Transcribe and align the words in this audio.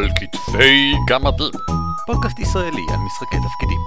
על 0.00 0.08
כתפי 0.20 0.92
גמדים. 1.08 1.52
פודקאסט 2.06 2.38
ישראלי 2.38 2.86
על 2.90 2.98
משחקי 3.06 3.36
תפקידים. 3.36 3.78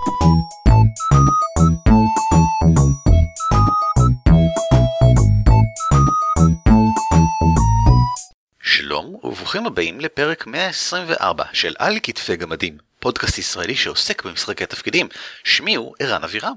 שלום 8.62 9.16
וברוכים 9.24 9.66
הבאים 9.66 10.00
לפרק 10.00 10.48
124 10.48 11.44
של 11.54 11.74
על 11.80 12.00
כתפי 12.04 12.36
גמדים, 12.36 12.78
פודקאסט 13.00 13.38
ישראלי 13.38 13.76
שעוסק 13.76 14.26
במשחקי 14.26 14.66
תפקידים. 14.66 15.08
שמי 15.44 15.76
הוא 15.76 15.96
ערן 16.00 16.24
אבירם. 16.24 16.54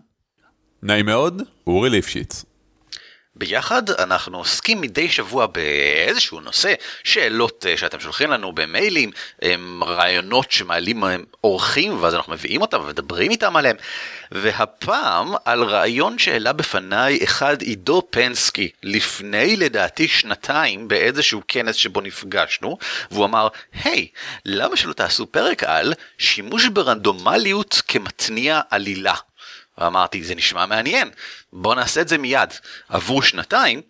נעים 0.82 1.06
מאוד, 1.06 1.42
אורי 1.66 1.90
ליפשיץ. 1.90 2.44
ביחד 3.38 3.90
אנחנו 3.90 4.38
עוסקים 4.38 4.80
מדי 4.80 5.08
שבוע 5.08 5.46
באיזשהו 5.46 6.40
נושא, 6.40 6.74
שאלות 7.04 7.66
אה, 7.68 7.76
שאתם 7.76 8.00
שולחים 8.00 8.30
לנו 8.30 8.52
במיילים, 8.52 9.10
רעיונות 9.82 10.52
שמעלים 10.52 11.04
אורחים 11.44 12.02
ואז 12.02 12.14
אנחנו 12.14 12.32
מביאים 12.32 12.60
אותם 12.60 12.80
ומדברים 12.80 13.30
איתם 13.30 13.56
עליהם. 13.56 13.76
והפעם 14.32 15.34
על 15.44 15.62
רעיון 15.62 16.18
שהעלה 16.18 16.52
בפניי 16.52 17.18
אחד 17.24 17.62
עידו 17.62 18.02
פנסקי 18.10 18.70
לפני 18.82 19.56
לדעתי 19.56 20.08
שנתיים 20.08 20.88
באיזשהו 20.88 21.42
כנס 21.48 21.76
שבו 21.76 22.00
נפגשנו, 22.00 22.78
והוא 23.10 23.24
אמר, 23.24 23.48
היי, 23.84 24.08
למה 24.44 24.76
שלא 24.76 24.92
תעשו 24.92 25.26
פרק 25.26 25.64
על 25.64 25.94
שימוש 26.18 26.66
ברנדומליות 26.66 27.82
כמתניע 27.88 28.60
עלילה? 28.70 29.14
ואמרתי, 29.78 30.24
זה 30.24 30.34
נשמע 30.34 30.66
מעניין, 30.66 31.10
בוא 31.52 31.74
נעשה 31.74 32.00
את 32.00 32.08
זה 32.08 32.18
מיד. 32.18 32.50
עברו 32.88 33.22
שנתיים, 33.22 33.80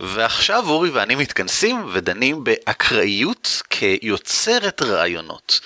ועכשיו 0.00 0.68
אורי 0.68 0.90
ואני 0.90 1.14
מתכנסים 1.14 1.86
ודנים 1.92 2.44
באקראיות 2.44 3.62
כיוצרת 3.70 4.82
רעיונות. 4.82 5.60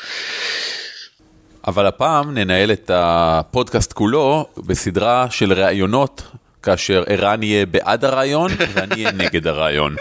אבל 1.66 1.86
הפעם 1.86 2.34
ננהל 2.34 2.72
את 2.72 2.90
הפודקאסט 2.94 3.92
כולו 3.92 4.46
בסדרה 4.56 5.26
של 5.30 5.52
ראיונות, 5.52 6.22
כאשר 6.62 7.04
ערן 7.06 7.42
יהיה 7.42 7.66
בעד 7.66 8.04
הרעיון 8.04 8.50
ואני 8.72 8.94
אהיה 8.94 9.12
נגד 9.12 9.46
הרעיון. 9.46 9.96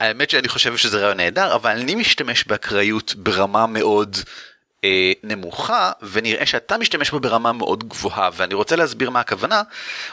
האמת 0.00 0.30
שאני 0.30 0.48
חושב 0.48 0.76
שזה 0.76 0.98
רעיון 0.98 1.16
נהדר, 1.16 1.54
אבל 1.54 1.70
אני 1.70 1.94
משתמש 1.94 2.44
באקראיות 2.44 3.14
ברמה 3.14 3.66
מאוד 3.66 4.16
אה, 4.84 5.12
נמוכה 5.22 5.92
ונראה 6.02 6.46
שאתה 6.46 6.78
משתמש 6.78 7.10
בה 7.10 7.18
ברמה 7.18 7.52
מאוד 7.52 7.88
גבוהה 7.88 8.30
ואני 8.32 8.54
רוצה 8.54 8.76
להסביר 8.76 9.10
מה 9.10 9.20
הכוונה 9.20 9.62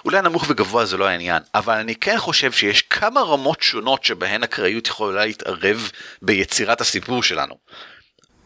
אולי 0.06 0.22
נמוך 0.22 0.46
וגבוה 0.48 0.86
זה 0.86 0.98
לא 0.98 1.08
העניין 1.08 1.44
אבל 1.56 1.73
אני 1.73 1.96
כן 1.96 2.18
חושב 2.18 2.52
שיש 2.52 2.82
כמה 2.82 3.22
רמות 3.22 3.62
שונות 3.62 4.04
שבהן 4.04 4.44
אקראיות 4.44 4.88
יכולה 4.88 5.26
להתערב 5.26 5.92
ביצירת 6.22 6.82
הסיפור 6.82 7.23
שלנו. 7.23 7.56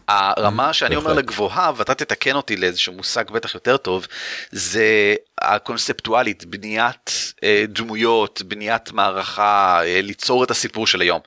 הרמה 0.07 0.73
שאני 0.73 0.95
אומר 0.95 1.13
לגבוהה 1.13 1.71
ואתה 1.75 1.95
תתקן 1.95 2.35
אותי 2.35 2.57
לאיזשהו 2.57 2.93
מושג 2.93 3.31
בטח 3.31 3.55
יותר 3.55 3.77
טוב 3.77 4.07
זה 4.51 5.15
הקונספטואלית 5.41 6.45
בניית 6.45 7.33
אה, 7.43 7.65
דמויות 7.67 8.41
בניית 8.41 8.91
מערכה 8.91 9.81
אה, 9.83 10.01
ליצור 10.01 10.43
את 10.43 10.51
הסיפור 10.51 10.87
של 10.87 11.01
היום. 11.01 11.19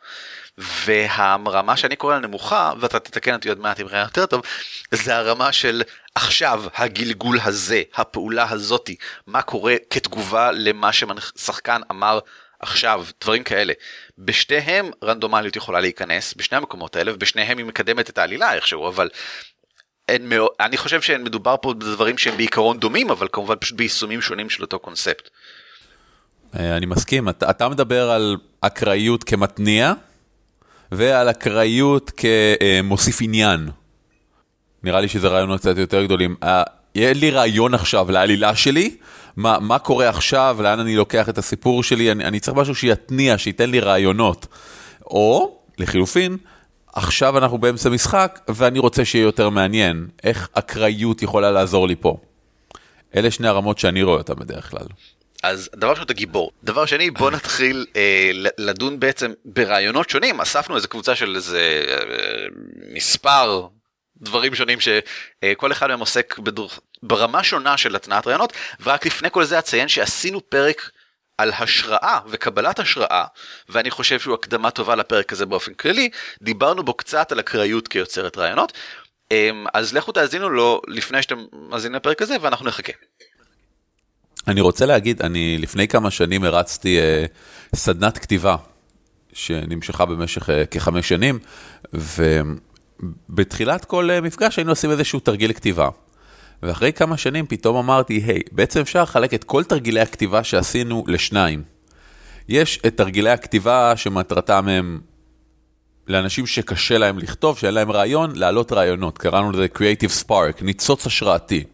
והרמה 0.58 1.77
שאני 1.77 1.97
קורא 1.97 2.14
לה 2.14 2.20
נמוכה 2.20 2.72
ואתה 2.80 2.98
תתקן 2.98 3.34
אותי 3.34 3.48
עוד 3.48 3.58
מעט 3.58 3.80
אם 3.80 3.86
ראה 3.86 4.00
יותר 4.00 4.27
טוב 4.27 4.42
זה 4.91 5.16
הרמה 5.16 5.52
של 5.52 5.83
עכשיו 6.14 6.64
הגלגול 6.74 7.38
הזה 7.44 7.83
הפעולה 7.94 8.50
הזאתי 8.50 8.97
מה 9.27 9.42
קורה 9.42 9.75
כתגובה 9.91 10.52
למה 10.52 10.91
ששחקן 10.92 11.80
אמר 11.91 12.19
עכשיו 12.60 13.05
דברים 13.20 13.44
כאלה 13.44 13.72
בשתיהם 14.19 14.91
רנדומליות 15.05 15.56
יכולה 15.56 15.80
להיכנס 15.80 16.34
בשני 16.36 16.58
המקומות 16.58 16.97
האלה 16.97 17.14
ובשניהם 17.14 17.58
היא 17.58 17.66
מקדמת 17.66 18.10
את 18.10 18.19
העלילה 18.19 18.55
איכשהו 18.55 18.88
אבל. 18.88 19.08
אין 20.08 20.32
אני 20.60 20.77
חושב 20.77 21.02
שמדובר 21.02 21.56
פה 21.62 21.75
בדברים 21.75 22.19
שהם 22.19 22.37
בעיקרון 22.37 22.78
דומים 22.78 23.10
אבל 23.10 23.28
כמובן 23.32 23.54
פשוט 23.60 23.76
ביישומים 23.76 24.20
שונים 24.20 24.50
של 24.50 24.62
אותו 24.62 24.78
קונספט. 24.78 25.28
אה, 26.59 26.76
אני 26.76 26.87
מסכים 26.87 27.28
אתה, 27.28 27.50
אתה 27.50 27.69
מדבר 27.69 28.10
על 28.10 28.37
אקראיות 28.60 29.25
כמתניע 29.25 29.93
ועל 30.97 31.31
אקראיות 31.31 32.10
כמוסיף 32.16 33.22
עניין. 33.22 33.69
נראה 34.82 35.00
לי 35.00 35.09
שזה 35.09 35.28
רעיונות 35.28 35.60
קצת 35.60 35.78
יותר 35.78 36.05
גדולים. 36.05 36.37
יהיה 36.94 37.12
לי 37.12 37.31
רעיון 37.31 37.75
עכשיו 37.75 38.10
לעלילה 38.10 38.56
שלי, 38.56 38.97
מה, 39.37 39.59
מה 39.60 39.78
קורה 39.78 40.09
עכשיו, 40.09 40.56
לאן 40.60 40.81
אני 40.81 40.97
לוקח 40.97 41.28
את 41.28 41.38
הסיפור 41.38 41.82
שלי, 41.82 42.12
אני, 42.12 42.25
אני 42.25 42.41
צריך 42.41 42.56
משהו 42.56 42.75
שיתניע, 42.75 43.38
שייתן 43.38 43.71
לי 43.71 43.81
רעיונות. 43.81 44.47
או, 45.06 45.59
לחילופין, 45.78 46.37
עכשיו 46.93 47.38
אנחנו 47.38 47.59
באמצע 47.59 47.91
משחק 47.91 48.41
ואני 48.49 48.78
רוצה 48.78 49.05
שיהיה 49.05 49.22
יותר 49.22 49.49
מעניין. 49.50 50.09
איך 50.25 50.49
אקראיות 50.53 51.22
יכולה 51.22 51.50
לעזור 51.50 51.88
לי 51.88 51.97
פה? 51.97 52.16
אלה 53.16 53.31
שני 53.31 53.49
הרמות 53.49 53.78
שאני 53.78 54.03
רואה 54.03 54.19
אותן 54.19 54.34
בדרך 54.34 54.71
כלל. 54.71 54.87
אז 55.44 55.71
דבר 55.75 55.91
ראשון 55.91 56.05
אתה 56.05 56.12
גיבור. 56.12 56.50
דבר 56.62 56.87
שני 56.87 57.10
בוא 57.10 57.31
נתחיל 57.37 57.87
אה, 57.97 58.31
לדון 58.59 59.00
בעצם 59.00 59.32
ברעיונות 59.44 60.10
שונים. 60.10 60.41
אספנו 60.41 60.77
איזה 60.77 60.88
קבוצה 60.88 61.16
של 61.16 61.37
איזה 61.37 61.84
אה, 61.88 62.47
מספר 62.93 63.69
דברים 64.16 64.55
שונים 64.55 64.78
שכל 64.81 65.72
אחד 65.72 65.87
מהם 65.87 66.00
עוסק 66.00 66.38
בדור, 66.38 66.71
ברמה 67.03 67.44
שונה 67.44 67.77
של 67.77 67.97
התנעת 67.97 68.27
רעיונות 68.27 68.53
ורק 68.82 69.06
לפני 69.06 69.28
כל 69.31 69.44
זה 69.44 69.59
אציין 69.59 69.88
שעשינו 69.88 70.50
פרק 70.50 70.91
על 71.38 71.53
השראה 71.59 72.19
וקבלת 72.26 72.78
השראה 72.78 73.25
ואני 73.69 73.91
חושב 73.91 74.21
שהוא 74.21 74.34
הקדמה 74.34 74.71
טובה 74.71 74.94
לפרק 74.94 75.32
הזה 75.32 75.47
באופן 75.47 75.75
כללי. 75.75 76.11
דיברנו 76.43 76.82
בו 76.82 76.94
קצת 76.94 77.32
על 77.32 77.41
אקראיות 77.41 77.88
כיוצרת 77.88 78.38
רעיונות. 78.38 78.72
אמ, 79.31 79.66
אז 79.75 79.94
לכו 79.94 80.12
תאזינו 80.12 80.50
לו 80.50 80.81
לפני 80.88 81.22
שאתם 81.22 81.44
מאזינים 81.53 81.97
לפרק 81.97 82.22
הזה 82.22 82.37
ואנחנו 82.41 82.66
נחכה. 82.66 82.93
אני 84.49 84.60
רוצה 84.60 84.87
להגיד, 84.87 85.22
אני 85.22 85.59
לפני 85.59 85.88
כמה 85.88 86.10
שנים 86.10 86.44
הרצתי 86.44 86.99
אה, 86.99 87.25
סדנת 87.75 88.19
כתיבה 88.19 88.56
שנמשכה 89.32 90.05
במשך 90.05 90.50
אה, 90.50 90.66
כחמש 90.66 91.09
שנים, 91.09 91.38
ובתחילת 93.00 93.84
כל 93.84 94.10
אה, 94.10 94.21
מפגש 94.21 94.56
היינו 94.56 94.72
עושים 94.72 94.91
איזשהו 94.91 95.21
תרגיל 95.21 95.53
כתיבה. 95.53 95.88
ואחרי 96.62 96.93
כמה 96.93 97.16
שנים 97.16 97.47
פתאום 97.47 97.77
אמרתי, 97.77 98.15
היי, 98.15 98.38
hey, 98.38 98.49
בעצם 98.53 98.81
אפשר 98.81 99.03
לחלק 99.03 99.34
את 99.34 99.44
כל 99.44 99.65
תרגילי 99.65 100.00
הכתיבה 100.00 100.44
שעשינו 100.44 101.05
לשניים. 101.06 101.62
יש 102.49 102.81
את 102.87 102.97
תרגילי 102.97 103.31
הכתיבה 103.31 103.97
שמטרתם 103.97 104.69
הם 104.69 105.00
לאנשים 106.06 106.47
שקשה 106.47 106.99
להם 106.99 107.19
לכתוב, 107.19 107.59
שאין 107.59 107.75
להם 107.75 107.91
רעיון, 107.91 108.37
להעלות 108.37 108.72
רעיונות. 108.72 109.19
קראנו 109.19 109.53
לזה 109.53 109.66
Creative 109.76 110.25
Spark, 110.25 110.62
ניצוץ 110.65 111.06
השראתי. 111.06 111.65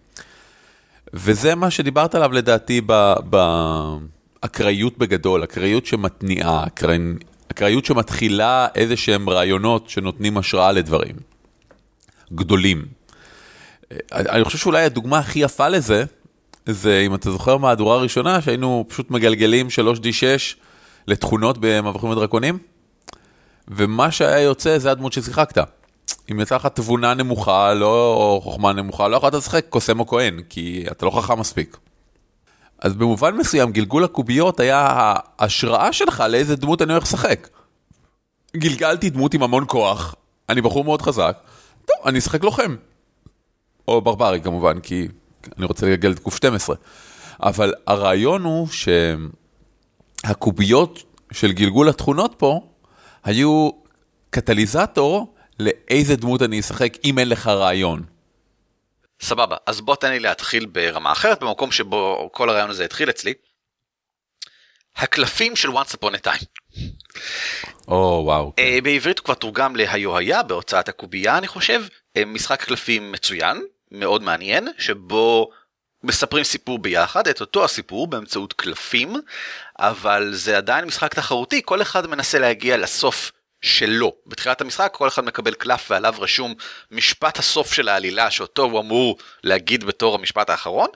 וזה 1.14 1.54
מה 1.54 1.70
שדיברת 1.70 2.14
עליו 2.14 2.32
לדעתי 2.32 2.80
באקראיות 4.42 4.98
בגדול, 4.98 5.44
אקראיות 5.44 5.86
שמתניעה, 5.86 6.64
אקראיות 7.50 7.84
שמתחילה 7.84 8.68
איזה 8.74 8.96
שהם 8.96 9.30
רעיונות 9.30 9.88
שנותנים 9.88 10.38
השראה 10.38 10.72
לדברים 10.72 11.16
גדולים. 12.32 12.84
אני 14.12 14.44
חושב 14.44 14.58
שאולי 14.58 14.84
הדוגמה 14.84 15.18
הכי 15.18 15.38
יפה 15.38 15.68
לזה, 15.68 16.04
זה 16.66 17.02
אם 17.06 17.14
אתה 17.14 17.30
זוכר 17.30 17.56
מהדורה 17.56 17.96
הראשונה, 17.96 18.42
שהיינו 18.42 18.84
פשוט 18.88 19.10
מגלגלים 19.10 19.66
3D6 19.66 20.56
לתכונות 21.06 21.58
במבוכים 21.60 22.10
ודרקונים, 22.10 22.58
ומה 23.68 24.10
שהיה 24.10 24.40
יוצא 24.40 24.78
זה 24.78 24.90
הדמות 24.90 25.12
ששיחקת. 25.12 25.58
אם 26.30 26.40
יצא 26.40 26.56
לך 26.56 26.66
תבונה 26.66 27.14
נמוכה, 27.14 27.74
לא 27.74 28.40
חוכמה 28.42 28.72
נמוכה, 28.72 29.08
לא 29.08 29.16
יכולת 29.16 29.34
לשחק 29.34 29.66
קוסם 29.68 30.00
או 30.00 30.06
כהן, 30.06 30.40
כי 30.48 30.84
אתה 30.90 31.06
לא 31.06 31.10
חכם 31.10 31.40
מספיק. 31.40 31.76
אז 32.78 32.94
במובן 32.94 33.36
מסוים, 33.36 33.72
גלגול 33.72 34.04
הקוביות 34.04 34.60
היה 34.60 34.88
ההשראה 35.38 35.92
שלך 35.92 36.24
לאיזה 36.28 36.56
דמות 36.56 36.82
אני 36.82 36.92
הולך 36.92 37.04
לשחק. 37.04 37.48
גלגלתי 38.56 39.10
דמות 39.10 39.34
עם 39.34 39.42
המון 39.42 39.64
כוח, 39.68 40.14
אני 40.48 40.60
בחור 40.60 40.84
מאוד 40.84 41.02
חזק, 41.02 41.38
טוב, 41.86 41.96
אני 42.06 42.18
אשחק 42.18 42.44
לוחם. 42.44 42.76
או 43.88 44.00
ברברי 44.00 44.40
כמובן, 44.40 44.80
כי 44.80 45.08
אני 45.58 45.66
רוצה 45.66 45.86
לגלגל 45.86 46.12
את 46.12 46.18
קוף 46.18 46.36
12. 46.36 46.76
אבל 47.42 47.74
הרעיון 47.86 48.42
הוא 48.42 48.68
שהקוביות 50.24 51.02
של 51.32 51.52
גלגול 51.52 51.88
התכונות 51.88 52.34
פה 52.38 52.60
היו 53.24 53.70
קטליזטור 54.30 55.34
לאיזה 55.60 56.16
דמות 56.16 56.42
אני 56.42 56.60
אשחק 56.60 56.92
אם 57.04 57.18
אין 57.18 57.28
לך 57.28 57.46
רעיון. 57.46 58.02
סבבה, 59.20 59.56
אז 59.66 59.80
בוא 59.80 59.96
תן 59.96 60.10
לי 60.10 60.20
להתחיל 60.20 60.66
ברמה 60.66 61.12
אחרת, 61.12 61.40
במקום 61.40 61.72
שבו 61.72 62.28
כל 62.32 62.50
הרעיון 62.50 62.70
הזה 62.70 62.84
התחיל 62.84 63.10
אצלי. 63.10 63.34
הקלפים 64.96 65.56
של 65.56 65.68
once 65.68 65.96
upon 65.96 66.14
a 66.14 66.26
time. 66.26 66.44
או 67.88 68.20
oh, 68.20 68.24
וואו. 68.24 68.52
Wow, 68.56 68.60
uh, 68.60 68.82
בעברית 68.82 69.18
הוא 69.18 69.24
כבר 69.24 69.34
תורגם 69.34 69.76
להיו 69.76 70.16
היה 70.16 70.42
בהוצאת 70.42 70.88
הקובייה 70.88 71.38
אני 71.38 71.46
חושב, 71.46 71.82
uh, 72.18 72.24
משחק 72.26 72.64
קלפים 72.64 73.12
מצוין, 73.12 73.62
מאוד 73.90 74.22
מעניין, 74.22 74.68
שבו 74.78 75.50
מספרים 76.02 76.44
סיפור 76.44 76.78
ביחד, 76.78 77.28
את 77.28 77.40
אותו 77.40 77.64
הסיפור 77.64 78.06
באמצעות 78.06 78.52
קלפים, 78.52 79.16
אבל 79.78 80.30
זה 80.34 80.56
עדיין 80.56 80.84
משחק 80.84 81.14
תחרותי, 81.14 81.62
כל 81.64 81.82
אחד 81.82 82.06
מנסה 82.06 82.38
להגיע 82.38 82.76
לסוף 82.76 83.32
שלו. 83.62 84.14
בתחילת 84.26 84.60
המשחק 84.60 84.90
כל 84.92 85.08
אחד 85.08 85.24
מקבל 85.24 85.54
קלף 85.54 85.90
ועליו 85.90 86.14
רשום 86.18 86.54
משפט 86.90 87.38
הסוף 87.38 87.72
של 87.72 87.88
העלילה 87.88 88.30
שאותו 88.30 88.62
הוא 88.62 88.80
אמור 88.80 89.18
להגיד 89.44 89.84
בתור 89.84 90.14
המשפט 90.14 90.50
האחרון, 90.50 90.88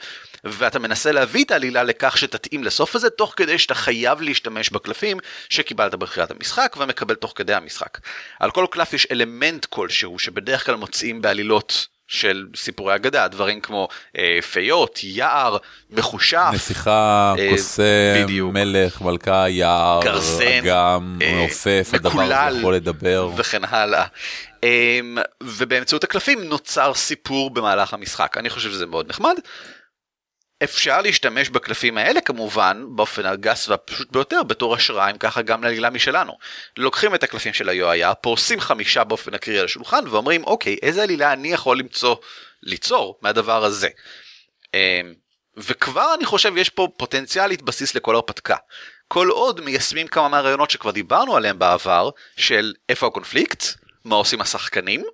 ואתה 0.45 0.79
מנסה 0.79 1.13
להביא 1.13 1.45
את 1.45 1.51
העלילה 1.51 1.83
לכך 1.83 2.19
שתתאים 2.19 2.65
לסוף 2.65 2.97
הזה, 2.97 3.11
תוך 3.11 3.35
כדי 3.37 3.59
שאתה 3.59 3.75
חייב 3.75 4.21
להשתמש 4.21 4.71
בקלפים 4.71 5.19
שקיבלת 5.49 5.95
בתחילת 5.95 6.31
המשחק 6.31 6.77
ומקבל 6.79 7.15
תוך 7.15 7.33
כדי 7.37 7.55
המשחק. 7.55 7.99
על 8.41 8.51
כל 8.51 8.67
קלף 8.71 8.93
יש 8.93 9.07
אלמנט 9.11 9.65
כלשהו 9.65 10.19
שבדרך 10.19 10.67
כלל 10.67 10.75
מוצאים 10.75 11.23
בעלילות 11.23 11.87
של 12.09 12.47
סיפורי 12.57 12.95
אגדה, 12.95 13.29
דברים 13.29 13.61
כמו 13.61 13.89
אה, 14.19 14.39
פיות, 14.53 14.99
יער, 15.03 15.57
מחושף. 15.91 16.51
נסיכה, 16.55 17.35
אה, 17.39 17.51
קוסם, 17.51 17.83
בדיוק. 18.23 18.53
מלך, 18.53 19.01
מלכה, 19.01 19.49
יער, 19.49 20.01
גרזן, 20.05 20.61
אגם, 20.63 21.19
אה, 21.23 21.35
מעופף, 21.35 21.91
הדבר 21.93 22.23
הזה 22.23 22.59
יכול 22.59 22.75
לדבר. 22.75 23.29
וכן 23.37 23.65
הלאה. 23.65 24.05
אה, 24.65 25.01
ובאמצעות 25.43 26.05
הקלפים 26.05 26.45
נוצר 26.45 26.95
סיפור 26.95 27.51
במהלך 27.51 27.95
המשחק. 27.95 28.37
אני 28.39 28.51
חושב 28.51 28.71
שזה 28.71 28.87
מאוד 28.87 29.09
נחמד. 29.09 29.35
אפשר 30.65 31.01
להשתמש 31.01 31.49
בקלפים 31.49 31.99
האלה 31.99 32.21
כמובן 32.21 32.85
באופן 32.89 33.27
הגס 33.27 33.69
והפשוט 33.69 34.13
ביותר 34.13 34.43
בתור 34.43 34.75
השראה 34.75 35.11
אם 35.11 35.19
ככה 35.19 35.43
גם 35.43 35.65
לעלילה 35.65 35.91
משלנו. 35.91 36.39
לוקחים 36.77 37.15
את 37.15 37.23
הקלפים 37.23 37.53
של 37.53 37.69
היואיה, 37.69 38.15
פורסים 38.15 38.61
חמישה 38.61 39.05
באופן 39.05 39.35
אקרי 39.35 39.59
על 39.59 39.65
השולחן 39.65 40.09
ואומרים 40.09 40.45
אוקיי 40.45 40.77
איזה 40.83 41.03
עלילה 41.03 41.33
אני 41.33 41.49
יכול 41.49 41.79
למצוא, 41.79 42.17
ליצור 42.63 43.19
מהדבר 43.23 43.65
הזה. 43.65 43.89
אמ, 44.75 45.15
וכבר 45.57 46.15
אני 46.15 46.25
חושב 46.25 46.57
יש 46.57 46.69
פה 46.69 46.89
פוטנציאלית 46.97 47.63
בסיס 47.63 47.95
לכל 47.95 48.15
הרפתקה. 48.15 48.57
כל 49.09 49.29
עוד 49.29 49.61
מיישמים 49.61 50.07
כמה 50.07 50.29
מהרעיונות 50.29 50.71
שכבר 50.71 50.91
דיברנו 50.91 51.37
עליהם 51.37 51.59
בעבר 51.59 52.11
של 52.37 52.75
איפה 52.89 53.07
הקונפליקט, 53.07 53.65
מה 54.05 54.17
עושים 54.17 54.41
השחקנים, 54.41 55.05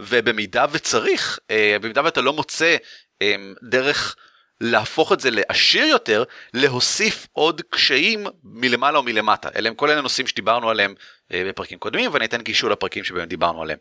ובמידה 0.00 0.66
וצריך, 0.70 1.38
אה, 1.50 1.76
במידה 1.80 2.04
ואתה 2.04 2.20
לא 2.20 2.32
מוצא 2.32 2.76
אמ, 3.22 3.54
דרך 3.62 4.16
להפוך 4.60 5.12
את 5.12 5.20
זה 5.20 5.30
לעשיר 5.30 5.86
יותר, 5.86 6.24
להוסיף 6.54 7.26
עוד 7.32 7.62
קשיים 7.70 8.26
מלמעלה 8.44 8.98
או 8.98 9.02
מלמטה. 9.02 9.48
אלה 9.56 9.68
הם 9.68 9.74
כל 9.74 9.90
אלה 9.90 10.00
נושאים 10.00 10.26
שדיברנו 10.26 10.70
עליהם 10.70 10.94
אה, 11.32 11.42
בפרקים 11.48 11.78
קודמים, 11.78 12.10
ואני 12.12 12.24
אתן 12.24 12.42
קישור 12.42 12.70
לפרקים 12.70 13.04
שבהם 13.04 13.28
דיברנו 13.28 13.62
עליהם. 13.62 13.78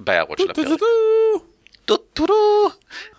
בהערות 0.00 0.38
של 0.38 0.50
הפרק. 0.50 0.80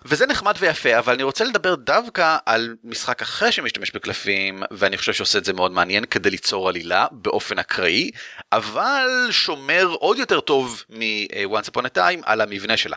וזה 0.04 0.26
נחמד 0.26 0.54
ויפה 0.58 0.98
אבל 0.98 1.14
אני 1.14 1.22
רוצה 1.22 1.44
לדבר 1.44 1.74
דווקא 1.74 2.36
על 2.46 2.76
משחק 2.84 3.22
אחר 3.22 3.50
שמשתמש 3.50 3.90
בקלפים 3.90 4.62
ואני 4.70 4.98
חושב 4.98 5.12
שעושה 5.12 5.38
את 5.38 5.44
זה 5.44 5.52
מאוד 5.52 5.72
מעניין 5.72 6.04
כדי 6.04 6.30
ליצור 6.30 6.68
עלילה 6.68 7.06
באופן 7.12 7.58
אקראי 7.58 8.10
אבל 8.52 9.08
שומר 9.30 9.86
עוד 9.98 10.18
יותר 10.18 10.40
טוב 10.40 10.82
מ-once 10.90 11.70
upon 11.70 11.84
a 11.84 11.96
time 11.96 12.22
על 12.22 12.40
המבנה 12.40 12.76
שלה. 12.76 12.96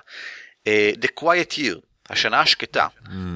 Uh, 0.65 0.69
The 1.01 1.21
Quiet 1.21 1.53
Year 1.57 1.88
השנה 2.09 2.41
השקטה. 2.41 2.87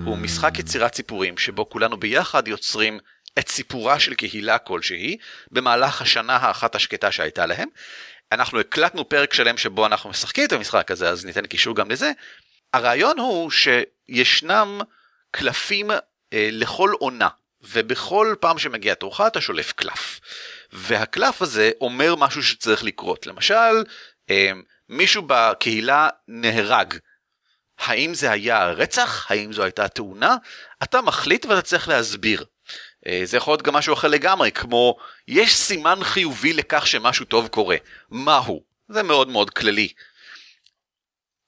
הוא 0.06 0.18
משחק 0.18 0.60
יצירת 0.60 0.96
סיפורים 0.96 1.38
שבו 1.38 1.70
כולנו 1.70 1.98
ביחד 1.98 2.48
יוצרים 2.48 3.00
את 3.40 3.50
סיפורה 3.50 4.00
של 4.00 4.14
קהילה 4.14 4.58
כלשהי 4.58 5.18
במהלך 5.52 6.02
השנה 6.02 6.36
האחת 6.36 6.76
השקטה 6.76 7.12
שהייתה 7.12 7.46
להם. 7.46 7.68
אנחנו 8.32 8.60
הקלטנו 8.60 9.10
פרק 9.10 9.34
שלם 9.34 9.58
שבו 9.58 9.86
אנחנו 9.86 10.10
משחקים 10.10 10.46
את 10.46 10.52
המשחק 10.52 10.92
הזה 10.92 11.10
אז 11.10 11.26
ניתן 11.26 11.46
קישור 11.46 11.76
גם 11.76 11.92
לזה. 11.92 12.12
הרעיון 12.74 13.20
הוא 13.20 13.52
שישנם 13.52 14.82
קלפים 15.32 15.92
אה, 15.92 16.50
לכל 16.52 16.92
עונה 17.00 17.28
ובכל 17.62 18.36
פעם 18.40 18.60
שמגיע 18.60 18.94
תורך 18.94 19.22
אתה 19.22 19.42
שולף 19.42 19.72
קלף. 19.72 20.20
והקלף 20.74 21.42
הזה 21.42 21.72
אומר 21.82 22.16
משהו 22.16 22.44
שצריך 22.44 22.84
לקרות 22.84 23.28
למשל 23.28 23.84
אה, 24.30 24.52
מישהו 24.90 25.24
בקהילה 25.28 26.10
נהרג 26.28 26.94
האם 27.84 28.14
זה 28.14 28.32
היה 28.32 28.68
רצח? 28.68 29.32
האם 29.32 29.54
זו 29.54 29.64
הייתה 29.64 29.88
תאונה? 29.88 30.36
אתה 30.84 31.02
מחליט 31.02 31.46
ואתה 31.46 31.62
צריך 31.62 31.88
להסביר. 31.88 32.46
אה, 33.08 33.22
זה 33.24 33.38
יכול 33.38 33.52
להיות 33.52 33.62
גם 33.62 33.74
משהו 33.74 33.94
אחר 33.94 34.08
לגמרי, 34.08 34.52
כמו 34.52 34.96
יש 35.28 35.56
סימן 35.56 36.04
חיובי 36.04 36.54
לכך 36.54 36.88
שמשהו 36.88 37.26
טוב 37.26 37.48
קורה. 37.48 37.78
מהו? 38.12 38.64
זה 38.90 39.04
מאוד 39.04 39.28
מאוד 39.28 39.50
כללי. 39.50 39.88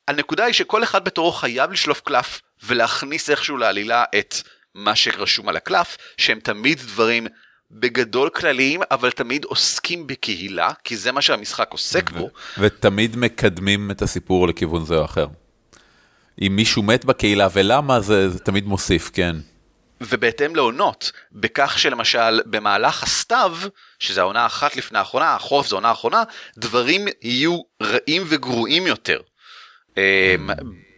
הנקודה 0.07 0.45
היא 0.45 0.53
שכל 0.53 0.83
אחד 0.83 1.05
בתורו 1.05 1.31
חייב 1.31 1.71
לשלוף 1.71 2.01
קלף 2.01 2.41
ולהכניס 2.63 3.29
איכשהו 3.29 3.57
לעלילה 3.57 4.03
את 4.19 4.35
מה 4.75 4.95
שרשום 4.95 5.49
על 5.49 5.55
הקלף, 5.55 5.97
שהם 6.17 6.39
תמיד 6.39 6.79
דברים 6.79 7.27
בגדול 7.71 8.29
כלליים, 8.29 8.81
אבל 8.91 9.11
תמיד 9.11 9.45
עוסקים 9.45 10.07
בקהילה, 10.07 10.71
כי 10.83 10.97
זה 10.97 11.11
מה 11.11 11.21
שהמשחק 11.21 11.71
עוסק 11.71 12.09
בו. 12.09 12.29
ותמיד 12.57 13.15
מקדמים 13.15 13.91
את 13.91 14.01
הסיפור 14.01 14.47
לכיוון 14.47 14.85
זה 14.85 14.95
או 14.95 15.05
אחר. 15.05 15.27
אם 16.41 16.55
מישהו 16.55 16.83
מת 16.83 17.05
בקהילה 17.05 17.47
ולמה 17.53 17.99
זה, 17.99 18.29
זה 18.29 18.39
תמיד 18.39 18.65
מוסיף, 18.65 19.11
כן. 19.13 19.35
ובהתאם 20.01 20.55
לעונות, 20.55 21.11
בכך 21.31 21.79
שלמשל 21.79 22.41
במהלך 22.45 23.03
הסתיו, 23.03 23.57
שזה 23.99 24.21
העונה 24.21 24.43
האחת 24.43 24.75
לפני 24.75 24.99
האחרונה, 24.99 25.35
החורף 25.35 25.67
זו 25.67 25.75
העונה 25.75 25.89
האחרונה, 25.89 26.23
דברים 26.57 27.05
יהיו 27.21 27.61
רעים 27.83 28.23
וגרועים 28.25 28.87
יותר. 28.87 29.19
אמ, 29.97 30.49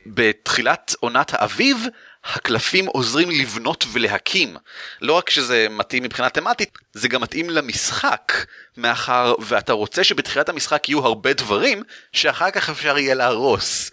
בתחילת 0.05 0.95
עונת 0.99 1.33
האביב, 1.33 1.85
הקלפים 2.25 2.85
עוזרים 2.85 3.31
לבנות 3.31 3.85
ולהקים. 3.91 4.57
לא 5.01 5.13
רק 5.13 5.29
שזה 5.29 5.67
מתאים 5.69 6.03
מבחינה 6.03 6.29
תמטית, 6.29 6.77
זה 6.93 7.07
גם 7.07 7.21
מתאים 7.21 7.49
למשחק, 7.49 8.33
מאחר 8.77 9.33
ואתה 9.39 9.73
רוצה 9.73 10.03
שבתחילת 10.03 10.49
המשחק 10.49 10.89
יהיו 10.89 11.05
הרבה 11.05 11.33
דברים, 11.33 11.83
שאחר 12.13 12.51
כך 12.51 12.69
אפשר 12.69 12.97
יהיה 12.97 13.13
להרוס. 13.13 13.91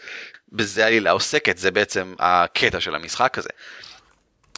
בזה 0.55 0.85
העלילה 0.85 1.11
עוסקת, 1.11 1.59
זה 1.59 1.71
בעצם 1.71 2.15
הקטע 2.19 2.81
של 2.81 2.95
המשחק 2.95 3.39
הזה. 3.39 3.49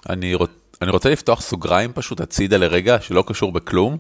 אני, 0.08 0.34
רוצ... 0.34 0.50
אני 0.82 0.90
רוצה 0.90 1.10
לפתוח 1.10 1.40
סוגריים 1.40 1.92
פשוט 1.92 2.20
הצידה 2.20 2.56
לרגע, 2.56 3.00
שלא 3.00 3.24
קשור 3.26 3.52
בכלום, 3.52 3.98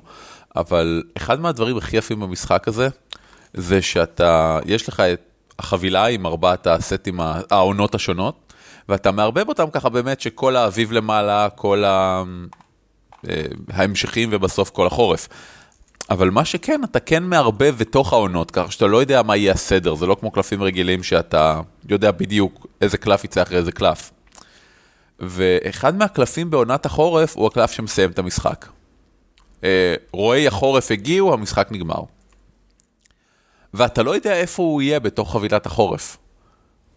אבל 0.56 1.02
אחד 1.16 1.40
מהדברים 1.40 1.76
הכי 1.76 1.96
יפים 1.96 2.20
במשחק 2.20 2.68
הזה, 2.68 2.88
זה 3.54 3.82
שאתה, 3.82 4.58
יש 4.64 4.88
לך 4.88 5.00
את 5.00 5.20
החבילה 5.58 6.06
עם 6.06 6.26
ארבעת 6.26 6.66
הסטים, 6.66 7.20
העונות 7.50 7.94
השונות, 7.94 8.52
ואתה 8.88 9.10
מערבב 9.10 9.48
אותם 9.48 9.70
ככה 9.70 9.88
באמת 9.88 10.20
שכל 10.20 10.56
האביב 10.56 10.92
למעלה, 10.92 11.48
כל 11.54 11.84
ה... 11.84 12.22
אה, 13.28 13.42
ההמשכים 13.72 14.28
ובסוף 14.32 14.70
כל 14.70 14.86
החורף. 14.86 15.28
אבל 16.10 16.30
מה 16.30 16.44
שכן, 16.44 16.80
אתה 16.84 17.00
כן 17.00 17.22
מערבב 17.22 17.74
בתוך 17.78 18.12
העונות, 18.12 18.50
ככה 18.50 18.70
שאתה 18.70 18.86
לא 18.86 18.96
יודע 18.96 19.22
מה 19.22 19.36
יהיה 19.36 19.52
הסדר, 19.52 19.94
זה 19.94 20.06
לא 20.06 20.16
כמו 20.20 20.30
קלפים 20.30 20.62
רגילים 20.62 21.02
שאתה 21.02 21.60
יודע 21.88 22.10
בדיוק 22.10 22.66
איזה 22.80 22.98
קלף 22.98 23.24
יצא 23.24 23.42
אחרי 23.42 23.58
איזה 23.58 23.72
קלף. 23.72 24.10
ואחד 25.20 25.96
מהקלפים 25.96 26.50
בעונת 26.50 26.86
החורף 26.86 27.36
הוא 27.36 27.46
הקלף 27.46 27.70
שמסיים 27.70 28.10
את 28.10 28.18
המשחק. 28.18 28.66
אה, 29.64 29.94
רועי 30.12 30.46
החורף 30.46 30.90
הגיעו, 30.90 31.32
המשחק 31.32 31.68
נגמר. 31.70 32.00
ואתה 33.74 34.02
לא 34.02 34.14
יודע 34.14 34.34
איפה 34.34 34.62
הוא 34.62 34.82
יהיה 34.82 35.00
בתוך 35.00 35.32
חבילת 35.32 35.66
החורף. 35.66 36.16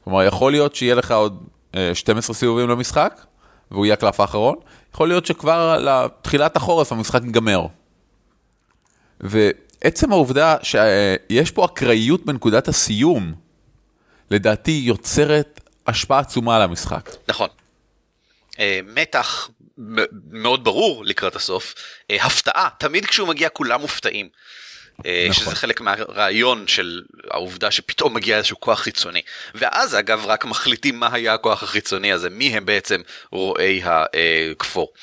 כלומר, 0.03 0.23
יכול 0.23 0.51
להיות 0.51 0.75
שיהיה 0.75 0.95
לך 0.95 1.11
עוד 1.11 1.43
12 1.93 2.33
אה, 2.33 2.39
סיבובים 2.39 2.69
למשחק, 2.69 3.25
והוא 3.71 3.85
יהיה 3.85 3.93
הקלף 3.93 4.19
האחרון, 4.19 4.55
יכול 4.93 5.07
להיות 5.07 5.25
שכבר 5.25 5.77
לתחילת 5.79 6.55
החורף 6.55 6.91
המשחק 6.91 7.21
ייגמר. 7.23 7.67
ועצם 9.19 10.11
העובדה 10.11 10.55
שיש 10.63 11.51
פה 11.51 11.65
אקראיות 11.65 12.25
בנקודת 12.25 12.67
הסיום, 12.67 13.33
לדעתי 14.31 14.81
יוצרת 14.83 15.59
השפעה 15.88 16.19
עצומה 16.19 16.55
על 16.55 16.61
המשחק. 16.61 17.09
נכון. 17.27 17.49
אה, 18.59 18.79
מתח 18.85 19.49
מאוד 20.31 20.63
ברור 20.63 21.05
לקראת 21.05 21.35
הסוף, 21.35 21.75
אה, 22.11 22.25
הפתעה, 22.25 22.69
תמיד 22.79 23.05
כשהוא 23.05 23.27
מגיע 23.27 23.49
כולם 23.49 23.81
מופתעים. 23.81 24.29
אה, 25.05 25.27
נכון. 25.29 25.43
שזה 25.43 25.55
חלק 25.55 25.81
מהרעיון 25.81 26.67
של 26.67 27.01
העובדה 27.31 27.71
שפתאום 27.71 28.13
מגיע 28.13 28.38
איזשהו 28.38 28.59
כוח 28.59 28.79
חיצוני. 28.79 29.21
ואז 29.55 29.95
אגב 29.95 30.25
רק 30.25 30.45
מחליטים 30.45 30.99
מה 30.99 31.09
היה 31.11 31.33
הכוח 31.33 31.63
החיצוני 31.63 32.11
הזה, 32.11 32.29
מי 32.29 32.57
הם 32.57 32.65
בעצם 32.65 33.01
רועי 33.31 33.81
הכפור. 33.83 34.93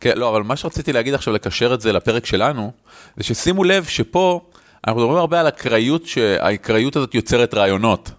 כן, 0.00 0.18
לא, 0.18 0.28
אבל 0.28 0.42
מה 0.42 0.56
שרציתי 0.56 0.92
להגיד 0.92 1.14
עכשיו, 1.14 1.34
לקשר 1.34 1.74
את 1.74 1.80
זה 1.80 1.92
לפרק 1.92 2.26
שלנו, 2.26 2.72
זה 3.16 3.24
ששימו 3.24 3.64
לב 3.64 3.84
שפה, 3.84 4.40
אנחנו 4.86 5.00
מדברים 5.00 5.18
הרבה 5.18 5.40
על 5.40 5.48
אקראיות, 5.48 6.06
שהאקראיות 6.06 6.96
הזאת 6.96 7.14
יוצרת 7.14 7.54
רעיונות. 7.54 8.10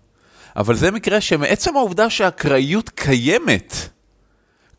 אבל 0.55 0.75
זה 0.75 0.91
מקרה 0.91 1.21
שמעצם 1.21 1.75
העובדה 1.77 2.09
שהאקראיות 2.09 2.89
קיימת, 2.89 3.75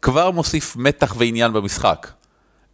כבר 0.02 0.30
מוסיף 0.30 0.76
מתח 0.76 1.14
ועניין 1.18 1.52
במשחק. 1.52 2.10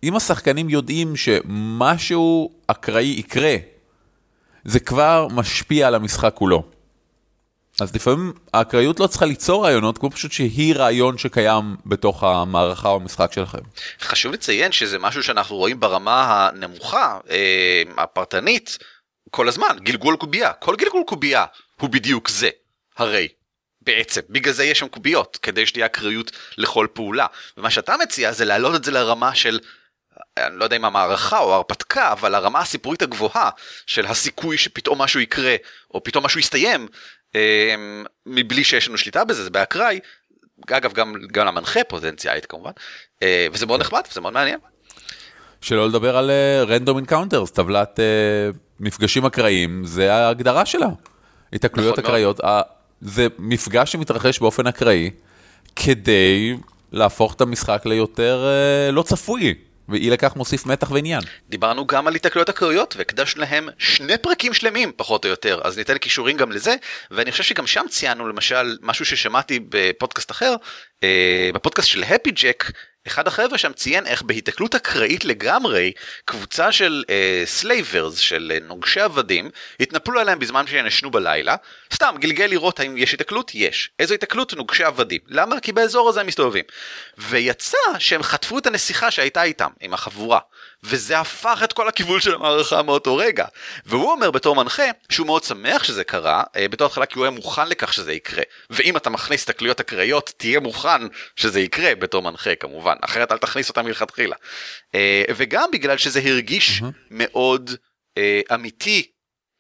אם 0.03 0.17
השחקנים 0.17 0.69
יודעים 0.69 1.17
שמשהו 1.17 2.51
אקראי 2.67 3.15
יקרה, 3.19 3.57
זה 4.65 4.81
כבר 4.81 5.29
משפיע 5.31 5.87
על 5.87 5.95
המשחק 5.95 6.33
כולו. 6.35 6.63
אז 7.81 7.95
לפעמים 7.95 8.33
האקראיות 8.55 9.01
לא 9.01 9.07
צריכה 9.07 9.27
ליצור 9.27 9.65
רעיונות, 9.65 9.99
כמו 9.99 10.11
פשוט 10.11 10.33
שהיא 10.33 10.75
רעיון 10.75 11.19
שקיים 11.19 11.77
בתוך 11.87 12.23
המערכה 12.23 12.89
או 12.89 12.97
המשחק 12.97 13.33
שלכם. 13.33 13.59
חשוב 14.01 14.33
לציין 14.33 14.73
שזה 14.73 14.99
משהו 14.99 15.23
שאנחנו 15.23 15.57
רואים 15.57 15.81
ברמה 15.81 16.49
הנמוכה, 16.49 17.19
אה, 17.31 17.83
הפרטנית, 17.97 18.79
כל 19.31 19.49
הזמן, 19.49 19.77
גלגול 19.81 20.17
קובייה. 20.17 20.53
כל 20.53 20.77
גלגול 20.77 21.03
קובייה 21.07 21.45
הוא 21.81 21.91
בדיוק 21.91 22.29
זה, 22.29 22.49
הרי. 22.97 23.29
בעצם, 23.81 24.21
בגלל 24.31 24.55
זה 24.55 24.65
יש 24.65 24.79
שם 24.79 24.89
קוביות, 24.89 25.39
כדי 25.43 25.67
שתהיה 25.67 25.87
אקראיות 25.87 26.31
לכל 26.59 26.87
פעולה. 26.93 27.27
ומה 27.57 27.71
שאתה 27.71 27.95
מציע 28.03 28.33
זה 28.33 28.45
להעלות 28.45 28.75
את 28.75 28.85
זה 28.85 28.91
לרמה 28.91 29.35
של 29.35 29.59
אני 30.37 30.59
לא 30.59 30.65
יודע 30.65 30.77
אם 30.77 30.85
המערכה 30.85 31.39
או 31.39 31.53
ההרפתקה, 31.53 32.13
אבל 32.13 32.35
הרמה 32.35 32.61
הסיפורית 32.61 33.03
הגבוהה 33.03 33.51
של 33.87 34.07
הסיכוי 34.07 34.59
שפתאום 34.59 35.03
משהו 35.03 35.21
יקרה, 35.21 35.57
או 35.95 36.03
פתאום 36.05 36.25
משהו 36.25 36.41
יסתיים, 36.41 36.89
מבלי 38.27 38.65
שיש 38.65 38.89
לנו 38.89 38.99
שליטה 38.99 39.25
בזה, 39.25 39.45
זה 39.45 39.51
באקראי, 39.51 40.01
אגב 40.71 40.93
גם, 40.93 41.15
גם 41.33 41.47
למנחה 41.47 41.85
פוטנציאלית 41.85 42.47
כמובן, 42.47 42.71
אה, 43.23 43.47
וזה 43.53 43.67
מאוד 43.67 43.81
נחמד 43.81 44.01
וזה 44.11 44.21
מאוד 44.21 44.33
מעניין. 44.33 44.59
שלא 45.61 45.89
לדבר 45.89 46.17
על 46.17 46.31
random 46.69 46.97
uh, 46.97 46.99
encounters, 46.99 47.51
טבלת 47.51 47.99
uh, 47.99 48.57
מפגשים 48.81 49.25
אקראיים, 49.25 49.85
זה 49.85 50.15
ההגדרה 50.15 50.67
שלה. 50.67 50.89
התקלויות 51.53 51.99
נכון 51.99 52.05
אקראיות, 52.05 52.41
uh, 52.41 52.45
זה 53.01 53.27
מפגש 53.39 53.93
שמתרחש 53.93 54.39
באופן 54.39 54.67
אקראי, 54.67 55.11
כדי 55.77 56.57
להפוך 56.93 57.35
את 57.35 57.41
המשחק 57.41 57.83
ליותר 57.87 58.47
uh, 58.89 58.93
לא 58.93 59.03
צפוי. 59.03 59.55
ואי 59.89 60.11
לכך 60.11 60.37
מוסיף 60.37 60.67
מתח 60.67 60.91
ועניין. 60.91 61.21
דיברנו 61.49 61.87
גם 61.87 62.07
על 62.07 62.15
התקלויות 62.15 62.49
האקראיות 62.49 62.95
והקדשנו 62.97 63.41
להם 63.43 63.69
שני 63.79 64.19
פרקים 64.19 64.55
שלמים 64.55 64.93
פחות 64.97 65.25
או 65.25 65.31
יותר, 65.31 65.61
אז 65.65 65.79
ניתן 65.79 65.99
קישורים 65.99 66.37
גם 66.37 66.53
לזה, 66.53 66.75
ואני 67.11 67.33
חושב 67.33 67.45
שגם 67.45 67.67
שם 67.67 67.85
ציינו 67.89 68.29
למשל 68.29 68.77
משהו 68.83 69.05
ששמעתי 69.05 69.61
בפודקאסט 69.69 70.31
אחר, 70.31 70.55
אה, 71.03 71.51
בפודקאסט 71.55 71.89
של 71.89 72.03
Happy 72.03 72.31
Jack, 72.31 72.65
אחד 73.09 73.27
החבר'ה 73.29 73.59
שם 73.59 73.73
ציין 73.73 74.07
איך 74.07 74.23
בהיתקלות 74.23 74.75
אקראית 74.75 75.25
לגמרי, 75.25 75.93
קבוצה 76.25 76.73
של 76.73 77.05
slavers, 77.45 78.19
אה, 78.19 78.23
של 78.23 78.53
אה, 78.57 78.65
נוגשי 78.65 79.01
עבדים, 79.01 79.51
התנפלו 79.81 80.21
עליהם 80.21 80.39
בזמן 80.39 80.67
שהם 80.67 80.87
ישנו 80.87 81.11
בלילה, 81.11 81.57
סתם 81.95 82.15
גלגל 82.19 82.47
לראות 82.47 82.81
האם 82.81 82.97
יש 82.97 83.13
היתקלות? 83.13 83.51
יש. 83.55 83.91
איזו 83.99 84.15
היתקלות? 84.15 84.55
נוגשי 84.55 84.85
עבדים. 84.85 85.21
למה? 85.29 85.61
כי 85.61 85.73
באזור 85.73 86.09
הזה 86.09 86.21
הם 86.21 86.27
מסתובבים. 86.27 86.65
ויצא 87.19 87.79
שהם 87.99 88.23
חטפו 88.23 88.59
את 88.59 88.67
הנסיכה 88.67 89.11
שהייתה 89.11 89.43
איתם, 89.43 89.71
עם 89.81 89.95
החבורה. 89.95 90.39
וזה 90.83 91.19
הפך 91.19 91.61
את 91.65 91.73
כל 91.73 91.89
הכיוון 91.89 92.21
של 92.21 92.35
המערכה 92.35 92.83
מאותו 92.83 93.17
רגע. 93.17 93.47
והוא 93.87 94.13
אומר 94.13 94.31
בתור 94.31 94.57
מנחה 94.57 94.83
שהוא 95.11 95.27
מאוד 95.27 95.45
שמח 95.45 95.85
שזה 95.85 96.05
קרה, 96.05 96.43
אה, 96.57 96.69
בתור 96.69 96.87
התחלה 96.87 97.07
כי 97.07 97.19
הוא 97.19 97.25
היה 97.25 97.31
מוכן 97.31 97.69
לכך 97.69 97.93
שזה 97.93 98.13
יקרה. 98.13 98.43
ואם 98.71 98.97
אתה 98.97 99.11
מכניס 99.11 99.45
תקליות 99.45 99.81
אקראיות, 99.81 100.33
תהיה 100.37 100.61
מוכן 100.61 101.03
שזה 101.37 101.61
יקרה 101.61 101.95
בתור 101.95 102.23
מנחה 102.23 102.55
כמובן, 102.55 102.97
אחרת 103.01 103.33
אל 103.33 103.39
תכניס 103.39 103.69
אותם 103.69 103.85
מלכתחילה. 103.85 104.37
אה, 104.95 105.25
וגם 105.37 105.71
בגלל 105.73 105.97
שזה 105.97 106.21
הרגיש 106.25 106.81
mm-hmm. 106.81 106.85
מאוד 107.11 107.71
אה, 108.19 108.41
אמיתי 108.55 109.11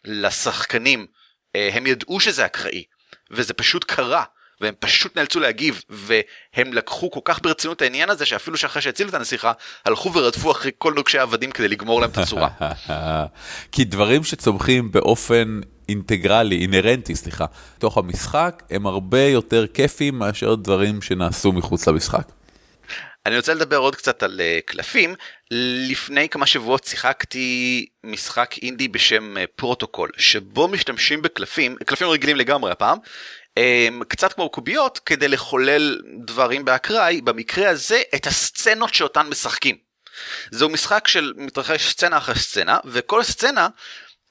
לשחקנים, 0.04 1.06
הם 1.54 1.86
ידעו 1.86 2.20
שזה 2.20 2.46
אקראי, 2.46 2.84
וזה 3.30 3.54
פשוט 3.54 3.84
קרה. 3.84 4.24
והם 4.60 4.74
פשוט 4.78 5.16
נאלצו 5.16 5.40
להגיב, 5.40 5.82
והם 5.88 6.72
לקחו 6.72 7.10
כל 7.10 7.20
כך 7.24 7.42
ברצינות 7.42 7.82
העניין 7.82 8.10
הזה, 8.10 8.26
שאפילו 8.26 8.56
שאחרי 8.56 8.82
שהצילו 8.82 9.08
את 9.08 9.14
הנסיכה, 9.14 9.52
הלכו 9.84 10.12
ורדפו 10.12 10.50
אחרי 10.50 10.70
כל 10.78 10.92
נוגשי 10.94 11.18
העבדים 11.18 11.50
כדי 11.50 11.68
לגמור 11.68 12.00
להם 12.00 12.10
את 12.10 12.18
הצורה. 12.18 12.48
כי 13.72 13.84
דברים 13.84 14.24
שצומחים 14.24 14.92
באופן 14.92 15.60
אינטגרלי, 15.88 16.56
אינהרנטי, 16.56 17.14
סליחה, 17.14 17.44
תוך 17.78 17.98
המשחק, 17.98 18.62
הם 18.70 18.86
הרבה 18.86 19.22
יותר 19.22 19.66
כיפים 19.66 20.18
מאשר 20.18 20.54
דברים 20.54 21.02
שנעשו 21.02 21.52
מחוץ 21.52 21.88
למשחק. 21.88 22.28
אני 23.26 23.36
רוצה 23.36 23.54
לדבר 23.54 23.76
עוד 23.76 23.96
קצת 23.96 24.22
על 24.22 24.40
אה, 24.40 24.64
קלפים. 24.64 25.14
לפני 25.90 26.28
כמה 26.28 26.46
שבועות 26.46 26.84
שיחקתי 26.84 27.86
משחק 28.04 28.54
אינדי 28.62 28.88
בשם 28.88 29.36
אה, 29.36 29.40
פרוטוקול, 29.56 30.10
שבו 30.16 30.68
משתמשים 30.68 31.22
בקלפים, 31.22 31.76
קלפים 31.86 32.08
רגילים 32.08 32.36
לגמרי 32.36 32.70
הפעם, 32.70 32.98
קצת 34.08 34.32
כמו 34.32 34.50
קוביות 34.50 34.98
כדי 34.98 35.28
לחולל 35.28 35.98
דברים 36.24 36.64
באקראי, 36.64 37.20
במקרה 37.20 37.70
הזה 37.70 38.02
את 38.14 38.26
הסצנות 38.26 38.94
שאותן 38.94 39.26
משחקים. 39.26 39.76
זהו 40.50 40.68
משחק 40.68 41.08
של 41.08 41.32
מתרחש 41.36 41.90
סצנה 41.90 42.16
אחרי 42.18 42.34
סצנה, 42.34 42.78
וכל 42.84 43.22
סצנה 43.22 43.68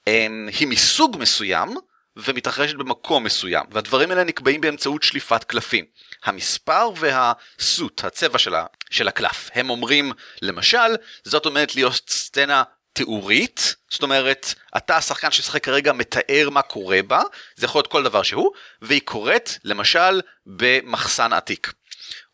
אמ, 0.06 0.48
היא 0.58 0.68
מסוג 0.68 1.16
מסוים 1.20 1.76
ומתרחשת 2.16 2.74
במקום 2.74 3.24
מסוים, 3.24 3.64
והדברים 3.70 4.10
האלה 4.10 4.24
נקבעים 4.24 4.60
באמצעות 4.60 5.02
שליפת 5.02 5.44
קלפים. 5.44 5.84
המספר 6.24 6.90
והסוט, 6.96 8.04
הצבע 8.04 8.38
של, 8.38 8.54
ה, 8.54 8.66
של 8.90 9.08
הקלף. 9.08 9.50
הם 9.54 9.70
אומרים, 9.70 10.12
למשל, 10.42 10.96
זאת 11.24 11.46
אומרת 11.46 11.74
להיות 11.74 12.10
סצנה 12.10 12.62
תיאורית, 12.98 13.74
זאת 13.90 14.02
אומרת, 14.02 14.54
אתה 14.76 14.96
השחקן 14.96 15.30
ששחק 15.30 15.64
כרגע 15.64 15.92
מתאר 15.92 16.48
מה 16.50 16.62
קורה 16.62 17.02
בה, 17.02 17.22
זה 17.56 17.66
יכול 17.66 17.78
להיות 17.78 17.86
כל 17.86 18.02
דבר 18.02 18.22
שהוא, 18.22 18.50
והיא 18.82 19.00
קורית 19.04 19.58
למשל 19.64 20.20
במחסן 20.46 21.32
עתיק. 21.32 21.72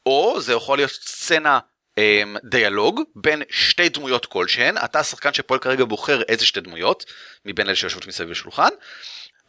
או 0.06 0.40
זה 0.40 0.52
יכול 0.52 0.78
להיות 0.78 0.90
סצנה 0.90 1.58
אמ, 1.98 2.36
דיאלוג 2.44 3.00
בין 3.16 3.42
שתי 3.50 3.88
דמויות 3.88 4.26
כלשהן, 4.26 4.76
אתה 4.84 5.00
השחקן 5.00 5.32
שפועל 5.32 5.60
כרגע 5.60 5.84
בוחר 5.84 6.22
איזה 6.22 6.46
שתי 6.46 6.60
דמויות, 6.60 7.04
מבין 7.44 7.66
אלה 7.66 7.76
שיושבות 7.76 8.06
מסביב 8.06 8.30
לשולחן, 8.30 8.70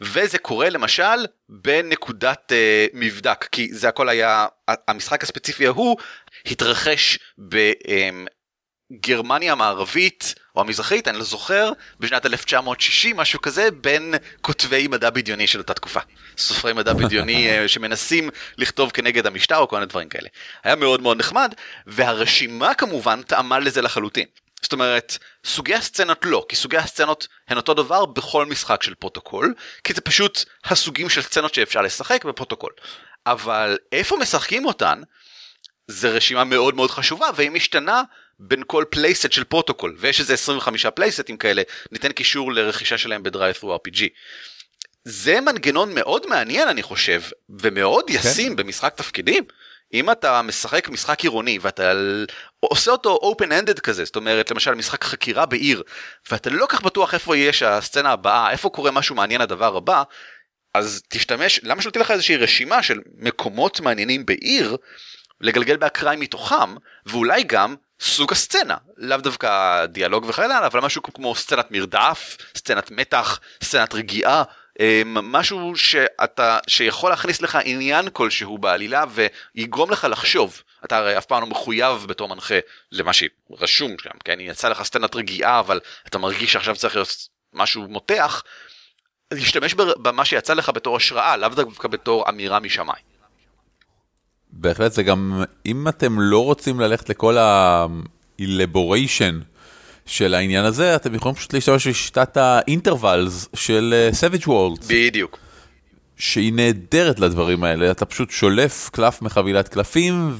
וזה 0.01 0.37
קורה 0.37 0.69
למשל 0.69 1.25
בנקודת 1.49 2.51
uh, 2.51 2.89
מבדק, 2.93 3.47
כי 3.51 3.73
זה 3.73 3.87
הכל 3.87 4.09
היה, 4.09 4.47
המשחק 4.67 5.23
הספציפי 5.23 5.67
ההוא 5.67 5.97
התרחש 6.45 7.19
ב... 7.49 7.71
Um, 7.71 8.34
גרמניה 8.93 9.51
המערבית 9.51 10.35
או 10.55 10.61
המזרחית, 10.61 11.07
אני 11.07 11.17
לא 11.17 11.23
זוכר, 11.23 11.71
בשנת 11.99 12.25
1960, 12.25 13.17
משהו 13.17 13.41
כזה, 13.41 13.71
בין 13.71 14.15
כותבי 14.41 14.87
מדע 14.87 15.09
בדיוני 15.09 15.47
של 15.47 15.59
אותה 15.59 15.73
תקופה. 15.73 15.99
סופרי 16.37 16.73
מדע 16.73 16.93
בדיוני 16.93 17.47
אה, 17.49 17.67
שמנסים 17.67 18.29
לכתוב 18.57 18.91
כנגד 18.91 19.27
המשטר 19.27 19.57
או 19.57 19.67
כל 19.67 19.75
מיני 19.75 19.85
דברים 19.85 20.09
כאלה. 20.09 20.29
היה 20.63 20.75
מאוד 20.75 21.01
מאוד 21.01 21.17
נחמד, 21.17 21.53
והרשימה 21.87 22.73
כמובן 22.73 23.21
טעמה 23.21 23.59
לזה 23.59 23.81
לחלוטין. 23.81 24.25
זאת 24.61 24.73
אומרת, 24.73 25.17
סוגי 25.45 25.75
הסצנות 25.75 26.25
לא, 26.25 26.45
כי 26.49 26.55
סוגי 26.55 26.77
הסצנות 26.77 27.27
הן 27.47 27.57
אותו 27.57 27.73
דבר 27.73 28.05
בכל 28.05 28.45
משחק 28.45 28.83
של 28.83 28.95
פרוטוקול, 28.95 29.53
כי 29.83 29.93
זה 29.93 30.01
פשוט 30.01 30.43
הסוגים 30.65 31.09
של 31.09 31.21
סצנות 31.21 31.53
שאפשר 31.53 31.81
לשחק 31.81 32.25
בפרוטוקול. 32.25 32.71
אבל 33.25 33.77
איפה 33.91 34.17
משחקים 34.17 34.65
אותן, 34.65 35.01
זה 35.87 36.09
רשימה 36.09 36.43
מאוד 36.43 36.75
מאוד 36.75 36.91
חשובה, 36.91 37.27
והיא 37.35 37.51
משתנה 37.51 38.03
בין 38.39 38.63
כל 38.67 38.83
playset 38.89 39.31
של 39.31 39.43
פרוטוקול, 39.43 39.95
ויש 39.99 40.19
איזה 40.19 40.33
25 40.33 40.85
playset 40.85 41.26
ים 41.26 41.37
כאלה, 41.37 41.61
ניתן 41.91 42.11
קישור 42.11 42.53
לרכישה 42.53 42.97
שלהם 42.97 43.23
ב-DriveThruRPG. 43.23 44.01
זה 45.05 45.41
מנגנון 45.41 45.95
מאוד 45.95 46.27
מעניין 46.27 46.67
אני 46.67 46.83
חושב, 46.83 47.21
ומאוד 47.61 48.05
כן. 48.07 48.13
ישים 48.13 48.55
כן. 48.55 48.55
במשחק 48.55 48.95
תפקידים. 48.95 49.43
אם 49.93 50.11
אתה 50.11 50.41
משחק 50.41 50.89
משחק 50.89 51.19
עירוני 51.19 51.59
ואתה 51.61 51.93
עושה 52.59 52.91
אותו 52.91 53.19
open 53.23 53.47
ended 53.47 53.79
כזה, 53.79 54.05
זאת 54.05 54.15
אומרת 54.15 54.51
למשל 54.51 54.75
משחק 54.75 55.03
חקירה 55.03 55.45
בעיר, 55.45 55.83
ואתה 56.31 56.49
לא 56.49 56.65
כך 56.69 56.81
בטוח 56.81 57.13
איפה 57.13 57.37
יש 57.37 57.63
הסצנה 57.63 58.11
הבאה, 58.11 58.51
איפה 58.51 58.69
קורה 58.69 58.91
משהו 58.91 59.15
מעניין 59.15 59.41
הדבר 59.41 59.77
הבא, 59.77 60.03
אז 60.73 61.01
תשתמש, 61.09 61.59
למה 61.63 61.81
שלא 61.81 61.91
תהיה 61.91 62.03
לך 62.03 62.11
איזושהי 62.11 62.37
רשימה 62.37 62.83
של 62.83 62.99
מקומות 63.17 63.79
מעניינים 63.79 64.25
בעיר, 64.25 64.77
לגלגל 65.41 65.77
באקראי 65.77 66.15
מתוכם, 66.15 66.75
ואולי 67.05 67.43
גם 67.43 67.75
סוג 67.99 68.31
הסצנה, 68.31 68.77
לאו 68.97 69.17
דווקא 69.17 69.85
דיאלוג 69.85 70.25
וכאלה, 70.27 70.67
אבל 70.67 70.79
משהו 70.79 71.03
כמו 71.03 71.35
סצנת 71.35 71.71
מרדף, 71.71 72.37
סצנת 72.55 72.91
מתח, 72.91 73.39
סצנת 73.63 73.93
רגיעה, 73.93 74.43
אמ, 74.79 75.17
משהו 75.31 75.75
שאתה, 75.75 76.59
שיכול 76.67 77.09
להכניס 77.09 77.41
לך 77.41 77.57
עניין 77.63 78.09
כלשהו 78.09 78.57
בעלילה 78.57 79.03
ויגרום 79.09 79.91
לך 79.91 80.07
לחשוב. 80.11 80.61
אתה 80.85 80.97
הרי 80.97 81.17
אף 81.17 81.25
פעם 81.25 81.41
לא 81.41 81.47
מחויב 81.47 82.05
בתור 82.07 82.27
מנחה 82.27 82.59
למה 82.91 83.11
שרשום 83.13 83.95
שם, 84.03 84.17
כן? 84.25 84.39
יצא 84.39 84.69
לך 84.69 84.83
סצנת 84.83 85.15
רגיעה 85.15 85.59
אבל 85.59 85.79
אתה 86.07 86.17
מרגיש 86.17 86.53
שעכשיו 86.53 86.75
צריך 86.75 86.95
להיות 86.95 87.27
משהו 87.53 87.87
מותח, 87.87 88.43
להשתמש 89.31 89.73
במה 89.73 90.25
שיצא 90.25 90.53
לך 90.53 90.69
בתור 90.69 90.97
השראה, 90.97 91.37
לאו 91.37 91.49
דווקא 91.49 91.87
בתור 91.87 92.29
אמירה 92.29 92.59
משמיים. 92.59 93.14
בהחלט 94.55 94.93
זה 94.93 95.03
גם, 95.03 95.43
אם 95.65 95.87
אתם 95.87 96.19
לא 96.19 96.43
רוצים 96.43 96.79
ללכת 96.79 97.09
לכל 97.09 97.37
ה-elaboration 97.37 99.33
של 100.05 100.33
העניין 100.33 100.65
הזה, 100.65 100.95
אתם 100.95 101.15
יכולים 101.15 101.35
פשוט 101.35 101.53
להשתמש 101.53 101.87
בשיטת 101.87 102.37
האינטרוולס 102.37 103.49
של 103.53 104.09
uh, 104.11 104.15
Savage 104.15 104.45
Worlds. 104.45 104.85
בדיוק. 104.87 105.37
שהיא 106.17 106.53
נהדרת 106.53 107.19
לדברים 107.19 107.63
האלה, 107.63 107.91
אתה 107.91 108.05
פשוט 108.05 108.31
שולף 108.31 108.89
קלף 108.89 109.21
מחבילת 109.21 109.67
קלפים, 109.67 110.37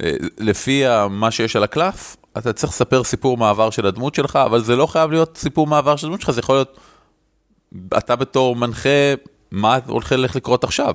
ולפי 0.00 0.86
uh, 0.86 1.08
מה 1.08 1.30
שיש 1.30 1.56
על 1.56 1.64
הקלף, 1.64 2.16
אתה 2.38 2.52
צריך 2.52 2.72
לספר 2.72 3.04
סיפור 3.04 3.36
מעבר 3.36 3.70
של 3.70 3.86
הדמות 3.86 4.14
שלך, 4.14 4.36
אבל 4.36 4.62
זה 4.62 4.76
לא 4.76 4.86
חייב 4.86 5.10
להיות 5.10 5.36
סיפור 5.36 5.66
מעבר 5.66 5.96
של 5.96 6.06
הדמות 6.06 6.20
שלך, 6.20 6.30
זה 6.30 6.40
יכול 6.40 6.54
להיות, 6.54 6.78
אתה 7.98 8.16
בתור 8.16 8.56
מנחה 8.56 9.14
מה 9.50 9.78
הולך 9.86 10.36
לקרות 10.36 10.64
עכשיו? 10.64 10.94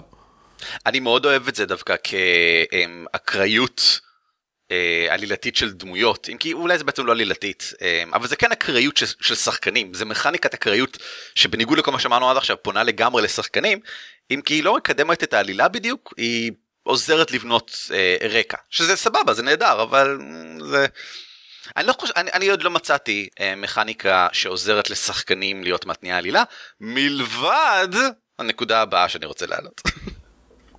אני 0.86 1.00
מאוד 1.00 1.26
אוהב 1.26 1.48
את 1.48 1.56
זה 1.56 1.66
דווקא 1.66 1.96
כאקראיות 3.12 4.00
אה, 4.72 5.08
עלילתית 5.10 5.56
של 5.56 5.72
דמויות, 5.72 6.30
אם 6.32 6.38
כי 6.38 6.54
אולי 6.54 6.78
זה 6.78 6.84
בעצם 6.84 7.06
לא 7.06 7.12
עלילתית, 7.12 7.74
אה, 7.82 8.04
אבל 8.14 8.28
זה 8.28 8.36
כן 8.36 8.52
אקראיות 8.52 8.98
של, 8.98 9.06
של 9.22 9.36
שחקנים, 9.36 9.94
זה 9.94 10.06
מכניקת 10.06 10.54
אקראיות 10.54 10.98
שבניגוד 11.36 11.78
לכל 11.78 11.92
מה 11.92 12.00
שאמרנו 12.00 12.30
עד 12.30 12.38
עכשיו 12.38 12.58
פונה 12.62 12.84
לגמרי 12.84 13.22
לשחקנים, 13.22 13.80
אם 14.32 14.42
כי 14.46 14.54
היא 14.54 14.64
לא 14.64 14.76
מקדמת 14.76 15.24
את 15.24 15.34
העלילה 15.34 15.68
בדיוק, 15.68 16.14
היא 16.18 16.52
עוזרת 16.84 17.32
לבנות 17.32 17.78
אה, 17.94 18.18
רקע, 18.30 18.58
שזה 18.70 18.96
סבבה, 18.96 19.34
זה 19.34 19.44
נהדר, 19.44 19.82
אבל 19.82 20.20
זה... 20.70 20.86
אני 21.78 21.88
לא 21.88 21.94
חושב, 21.94 22.14
אני, 22.16 22.32
אני 22.34 22.50
עוד 22.50 22.64
לא 22.64 22.72
מצאתי 22.72 23.30
אה, 23.40 23.56
מכניקה 23.56 24.28
שעוזרת 24.32 24.90
לשחקנים 24.90 25.64
להיות 25.64 25.86
מתניע 25.86 26.18
עלילה, 26.18 26.44
מלבד 26.80 27.88
הנקודה 28.40 28.82
הבאה 28.82 29.10
שאני 29.10 29.26
רוצה 29.26 29.46
להעלות. 29.46 29.82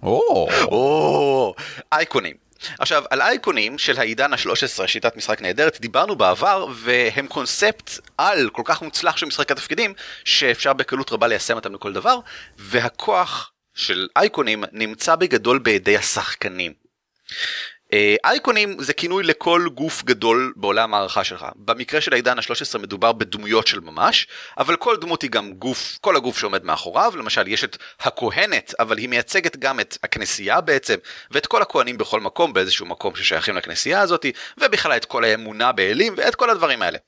או, 0.05 1.55
אייקונים. 1.93 2.37
עכשיו, 2.79 3.05
על 3.11 3.23
אייקונים 3.23 3.79
של 3.79 3.99
העידן 3.99 4.33
ה-13, 4.33 4.87
שיטת 4.87 5.17
משחק 5.17 5.43
נהדרת, 5.43 5.81
דיברנו 5.81 6.17
בעבר, 6.17 6.67
והם 6.75 7.27
קונספט 7.27 7.91
על 8.19 8.51
כל 8.53 8.63
כך 8.65 8.83
מוצלח 8.83 9.17
של 9.17 9.27
משחק 9.27 9.51
התפקידים, 9.51 9.95
שאפשר 10.25 10.73
בקלות 10.73 11.13
רבה 11.13 11.27
ליישם 11.27 11.55
אותם 11.55 11.75
לכל 11.75 11.93
דבר, 11.93 12.19
והכוח 12.59 13.53
של 13.75 14.09
אייקונים 14.17 14.65
נמצא 14.73 15.17
בגדול 15.17 15.59
בידי 15.59 15.97
השחקנים. 15.97 16.73
אה, 17.95 18.17
אייקונים 18.25 18.83
זה 18.83 18.93
כינוי 18.93 19.23
לכל 19.23 19.69
גוף 19.75 20.03
גדול 20.03 20.53
בעולם 20.57 20.95
הערכה 20.95 21.25
שלך. 21.25 21.47
במקרה 21.57 22.01
של 22.01 22.13
העידן 22.13 22.39
ה-13 22.39 22.79
מדובר 22.79 23.13
בדמויות 23.13 23.67
של 23.67 23.81
ממש, 23.81 24.27
אבל 24.59 24.77
כל 24.77 24.97
דמות 24.97 25.23
היא 25.23 25.31
גם 25.31 25.53
גוף, 25.53 25.99
כל 26.01 26.17
הגוף 26.17 26.39
שעומד 26.39 26.65
מאחוריו, 26.65 27.13
למשל 27.17 27.49
יש 27.49 27.65
את 27.65 27.77
הכהנת, 28.01 28.75
אבל 28.79 28.99
היא 28.99 29.09
מייצגת 29.09 29.57
גם 29.57 29.81
את 29.81 29.99
הכנסייה 30.03 30.61
בעצם, 30.61 30.97
ואת 31.31 31.47
כל 31.47 31.63
הכהנים 31.63 31.99
בכל 31.99 32.21
מקום, 32.21 32.53
באיזשהו 32.53 32.87
מקום 32.87 33.17
ששייכים 33.17 33.57
לכנסייה 33.57 34.01
הזאת, 34.01 34.27
ובכלל 34.59 34.97
את 34.97 35.05
כל 35.05 35.25
האמונה 35.25 35.73
באלים, 35.73 36.15
ואת 36.17 36.35
כל 36.35 36.51
הדברים 36.51 36.83
האלה. 36.83 36.99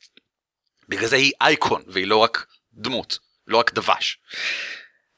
בגלל 0.88 1.07
זה 1.07 1.16
היא 1.16 1.33
אייקון, 1.40 1.83
והיא 1.87 2.07
לא 2.07 2.16
רק 2.16 2.47
דמות, 2.73 3.19
לא 3.47 3.59
רק 3.59 3.75
דבש. 3.75 4.19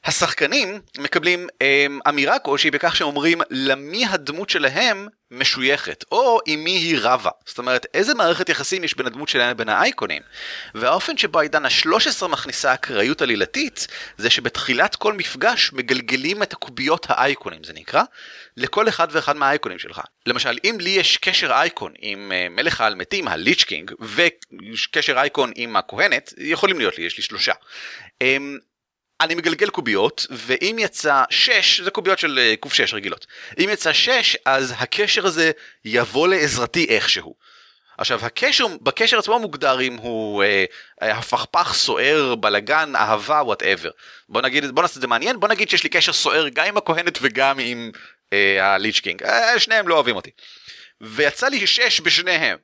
השחקנים 0.08 0.80
מקבלים 0.98 1.46
הם, 1.60 2.00
אמירה 2.08 2.38
כלשהי 2.38 2.70
בכך 2.70 2.96
שהם 2.96 3.06
אומרים 3.06 3.40
למי 3.50 4.06
הדמות 4.06 4.50
שלהם 4.50 5.08
משויכת, 5.30 6.04
או 6.12 6.40
עם 6.46 6.64
מי 6.64 6.70
היא 6.70 6.98
רבה. 7.00 7.30
זאת 7.46 7.58
אומרת, 7.58 7.86
איזה 7.94 8.14
מערכת 8.14 8.48
יחסים 8.48 8.84
יש 8.84 8.96
בין 8.96 9.06
הדמות 9.06 9.28
שלהם 9.28 9.50
לבין 9.50 9.68
האייקונים. 9.68 10.22
והאופן 10.74 11.16
שבו 11.16 11.38
העידן 11.38 11.64
ה-13 11.64 12.26
מכניסה 12.26 12.74
אקראיות 12.74 13.22
עלילתית, 13.22 13.86
זה 14.18 14.30
שבתחילת 14.30 14.96
כל 14.96 15.12
מפגש 15.12 15.72
מגלגלים 15.72 16.42
את 16.42 16.52
הקוביות 16.52 17.06
האייקונים, 17.08 17.64
זה 17.64 17.72
נקרא, 17.72 18.02
לכל 18.56 18.88
אחד 18.88 19.08
ואחד 19.10 19.36
מהאייקונים 19.36 19.78
שלך. 19.78 20.00
למשל, 20.26 20.58
אם 20.64 20.76
לי 20.80 20.90
יש 20.90 21.16
קשר 21.16 21.52
אייקון 21.52 21.92
עם 21.98 22.32
uh, 22.32 22.52
מלך 22.52 22.80
האלמתים, 22.80 23.28
הליץ' 23.28 23.64
קינג, 23.64 23.92
וקשר 24.00 25.18
אייקון 25.18 25.52
עם 25.54 25.76
הכהנת, 25.76 26.34
יכולים 26.38 26.78
להיות 26.78 26.98
לי, 26.98 27.04
יש 27.04 27.16
לי 27.16 27.22
שלושה. 27.22 27.52
אממ, 28.24 28.68
אני 29.20 29.34
מגלגל 29.34 29.70
קוביות, 29.70 30.26
ואם 30.30 30.76
יצא 30.78 31.22
6, 31.30 31.80
זה 31.80 31.90
קוביות 31.90 32.18
של 32.18 32.38
אה, 32.38 32.54
קוף 32.60 32.74
6 32.74 32.94
רגילות. 32.94 33.26
אם 33.58 33.68
יצא 33.72 33.92
6, 33.92 34.36
אז 34.44 34.74
הקשר 34.78 35.26
הזה 35.26 35.50
יבוא 35.84 36.28
לעזרתי 36.28 36.86
איכשהו. 36.88 37.34
עכשיו 37.98 38.26
הקשר, 38.26 38.66
בקשר 38.82 39.18
עצמו 39.18 39.38
מוגדר 39.38 39.80
אם 39.80 39.96
הוא 39.96 40.42
אה, 40.42 40.64
הפכפך, 41.00 41.72
סוער, 41.74 42.34
בלגן, 42.34 42.96
אהבה, 42.96 43.42
whatever. 43.42 43.90
בוא 44.28 44.42
נגיד, 44.42 44.70
בוא 44.70 44.82
נעשה 44.82 44.96
את 44.96 45.00
זה 45.00 45.06
מעניין, 45.06 45.40
בוא 45.40 45.48
נגיד 45.48 45.70
שיש 45.70 45.84
לי 45.84 45.88
קשר 45.88 46.12
סוער 46.12 46.48
גם 46.48 46.66
עם 46.66 46.76
הכהנת 46.76 47.18
וגם 47.22 47.58
עם 47.58 47.90
אה, 48.32 48.74
ה 48.74 48.79
Lich 48.79 49.00
King. 49.00 49.22
אה, 49.22 49.58
שניהם 49.58 49.88
לא 49.88 49.94
אוהבים 49.94 50.16
אותי. 50.16 50.30
ויצא 51.00 51.48
לי 51.48 51.66
6 51.66 52.00
בשניהם. 52.00 52.56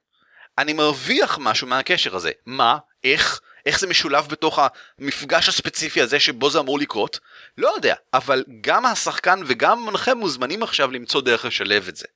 אני 0.58 0.72
מרוויח 0.72 1.38
משהו 1.40 1.66
מהקשר 1.66 2.16
הזה. 2.16 2.30
מה? 2.46 2.78
איך? 3.04 3.40
איך 3.66 3.80
זה 3.80 3.86
משולב 3.86 4.26
בתוך 4.28 4.58
המפגש 4.98 5.48
הספציפי 5.48 6.00
הזה 6.00 6.20
שבו 6.20 6.50
זה 6.50 6.58
אמור 6.58 6.78
לקרות? 6.78 7.18
לא 7.58 7.72
יודע, 7.74 7.94
אבל 8.14 8.44
גם 8.60 8.86
השחקן 8.86 9.40
וגם 9.46 9.78
המנחה 9.78 10.14
מוזמנים 10.14 10.62
עכשיו 10.62 10.90
למצוא 10.90 11.20
דרך 11.20 11.44
לשלב 11.44 11.88
את 11.88 11.96
זה. 11.96 12.06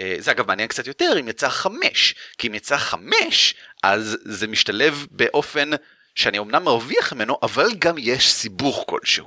אה, 0.00 0.16
זה 0.18 0.30
אגב 0.30 0.46
מעניין 0.46 0.68
קצת 0.68 0.86
יותר 0.86 1.16
אם 1.20 1.28
יצא 1.28 1.48
חמש, 1.48 2.14
כי 2.38 2.48
אם 2.48 2.54
יצא 2.54 2.76
חמש, 2.76 3.54
אז 3.82 4.18
זה 4.24 4.46
משתלב 4.46 5.06
באופן 5.10 5.70
שאני 6.14 6.38
אמנם 6.38 6.64
מרוויח 6.64 7.12
ממנו, 7.12 7.38
אבל 7.42 7.68
גם 7.78 7.94
יש 7.98 8.32
סיבוך 8.32 8.84
כלשהו. 8.88 9.26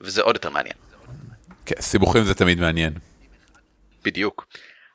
וזה 0.00 0.22
עוד 0.22 0.36
יותר 0.36 0.50
מעניין. 0.50 0.74
כן, 1.66 1.80
סיבוכים 1.80 2.24
זה 2.24 2.34
תמיד 2.34 2.60
מעניין. 2.60 2.92
בדיוק. 4.04 4.46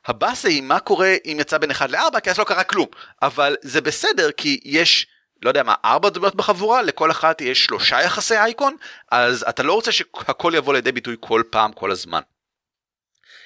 הבאסה 0.06 0.48
היא 0.48 0.62
מה 0.62 0.80
קורה 0.80 1.14
אם 1.24 1.36
יצא 1.40 1.58
בין 1.58 1.70
1 1.70 1.90
ל-4, 1.90 2.20
כי 2.20 2.30
אז 2.30 2.38
לא 2.38 2.44
קרה 2.44 2.64
כלום. 2.64 2.86
אבל 3.22 3.56
זה 3.62 3.80
בסדר, 3.80 4.30
כי 4.36 4.60
יש 4.64 5.06
לא 5.42 5.50
יודע 5.50 5.62
מה, 5.62 5.74
ארבע 5.84 6.08
דמויות 6.08 6.34
בחבורה, 6.34 6.82
לכל 6.82 7.10
אחת 7.10 7.40
יש 7.40 7.64
שלושה 7.64 8.02
יחסי 8.02 8.36
אייקון, 8.36 8.76
אז 9.10 9.44
אתה 9.48 9.62
לא 9.62 9.72
רוצה 9.72 9.92
שהכל 9.92 10.52
יבוא 10.56 10.74
לידי 10.74 10.92
ביטוי 10.92 11.16
כל 11.20 11.42
פעם, 11.50 11.72
כל 11.72 11.90
הזמן. 11.90 12.20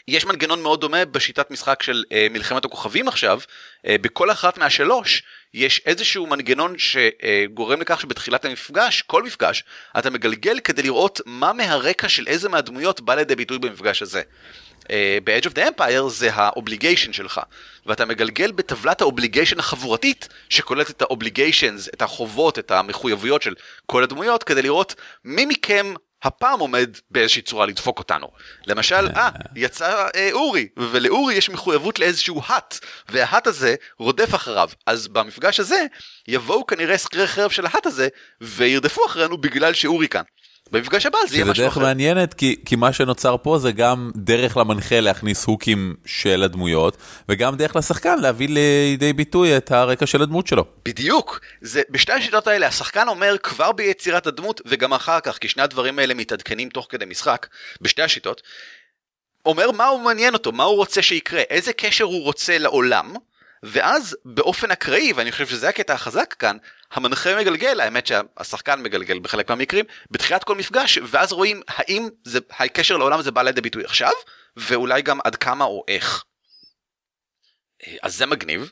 יש 0.09 0.25
מנגנון 0.25 0.63
מאוד 0.63 0.81
דומה 0.81 1.05
בשיטת 1.05 1.51
משחק 1.51 1.83
של 1.83 2.05
אה, 2.13 2.27
מלחמת 2.31 2.65
הכוכבים 2.65 3.09
עכשיו, 3.09 3.41
אה, 3.87 3.97
בכל 4.01 4.31
אחת 4.31 4.59
מהשלוש 4.59 5.23
יש 5.55 5.83
איזשהו 5.87 6.27
מנגנון 6.27 6.75
שגורם 6.79 7.77
אה, 7.77 7.81
לכך 7.81 8.01
שבתחילת 8.01 8.45
המפגש, 8.45 9.03
כל 9.03 9.23
מפגש, 9.23 9.65
אתה 9.99 10.11
מגלגל 10.11 10.61
כדי 10.61 10.83
לראות 10.83 11.21
מה 11.27 11.53
מהרקע 11.53 12.09
של 12.09 12.27
איזה 12.27 12.49
מהדמויות 12.49 13.01
בא 13.01 13.15
לידי 13.15 13.37
ביטוי 13.37 13.59
במפגש 13.59 14.03
הזה. 14.03 14.23
ב-Edge 15.25 15.47
of 15.47 15.55
the 15.55 15.81
Empire 15.81 16.09
זה 16.09 16.35
ה 16.35 16.42
obligation 16.42 17.13
שלך, 17.13 17.41
ואתה 17.87 18.05
מגלגל 18.05 18.53
בטבלת 18.53 19.01
ה 19.01 19.06
obligation 19.06 19.59
החבורתית, 19.59 20.29
שכוללת 20.49 20.91
את 20.91 21.03
ה 21.03 21.09
obligations, 21.09 21.89
את 21.89 22.03
החובות, 22.03 22.59
את 22.59 22.71
המחויבויות 22.71 23.43
של 23.43 23.55
כל 23.87 24.03
הדמויות, 24.03 24.45
כדי 24.45 24.63
לראות 24.63 24.95
מי 25.25 25.45
מכם 25.45 25.95
הפעם 26.23 26.61
עומד 26.61 26.97
באיזושהי 27.11 27.43
צורה 27.43 27.67
לדפוק 27.67 27.99
אותנו. 27.99 28.27
למשל, 28.67 29.09
אה, 29.17 29.29
יצא 29.57 30.07
אה, 30.15 30.29
אורי, 30.33 30.69
ולאורי 30.77 31.35
יש 31.35 31.51
מחויבות 31.51 31.99
לאיזשהו 31.99 32.43
Hutt, 32.47 32.79
וה 33.09 33.21
Hutt 33.21 33.47
הזה 33.47 33.75
רודף 33.99 34.35
אחריו. 34.35 34.71
אז 34.87 35.09
במפגש 35.09 35.61
הזה, 35.61 35.87
יבואו 36.29 36.67
כנראה 36.67 36.99
שכירי 36.99 37.27
חרב 37.27 37.51
של 37.51 37.67
ה 37.67 37.71
Hutt 37.71 37.87
הזה, 37.87 38.09
וירדפו 38.41 39.07
אחרינו 39.07 39.39
בגלל 39.39 39.75
שאורי 39.75 40.09
כאן. 40.09 40.23
במפגש 40.73 41.07
הבא 41.07 41.19
זה 41.29 41.37
יהיה 41.37 41.45
משהו 41.45 41.53
אחר. 41.53 41.63
זה 41.63 41.75
דרך 41.75 41.79
מעניינת 41.79 42.35
כי, 42.35 42.57
כי 42.65 42.77
מה 42.77 42.93
שנוצר 42.93 43.37
פה 43.43 43.59
זה 43.59 43.73
גם 43.73 44.11
דרך 44.17 44.57
למנחה 44.57 45.01
להכניס 45.01 45.45
הוקים 45.45 45.95
של 46.07 46.43
הדמויות 46.43 46.97
וגם 47.29 47.57
דרך 47.57 47.77
לשחקן 47.77 48.19
להביא 48.19 48.49
לידי 48.49 49.13
ביטוי 49.13 49.57
את 49.57 49.71
הרקע 49.73 50.07
של 50.07 50.23
הדמות 50.23 50.47
שלו. 50.47 50.65
בדיוק, 50.85 51.41
זה 51.61 51.83
בשתי 51.91 52.13
השיטות 52.13 52.47
האלה 52.47 52.67
השחקן 52.67 53.09
אומר 53.09 53.37
כבר 53.43 53.73
ביצירת 53.73 54.27
הדמות 54.27 54.61
וגם 54.67 54.93
אחר 54.95 55.21
כך 55.21 55.39
כי 55.39 55.49
שני 55.49 55.63
הדברים 55.63 55.99
האלה 55.99 56.15
מתעדכנים 56.15 56.69
תוך 56.69 56.87
כדי 56.91 57.05
משחק 57.05 57.47
בשתי 57.81 58.03
השיטות. 58.03 58.43
אומר 59.47 59.71
מה 59.71 59.87
הוא 59.87 60.01
מעניין 60.01 60.35
אותו, 60.35 60.53
מה 60.53 60.65
הוא 60.65 60.77
רוצה 60.77 61.03
שיקרה, 61.03 61.41
איזה 61.51 61.73
קשר 61.73 62.05
הוא 62.05 62.23
רוצה 62.23 62.59
לעולם 62.59 63.15
ואז 63.63 64.17
באופן 64.25 64.71
אקראי, 64.71 65.13
ואני 65.13 65.33
חושב 65.33 65.47
שזה 65.47 65.69
הקטע 65.69 65.95
החזק 65.95 66.35
כאן, 66.39 66.57
המנחה 66.93 67.37
מגלגל, 67.41 67.81
האמת 67.81 68.07
שהשחקן 68.07 68.83
מגלגל 68.83 69.19
בחלק 69.19 69.51
מהמקרים, 69.51 69.85
בתחילת 70.11 70.45
כל 70.45 70.55
מפגש, 70.55 70.99
ואז 71.11 71.33
רואים 71.33 71.63
האם 71.69 72.09
זה, 72.25 72.39
הקשר 72.51 72.97
לעולם 72.97 73.19
הזה 73.19 73.31
בא 73.31 73.43
לידי 73.43 73.61
ביטוי 73.61 73.85
עכשיו, 73.85 74.13
ואולי 74.57 75.03
גם 75.03 75.19
עד 75.25 75.37
כמה 75.37 75.65
או 75.65 75.85
איך. 75.89 76.25
אז 78.03 78.17
זה 78.17 78.27
מגניב, 78.27 78.71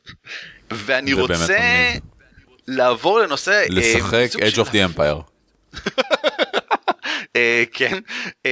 ואני 0.70 1.14
זה 1.14 1.20
רוצה 1.20 1.92
לעבור 2.68 3.20
לנושא... 3.20 3.50
אה, 3.52 3.66
לשחק 3.68 4.28
uh, 4.32 4.38
Edge 4.38 4.56
of 4.56 4.68
the 4.68 4.96
Empire. 4.96 5.22
uh, 5.76 7.38
כן, 7.78 7.98
uh, 8.28 8.46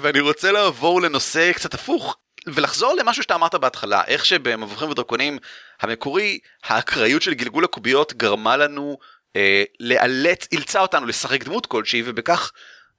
ואני 0.00 0.20
רוצה 0.20 0.52
לעבור 0.52 1.02
לנושא 1.02 1.52
קצת 1.52 1.74
הפוך, 1.74 2.16
ולחזור 2.46 2.94
למשהו 2.94 3.22
שאתה 3.22 3.34
אמרת 3.34 3.54
בהתחלה, 3.54 4.02
איך 4.06 4.24
שבמבוכים 4.24 4.90
ודרקונים 4.90 5.38
המקורי, 5.80 6.38
האקראיות 6.64 7.22
של 7.22 7.34
גלגול 7.34 7.64
הקוביות 7.64 8.12
גרמה 8.12 8.56
לנו 8.56 8.98
אה, 9.36 9.64
לאלץ, 9.80 10.48
אילצה 10.52 10.80
אותנו 10.80 11.06
לשחק 11.06 11.44
דמות 11.44 11.66
כלשהי, 11.66 12.02
ובכך, 12.06 12.52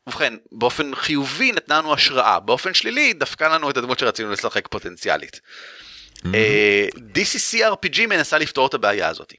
ובכן, 0.07 0.33
באופן 0.51 0.95
חיובי 0.95 1.51
נתנה 1.51 1.77
לנו 1.77 1.93
השראה, 1.93 2.39
באופן 2.39 2.73
שלילי 2.73 3.13
דפקה 3.13 3.47
לנו 3.47 3.69
את 3.69 3.77
הדמות 3.77 3.99
שרצינו 3.99 4.31
לשחק 4.31 4.67
פוטנציאלית. 4.67 5.39
Mm-hmm. 6.15 6.27
אה, 6.33 6.87
DCC 7.15 7.57
RPG 7.57 8.07
מנסה 8.07 8.37
לפתור 8.37 8.67
את 8.67 8.73
הבעיה 8.73 9.07
הזאת. 9.09 9.33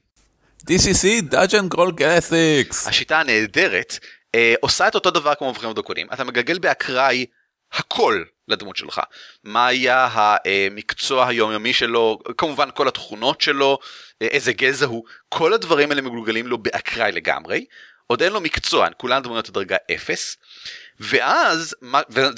DCC, 0.61 1.31
Dungeon 1.31 1.75
Crawl 1.75 1.99
Classics. 1.99 2.89
השיטה 2.89 3.19
הנהדרת 3.19 3.99
אה, 4.35 4.53
עושה 4.59 4.87
את 4.87 4.95
אותו 4.95 5.11
דבר 5.11 5.35
כמו 5.35 5.49
מבוכים 5.49 5.69
ודרקונים, 5.69 6.07
אתה 6.13 6.23
מגלגל 6.23 6.59
באקראי 6.59 7.25
הכל 7.75 8.23
לדמות 8.47 8.75
שלך. 8.75 9.01
מה 9.43 9.67
היה 9.67 10.07
המקצוע 10.13 11.27
היומיומי 11.27 11.73
שלו, 11.73 12.19
כמובן 12.37 12.69
כל 12.73 12.87
התכונות 12.87 13.41
שלו, 13.41 13.79
איזה 14.21 14.53
גזע 14.53 14.85
הוא, 14.85 15.03
כל 15.29 15.53
הדברים 15.53 15.91
האלה 15.91 16.01
מגולגלים 16.01 16.47
לו 16.47 16.57
באקראי 16.57 17.11
לגמרי. 17.11 17.65
עוד 18.07 18.21
אין 18.21 18.33
לו 18.33 18.41
מקצוע, 18.41 18.87
כולן 18.97 19.23
דמויות 19.23 19.49
הדרגה 19.49 19.77
0. 19.95 20.37
ואז, 20.99 21.75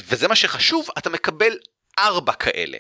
וזה 0.08 0.28
מה 0.28 0.36
שחשוב, 0.36 0.88
אתה 0.98 1.10
מקבל 1.10 1.54
ארבע 2.00 2.34
כאלה. 2.34 2.78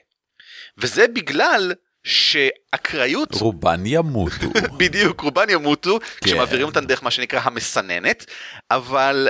וזה 0.77 1.07
בגלל 1.07 1.73
שאקראיות, 2.03 3.29
רובן 3.33 3.85
ימותו. 3.85 4.47
בדיוק, 4.79 5.21
רובן 5.21 5.49
ימותו, 5.49 5.99
כן. 5.99 6.05
כשמעבירים 6.25 6.65
אותן 6.65 6.85
דרך 6.85 7.03
מה 7.03 7.11
שנקרא 7.11 7.39
המסננת, 7.43 8.25
אבל 8.71 9.27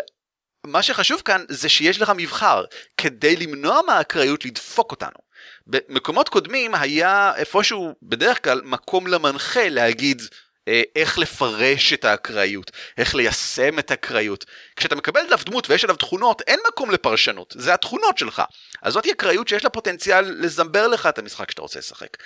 מה 0.67 0.83
שחשוב 0.83 1.21
כאן 1.21 1.45
זה 1.49 1.69
שיש 1.69 2.01
לך 2.01 2.11
מבחר, 2.17 2.63
כדי 2.97 3.35
למנוע 3.35 3.79
מהאקראיות 3.87 4.45
לדפוק 4.45 4.91
אותנו. 4.91 5.19
במקומות 5.67 6.29
קודמים 6.29 6.75
היה 6.75 7.31
איפשהו 7.35 7.93
בדרך 8.01 8.43
כלל 8.43 8.61
מקום 8.63 9.07
למנחה 9.07 9.69
להגיד 9.69 10.21
אה, 10.67 10.81
איך 10.95 11.17
לפרש 11.19 11.93
את 11.93 12.05
האקראיות, 12.05 12.71
איך 12.97 13.15
ליישם 13.15 13.79
את 13.79 13.91
האקראיות. 13.91 14.45
כשאתה 14.75 14.95
מקבל 14.95 15.21
דף 15.29 15.43
דמות 15.43 15.69
ויש 15.69 15.83
עליו 15.83 15.95
תכונות, 15.95 16.41
אין 16.41 16.59
מקום 16.67 16.91
לפרשנות, 16.91 17.55
זה 17.57 17.73
התכונות 17.73 18.17
שלך. 18.17 18.41
אז 18.81 18.93
זאת 18.93 19.05
אקראיות 19.05 19.47
שיש 19.47 19.63
לה 19.63 19.69
פוטנציאל 19.69 20.35
לזמבר 20.37 20.87
לך 20.87 21.05
את 21.05 21.19
המשחק 21.19 21.51
שאתה 21.51 21.61
רוצה 21.61 21.79
לשחק. 21.79 22.17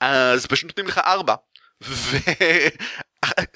אז 0.00 0.46
פשוט 0.46 0.64
נותנים 0.64 0.86
לך 0.86 0.98
ארבע, 0.98 1.34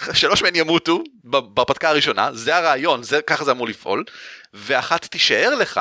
ושלוש 0.08 0.42
מהן 0.42 0.56
ימותו 0.56 1.02
בהרפתקה 1.24 1.88
הראשונה, 1.88 2.30
זה 2.32 2.56
הרעיון, 2.56 3.02
זה, 3.02 3.22
ככה 3.22 3.44
זה 3.44 3.50
אמור 3.50 3.68
לפעול, 3.68 4.04
ואחת 4.54 5.04
תישאר 5.04 5.54
לך, 5.54 5.80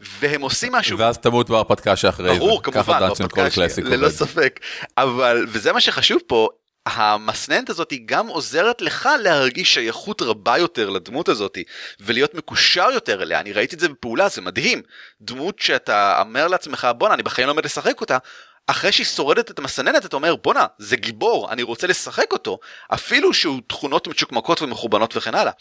והם 0.00 0.40
עושים 0.40 0.72
משהו 0.72 0.98
ואז 0.98 1.18
תמות 1.18 1.50
בהרפתקה 1.50 1.96
שאחרי 1.96 2.32
זה. 2.32 2.38
ברור, 2.38 2.62
כמובן, 2.62 3.00
בהרפתקה 3.00 3.50
קלאסיק 3.50 3.84
ללא 3.84 4.06
עובד. 4.06 4.16
ספק. 4.16 4.60
אבל, 4.98 5.46
וזה 5.48 5.72
מה 5.72 5.80
שחשוב 5.80 6.20
פה, 6.26 6.48
המסננת 6.86 7.70
הזאת 7.70 7.90
היא 7.90 8.00
גם 8.06 8.26
עוזרת 8.26 8.82
לך 8.82 9.08
להרגיש 9.22 9.74
שייכות 9.74 10.22
רבה 10.22 10.58
יותר 10.58 10.90
לדמות 10.90 11.28
הזאת, 11.28 11.58
ולהיות 12.00 12.34
מקושר 12.34 12.88
יותר 12.94 13.22
אליה. 13.22 13.40
אני 13.40 13.52
ראיתי 13.52 13.74
את 13.74 13.80
זה 13.80 13.88
בפעולה, 13.88 14.28
זה 14.28 14.40
מדהים. 14.40 14.82
דמות 15.20 15.58
שאתה 15.58 16.20
אומר 16.20 16.48
לעצמך, 16.48 16.88
בואנה, 16.98 17.14
אני 17.14 17.22
בחיים 17.22 17.46
לא 17.46 17.52
עומד 17.52 17.64
לשחק 17.64 18.00
אותה. 18.00 18.18
אחרי 18.66 18.92
שהיא 18.92 19.06
שורדת 19.06 19.50
את 19.50 19.58
המסננת 19.58 20.04
אתה 20.04 20.16
אומר 20.16 20.36
בואנה 20.36 20.66
זה 20.78 20.96
גיבור 20.96 21.52
אני 21.52 21.62
רוצה 21.62 21.86
לשחק 21.86 22.32
אותו 22.32 22.58
אפילו 22.94 23.34
שהוא 23.34 23.60
תכונות 23.66 24.08
מצ'וקמקות 24.08 24.62
ומחורבנות 24.62 25.16
וכן 25.16 25.34
הלאה. 25.34 25.52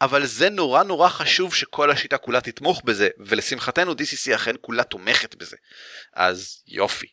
אבל 0.00 0.26
זה 0.26 0.50
נורא 0.50 0.82
נורא 0.82 1.08
חשוב 1.08 1.54
שכל 1.54 1.90
השיטה 1.90 2.18
כולה 2.18 2.40
תתמוך 2.40 2.82
בזה 2.84 3.08
ולשמחתנו 3.26 3.92
DCC 3.92 4.34
אכן 4.34 4.54
כולה 4.60 4.82
תומכת 4.82 5.34
בזה. 5.34 5.56
אז 6.16 6.62
יופי. 6.68 7.06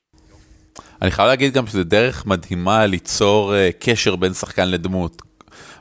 אני 1.01 1.11
חייב 1.11 1.27
להגיד 1.27 1.53
גם 1.53 1.67
שזה 1.67 1.83
דרך 1.83 2.25
מדהימה 2.25 2.85
ליצור 2.85 3.55
אה, 3.55 3.69
קשר 3.79 4.15
בין 4.15 4.33
שחקן 4.33 4.69
לדמות. 4.69 5.21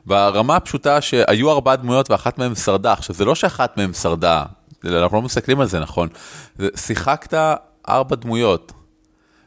ברמה 0.07 0.57
הפשוטה 0.57 1.01
שהיו 1.01 1.51
ארבע 1.51 1.77
דמויות 1.77 2.11
ואחת 2.11 2.39
מהן 2.39 2.55
שרדה. 2.55 2.93
עכשיו 2.93 3.17
זה 3.17 3.25
לא 3.25 3.35
שאחת 3.35 3.77
מהן 3.77 3.93
שרדה, 3.93 4.43
אנחנו 4.85 5.17
לא 5.17 5.23
מסתכלים 5.23 5.61
על 5.61 5.67
זה 5.67 5.81
נכון. 5.81 6.09
שיחקת 6.77 7.35
ארבע 7.89 8.17
דמויות. 8.17 8.73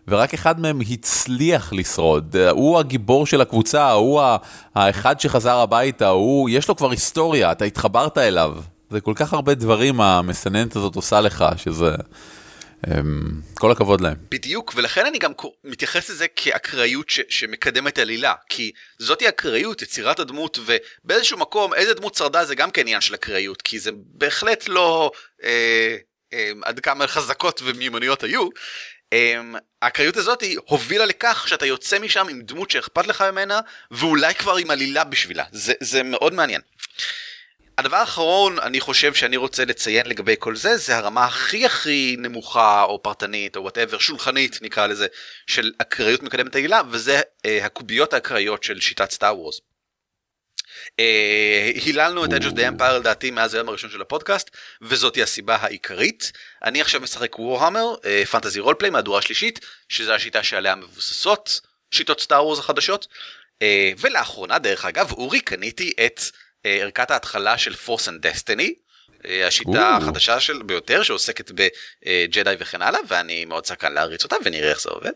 ורק 0.07 0.33
אחד 0.33 0.59
מהם 0.59 0.79
הצליח 0.91 1.73
לשרוד, 1.73 2.35
אה, 2.35 2.49
הוא 2.49 2.79
הגיבור 2.79 3.25
של 3.25 3.41
הקבוצה, 3.41 3.91
הוא 3.91 4.21
האחד 4.75 5.19
שחזר 5.19 5.57
הביתה, 5.57 6.07
הוא, 6.07 6.49
יש 6.49 6.67
לו 6.67 6.75
כבר 6.75 6.91
היסטוריה, 6.91 7.51
אתה 7.51 7.65
התחברת 7.65 8.17
אליו. 8.17 8.55
זה 8.89 9.01
כל 9.01 9.13
כך 9.15 9.33
הרבה 9.33 9.53
דברים 9.53 10.01
המסננת 10.01 10.75
הזאת 10.75 10.95
עושה 10.95 11.21
לך, 11.21 11.45
שזה... 11.57 11.95
אמ, 12.87 13.41
כל 13.53 13.71
הכבוד 13.71 14.01
להם. 14.01 14.15
בדיוק 14.31 14.73
ולכן 14.75 15.05
אני 15.05 15.17
גם 15.17 15.31
מתייחס 15.63 16.09
לזה 16.09 16.27
כאקראיות 16.35 17.09
ש- 17.09 17.21
שמקדמת 17.29 17.99
עלילה 17.99 18.33
כי 18.49 18.71
זאתי 18.99 19.29
אקראיות 19.29 19.81
יצירת 19.81 20.19
הדמות 20.19 20.59
ובאיזשהו 20.65 21.37
מקום 21.37 21.73
איזה 21.73 21.93
דמות 21.93 22.15
שרדה 22.15 22.45
זה 22.45 22.55
גם 22.55 22.71
כן 22.71 22.81
עניין 22.81 23.01
של 23.01 23.15
אקראיות 23.15 23.61
כי 23.61 23.79
זה 23.79 23.91
בהחלט 23.95 24.67
לא 24.67 25.11
אה, 25.43 25.95
אה, 26.33 26.51
עד 26.63 26.79
כמה 26.79 27.07
חזקות 27.07 27.61
ומיומנויות 27.63 28.23
היו. 28.23 28.49
אה, 29.13 29.41
האקראיות 29.81 30.17
הזאת 30.17 30.41
היא 30.41 30.57
הובילה 30.65 31.05
לכך 31.05 31.45
שאתה 31.47 31.65
יוצא 31.65 31.99
משם 31.99 32.27
עם 32.29 32.41
דמות 32.41 32.71
שאכפת 32.71 33.07
לך 33.07 33.21
ממנה 33.21 33.59
ואולי 33.91 34.35
כבר 34.35 34.55
עם 34.55 34.71
עלילה 34.71 35.03
בשבילה 35.03 35.43
זה, 35.51 35.73
זה 35.79 36.03
מאוד 36.03 36.33
מעניין. 36.33 36.61
הדבר 37.77 37.97
האחרון 37.97 38.59
אני 38.59 38.79
חושב 38.79 39.13
שאני 39.13 39.37
רוצה 39.37 39.65
לציין 39.65 40.05
לגבי 40.05 40.35
כל 40.39 40.55
זה 40.55 40.77
זה 40.77 40.97
הרמה 40.97 41.25
הכי 41.25 41.65
הכי 41.65 42.15
נמוכה 42.19 42.83
או 42.83 43.03
פרטנית 43.03 43.55
או 43.55 43.61
whatever 43.62 43.97
שולחנית 43.97 44.59
נקרא 44.61 44.87
לזה 44.87 45.07
של 45.47 45.71
אקראיות 45.77 46.23
מקדמת 46.23 46.55
עלילה 46.55 46.81
וזה 46.89 47.21
אה, 47.45 47.65
הקוביות 47.65 48.13
האקראיות 48.13 48.63
של 48.63 48.79
שיטת 48.79 49.11
Star 49.12 49.39
Wars. 49.39 49.62
אה, 50.99 51.71
היללנו 51.85 52.25
את 52.25 52.29
Edge 52.29 52.43
of 52.43 52.55
the 52.55 52.79
Empire 52.79 52.93
לדעתי 52.93 53.31
מאז 53.31 53.53
היום 53.53 53.69
הראשון 53.69 53.89
של 53.89 54.01
הפודקאסט 54.01 54.49
וזאתי 54.81 55.23
הסיבה 55.23 55.55
העיקרית. 55.55 56.31
אני 56.63 56.81
עכשיו 56.81 57.01
משחק 57.01 57.39
Warhammer 57.39 57.95
Fantasy 58.31 58.60
Roleplay 58.60 58.91
מהדורה 58.91 59.21
שלישית 59.21 59.59
שזה 59.89 60.15
השיטה 60.15 60.43
שעליה 60.43 60.75
מבוססות 60.75 61.61
שיטות 61.91 62.21
Star 62.21 62.45
Wars 62.45 62.60
החדשות. 62.59 63.07
אה, 63.61 63.91
ולאחרונה 63.97 64.59
דרך 64.59 64.85
אגב 64.85 65.11
אורי 65.11 65.41
קניתי 65.41 65.93
את 66.05 66.21
אה, 66.65 66.77
ערכת 66.81 67.11
ההתחלה 67.11 67.57
של 67.57 67.75
Force 67.75 68.10
and 68.10 68.27
Destiny. 68.27 68.73
השיטה 69.47 69.97
או. 69.97 70.03
החדשה 70.03 70.39
של 70.39 70.61
ביותר 70.61 71.03
שעוסקת 71.03 71.51
בג'די 71.51 72.55
וכן 72.59 72.81
הלאה 72.81 72.99
ואני 73.07 73.45
מאוד 73.45 73.65
סקרן 73.65 73.93
להריץ 73.93 74.23
אותה 74.23 74.35
ונראה 74.43 74.69
איך 74.69 74.81
זה 74.81 74.89
עובד. 74.89 75.11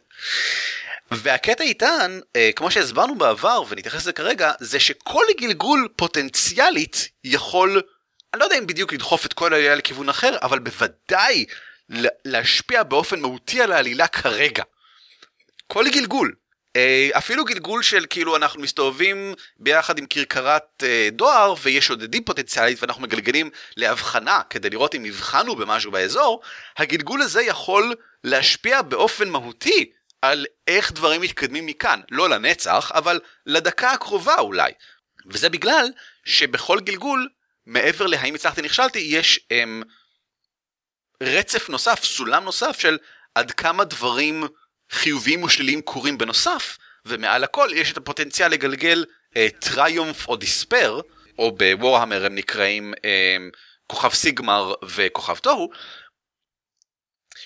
והקטע 1.11 1.63
איתן 1.63 2.19
אה, 2.35 2.49
כמו 2.55 2.71
שהסברנו 2.71 3.15
בעבר 3.15 3.63
ונתייחס 3.69 4.01
לזה 4.01 4.13
כרגע 4.13 4.51
זה 4.59 4.79
שכל 4.79 5.23
גלגול 5.39 5.87
פוטנציאלית 5.95 7.09
יכול 7.23 7.81
אני 8.33 8.39
לא 8.39 8.45
יודע 8.45 8.57
אם 8.57 8.67
בדיוק 8.67 8.93
לדחוף 8.93 9.25
את 9.25 9.33
כל 9.33 9.53
העלילה 9.53 9.75
לכיוון 9.75 10.09
אחר 10.09 10.37
אבל 10.41 10.59
בוודאי 10.59 11.45
לה- 11.89 12.09
להשפיע 12.25 12.83
באופן 12.83 13.19
מהותי 13.19 13.61
על 13.61 13.71
העלילה 13.71 14.07
כרגע. 14.07 14.63
כל 15.67 15.85
גלגול. 15.89 16.33
אה, 16.75 17.09
אפילו 17.13 17.45
גלגול 17.45 17.83
של 17.83 18.05
כאילו 18.09 18.35
אנחנו 18.35 18.61
מסתובבים 18.61 19.33
ביחד 19.57 19.99
עם 19.99 20.05
כרכרת 20.05 20.83
אה, 20.83 21.09
דואר 21.11 21.53
ויש 21.61 21.89
עודדים 21.89 22.23
פוטנציאלית 22.23 22.81
ואנחנו 22.81 23.01
מגלגלים 23.01 23.49
להבחנה 23.77 24.41
כדי 24.49 24.69
לראות 24.69 24.95
אם 24.95 25.05
הבחנו 25.05 25.55
במשהו 25.55 25.91
באזור, 25.91 26.41
הגלגול 26.77 27.21
הזה 27.21 27.41
יכול 27.41 27.95
להשפיע 28.23 28.81
באופן 28.81 29.29
מהותי 29.29 29.91
על 30.21 30.45
איך 30.67 30.91
דברים 30.91 31.21
מתקדמים 31.21 31.65
מכאן, 31.65 32.01
לא 32.11 32.29
לנצח, 32.29 32.91
אבל 32.93 33.19
לדקה 33.45 33.91
הקרובה 33.91 34.35
אולי. 34.39 34.71
וזה 35.25 35.49
בגלל 35.49 35.85
שבכל 36.25 36.79
גלגול, 36.79 37.29
מעבר 37.65 38.07
להאם 38.07 38.35
הצלחתי 38.35 38.61
נכשלתי, 38.61 38.99
יש 38.99 39.39
אמ, 39.51 39.83
רצף 41.23 41.69
נוסף, 41.69 42.03
סולם 42.03 42.43
נוסף 42.43 42.79
של 42.79 42.97
עד 43.35 43.51
כמה 43.51 43.83
דברים 43.83 44.43
חיוביים 44.91 45.43
ושליליים 45.43 45.81
קורים 45.81 46.17
בנוסף, 46.17 46.77
ומעל 47.05 47.43
הכל 47.43 47.69
יש 47.73 47.91
את 47.91 47.97
הפוטנציאל 47.97 48.51
לגלגל 48.51 49.05
טריומף 49.59 50.27
או 50.27 50.35
דיספר, 50.35 51.01
או 51.39 51.51
בוורהמר 51.51 52.25
הם 52.25 52.35
נקראים 52.35 52.93
אה, 53.05 53.37
כוכב 53.87 54.13
סיגמר 54.13 54.73
וכוכב 54.85 55.35
תוהו, 55.35 55.69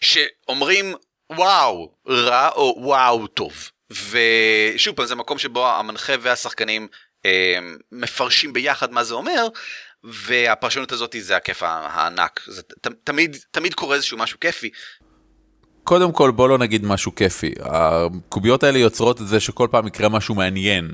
שאומרים 0.01 0.95
וואו 1.29 1.91
רע 2.07 2.49
או 2.49 2.75
וואו 2.77 3.27
טוב. 3.27 3.53
ושוב 3.89 4.95
פעם 4.95 5.05
זה 5.05 5.15
מקום 5.15 5.37
שבו 5.37 5.67
המנחה 5.67 6.13
והשחקנים 6.21 6.87
אה, 7.25 7.59
מפרשים 7.91 8.53
ביחד 8.53 8.91
מה 8.91 9.03
זה 9.03 9.13
אומר, 9.13 9.47
והפרשנות 10.03 10.91
הזאת 10.91 11.15
זה 11.19 11.35
הכיף 11.35 11.63
הענק, 11.63 12.41
זה 12.47 12.61
ת, 12.61 12.87
תמיד, 13.03 13.37
תמיד 13.51 13.73
קורה 13.73 13.95
איזשהו 13.95 14.17
משהו 14.17 14.39
כיפי. 14.39 14.69
קודם 15.83 16.11
כל 16.11 16.31
בוא 16.31 16.49
לא 16.49 16.57
נגיד 16.57 16.85
משהו 16.85 17.15
כיפי, 17.15 17.53
הקוביות 17.59 18.63
האלה 18.63 18.79
יוצרות 18.79 19.21
את 19.21 19.27
זה 19.27 19.39
שכל 19.39 19.67
פעם 19.71 19.87
יקרה 19.87 20.09
משהו 20.09 20.35
מעניין. 20.35 20.91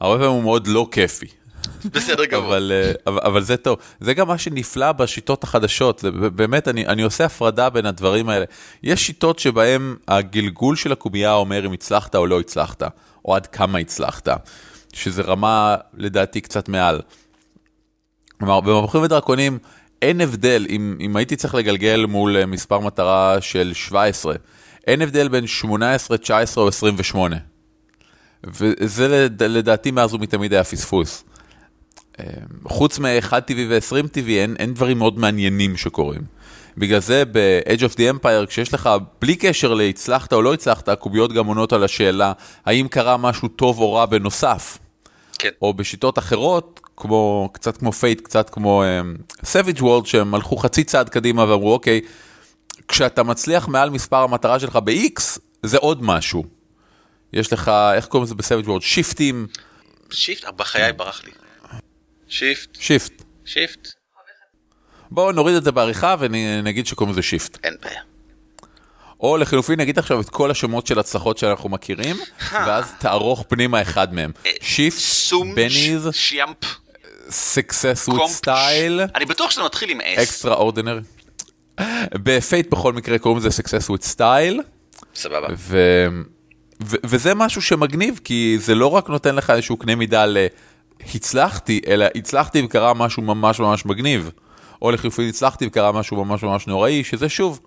הרבה 0.00 0.14
פעמים 0.14 0.30
הוא 0.30 0.42
מאוד 0.42 0.66
לא 0.66 0.86
כיפי. 0.90 1.26
בסדר 1.84 2.24
גמור. 2.24 2.46
אבל, 2.46 2.72
אה, 2.74 2.92
אבל, 3.06 3.20
אבל 3.24 3.42
זה 3.42 3.56
טוב, 3.56 3.78
זה 4.00 4.14
גם 4.14 4.28
מה 4.28 4.38
שנפלא 4.38 4.92
בשיטות 4.92 5.44
החדשות, 5.44 5.98
זה 5.98 6.10
באמת 6.10 6.68
אני, 6.68 6.86
אני 6.86 7.02
עושה 7.02 7.24
הפרדה 7.24 7.70
בין 7.70 7.86
הדברים 7.86 8.28
האלה. 8.28 8.44
יש 8.82 9.06
שיטות 9.06 9.38
שבהם 9.38 9.96
הגלגול 10.08 10.76
של 10.76 10.92
הקובייה 10.92 11.32
אומר 11.34 11.66
אם 11.66 11.72
הצלחת 11.72 12.14
או 12.14 12.26
לא 12.26 12.40
הצלחת, 12.40 12.82
או 13.24 13.36
עד 13.36 13.46
כמה 13.46 13.78
הצלחת, 13.78 14.28
שזה 14.92 15.22
רמה 15.22 15.76
לדעתי 15.94 16.40
קצת 16.40 16.68
מעל. 16.68 17.00
כלומר, 18.38 18.60
במבוכים 18.60 19.02
ודרקונים 19.02 19.58
אין 20.02 20.20
הבדל, 20.20 20.66
אם, 20.68 20.96
אם 21.00 21.16
הייתי 21.16 21.36
צריך 21.36 21.54
לגלגל 21.54 22.06
מול 22.08 22.36
אה, 22.36 22.46
מספר 22.46 22.78
מטרה 22.78 23.36
של 23.40 23.72
17, 23.74 24.34
אין 24.86 25.02
הבדל 25.02 25.28
בין 25.28 25.46
18, 25.46 26.18
19 26.18 26.64
או 26.64 26.68
28. 26.68 27.36
וזה 28.44 29.08
לד- 29.08 29.42
לדעתי 29.42 29.90
מאז 29.90 30.14
ומתמיד 30.14 30.52
היה 30.52 30.64
פספוס. 30.64 31.24
חוץ 32.64 32.98
מ-1 32.98 33.40
טבעי 33.40 33.66
ו-20 33.68 34.08
טבעי 34.08 34.40
אין, 34.40 34.56
אין 34.58 34.74
דברים 34.74 34.98
מאוד 34.98 35.18
מעניינים 35.18 35.76
שקורים. 35.76 36.22
בגלל 36.76 37.00
זה 37.00 37.22
ב-Edge 37.32 37.80
of 37.80 37.94
the 37.94 38.24
Empire, 38.24 38.46
כשיש 38.46 38.74
לך, 38.74 38.90
בלי 39.20 39.36
קשר 39.36 39.74
להצלחת 39.74 40.32
או 40.32 40.42
לא 40.42 40.54
הצלחת, 40.54 40.88
הקוביות 40.88 41.32
גם 41.32 41.46
עונות 41.46 41.72
על 41.72 41.84
השאלה, 41.84 42.32
האם 42.66 42.88
קרה 42.88 43.16
משהו 43.16 43.48
טוב 43.48 43.80
או 43.80 43.92
רע 43.92 44.06
בנוסף. 44.06 44.78
כן. 45.38 45.48
או 45.62 45.74
בשיטות 45.74 46.18
אחרות, 46.18 46.80
כמו, 46.96 47.50
קצת 47.52 47.76
כמו 47.76 47.92
Fate, 47.92 48.20
קצת 48.20 48.50
כמו 48.50 48.82
Savage 49.44 49.82
World, 49.82 50.06
שהם 50.06 50.34
הלכו 50.34 50.56
חצי 50.56 50.84
צעד 50.84 51.08
קדימה 51.08 51.50
ואמרו, 51.50 51.72
אוקיי, 51.72 52.00
כשאתה 52.88 53.22
מצליח 53.22 53.68
מעל 53.68 53.90
מספר 53.90 54.16
המטרה 54.16 54.60
שלך 54.60 54.76
ב-X, 54.84 55.22
זה 55.62 55.78
עוד 55.78 56.02
משהו. 56.02 56.44
יש 57.32 57.52
לך, 57.52 57.70
איך 57.94 58.06
קוראים 58.06 58.24
לזה 58.24 58.34
בסביג' 58.34 58.68
וולד? 58.68 58.82
שיפטים. 58.82 59.46
שיפט? 60.10 60.44
בחיי 60.56 60.92
ברח 60.92 61.22
לי. 61.24 61.30
שיפט. 62.30 62.68
שיפט. 62.80 63.22
שיפט. 63.44 63.88
בואו 65.10 65.32
נוריד 65.32 65.56
את 65.56 65.64
זה 65.64 65.72
בעריכה 65.72 66.14
ונגיד 66.18 66.86
שקוראים 66.86 67.12
לזה 67.12 67.22
שיפט. 67.22 67.58
אין 67.64 67.74
בעיה. 67.82 68.00
או 69.20 69.36
לחילופין 69.36 69.80
נגיד 69.80 69.98
עכשיו 69.98 70.20
את 70.20 70.30
כל 70.30 70.50
השמות 70.50 70.86
של 70.86 70.98
הצלחות 70.98 71.38
שאנחנו 71.38 71.68
מכירים, 71.68 72.16
ואז 72.52 72.92
תערוך 72.98 73.44
פנימה 73.48 73.82
אחד 73.82 74.14
מהם. 74.14 74.32
שיפט, 74.60 74.98
סום, 74.98 75.54
בניז, 75.54 76.08
שיאמפ, 76.12 76.56
success 77.28 78.08
with 78.08 78.16
קומפ. 78.16 78.40
style, 78.46 79.10
אני 79.14 79.24
בטוח 79.24 79.50
שזה 79.50 79.62
מתחיל 79.62 79.90
עם 79.90 80.00
S. 80.00 80.04
extra 80.18 80.58
ordinary. 80.58 81.82
בפייט 82.14 82.70
בכל 82.70 82.92
מקרה 82.92 83.18
קוראים 83.18 83.46
לזה 83.46 83.62
success 83.62 83.90
with 83.90 84.16
style, 84.16 84.60
סבבה. 85.14 85.46
ו... 85.56 86.06
ו... 86.84 86.96
וזה 87.06 87.34
משהו 87.34 87.62
שמגניב, 87.62 88.20
כי 88.24 88.56
זה 88.60 88.74
לא 88.74 88.86
רק 88.86 89.08
נותן 89.08 89.34
לך 89.34 89.50
איזשהו 89.50 89.76
קנה 89.76 89.94
מידה 89.94 90.26
ל... 90.26 90.36
הצלחתי, 91.14 91.80
אלא 91.86 92.06
הצלחתי 92.14 92.62
וקרה 92.64 92.94
משהו 92.94 93.22
ממש 93.22 93.60
ממש 93.60 93.86
מגניב. 93.86 94.30
או 94.82 94.90
לחילופין 94.90 95.28
הצלחתי 95.28 95.66
וקרה 95.66 95.92
משהו 95.92 96.24
ממש 96.24 96.42
ממש 96.42 96.66
נוראי, 96.66 97.04
שזה 97.04 97.28
שוב, 97.28 97.60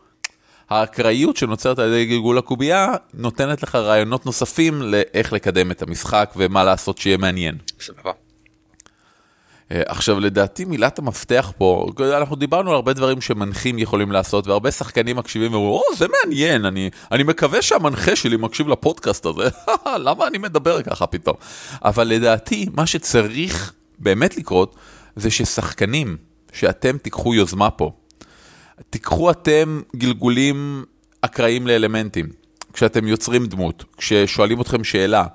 האקראיות 0.69 1.37
שנוצרת 1.37 1.79
על 1.79 1.87
ידי 1.87 2.05
גלגול 2.05 2.37
הקובייה, 2.37 2.93
נותנת 3.13 3.63
לך 3.63 3.75
רעיונות 3.75 4.25
נוספים 4.25 4.81
לאיך 4.81 5.33
לקדם 5.33 5.71
את 5.71 5.81
המשחק 5.81 6.33
ומה 6.35 6.63
לעשות 6.63 6.97
שיהיה 6.97 7.17
מעניין. 7.17 7.57
סבבה. 7.79 8.11
אה, 9.73 9.81
עכשיו 9.85 10.19
לדעתי 10.19 10.65
מילת 10.65 10.99
המפתח 10.99 11.51
פה, 11.57 11.87
אנחנו 12.17 12.35
דיברנו 12.35 12.69
על 12.69 12.75
הרבה 12.75 12.93
דברים 12.93 13.21
שמנחים 13.21 13.79
יכולים 13.79 14.11
לעשות 14.11 14.47
והרבה 14.47 14.71
שחקנים 14.71 15.15
מקשיבים 15.15 15.53
ואומרים, 15.53 15.73
או 15.73 15.95
זה 15.97 16.05
מעניין, 16.07 16.65
אני, 16.65 16.89
אני 17.11 17.23
מקווה 17.23 17.61
שהמנחה 17.61 18.15
שלי 18.15 18.37
מקשיב 18.37 18.67
לפודקאסט 18.67 19.25
הזה, 19.25 19.49
למה 20.05 20.27
אני 20.27 20.37
מדבר 20.37 20.81
ככה 20.81 21.07
פתאום? 21.07 21.35
אבל 21.85 22.07
לדעתי 22.07 22.65
מה 22.73 22.85
שצריך 22.85 23.73
באמת 23.99 24.37
לקרות 24.37 24.75
זה 25.15 25.31
ששחקנים, 25.31 26.17
שאתם 26.53 26.97
תיקחו 26.97 27.35
יוזמה 27.35 27.69
פה, 27.69 27.91
תיקחו 28.89 29.31
אתם 29.31 29.81
גלגולים 29.95 30.83
אקראיים 31.21 31.67
לאלמנטים, 31.67 32.29
כשאתם 32.73 33.07
יוצרים 33.07 33.45
דמות, 33.45 33.83
כששואלים 33.97 34.61
אתכם 34.61 34.83
שאלה, 34.83 35.25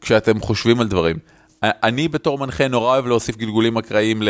כשאתם 0.00 0.40
חושבים 0.40 0.80
על 0.80 0.88
דברים. 0.88 1.16
אני 1.62 2.08
בתור 2.08 2.38
מנחה 2.38 2.68
נורא 2.68 2.92
אוהב 2.92 3.06
להוסיף 3.06 3.36
גלגולים 3.36 3.76
אקראיים 3.76 4.22
ל... 4.22 4.28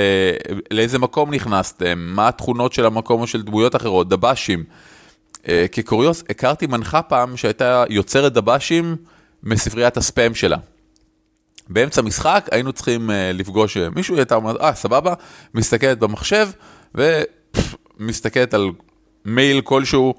לאיזה 0.70 0.98
מקום 0.98 1.34
נכנסתם, 1.34 1.98
מה 1.98 2.28
התכונות 2.28 2.72
של 2.72 2.86
המקום 2.86 3.20
או 3.20 3.26
של 3.26 3.42
דמויות 3.42 3.76
אחרות, 3.76 4.08
דב"שים. 4.08 4.64
אה, 5.48 5.66
כקוריוס, 5.72 6.24
הכרתי 6.30 6.66
מנחה 6.66 7.02
פעם 7.02 7.36
שהייתה 7.36 7.84
יוצרת 7.88 8.32
דב"שים 8.32 8.96
מספריית 9.42 9.96
הספאם 9.96 10.34
שלה. 10.34 10.56
באמצע 11.68 12.02
משחק 12.02 12.48
היינו 12.50 12.72
צריכים 12.72 13.10
אה, 13.10 13.32
לפגוש 13.32 13.76
אה, 13.76 13.90
מישהו, 13.90 14.14
היא 14.14 14.20
הייתה 14.20 14.34
אומרת, 14.34 14.60
אה, 14.60 14.74
סבבה, 14.74 15.14
מסתכלת 15.54 15.98
במחשב 15.98 16.48
ומסתכלת 16.94 18.54
על 18.54 18.70
מייל 19.24 19.60
כלשהו 19.60 20.14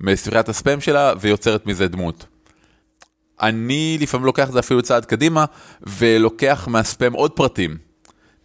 מספריית 0.00 0.48
הספאם 0.48 0.80
שלה 0.80 1.12
ויוצרת 1.20 1.66
מזה 1.66 1.88
דמות. 1.88 2.26
אני 3.42 3.98
לפעמים 4.00 4.26
לוקח 4.26 4.48
את 4.48 4.52
זה 4.52 4.58
אפילו 4.58 4.82
צעד 4.82 5.04
קדימה, 5.04 5.44
ולוקח 5.82 6.68
מהספאם 6.70 7.12
עוד 7.12 7.30
פרטים. 7.30 7.76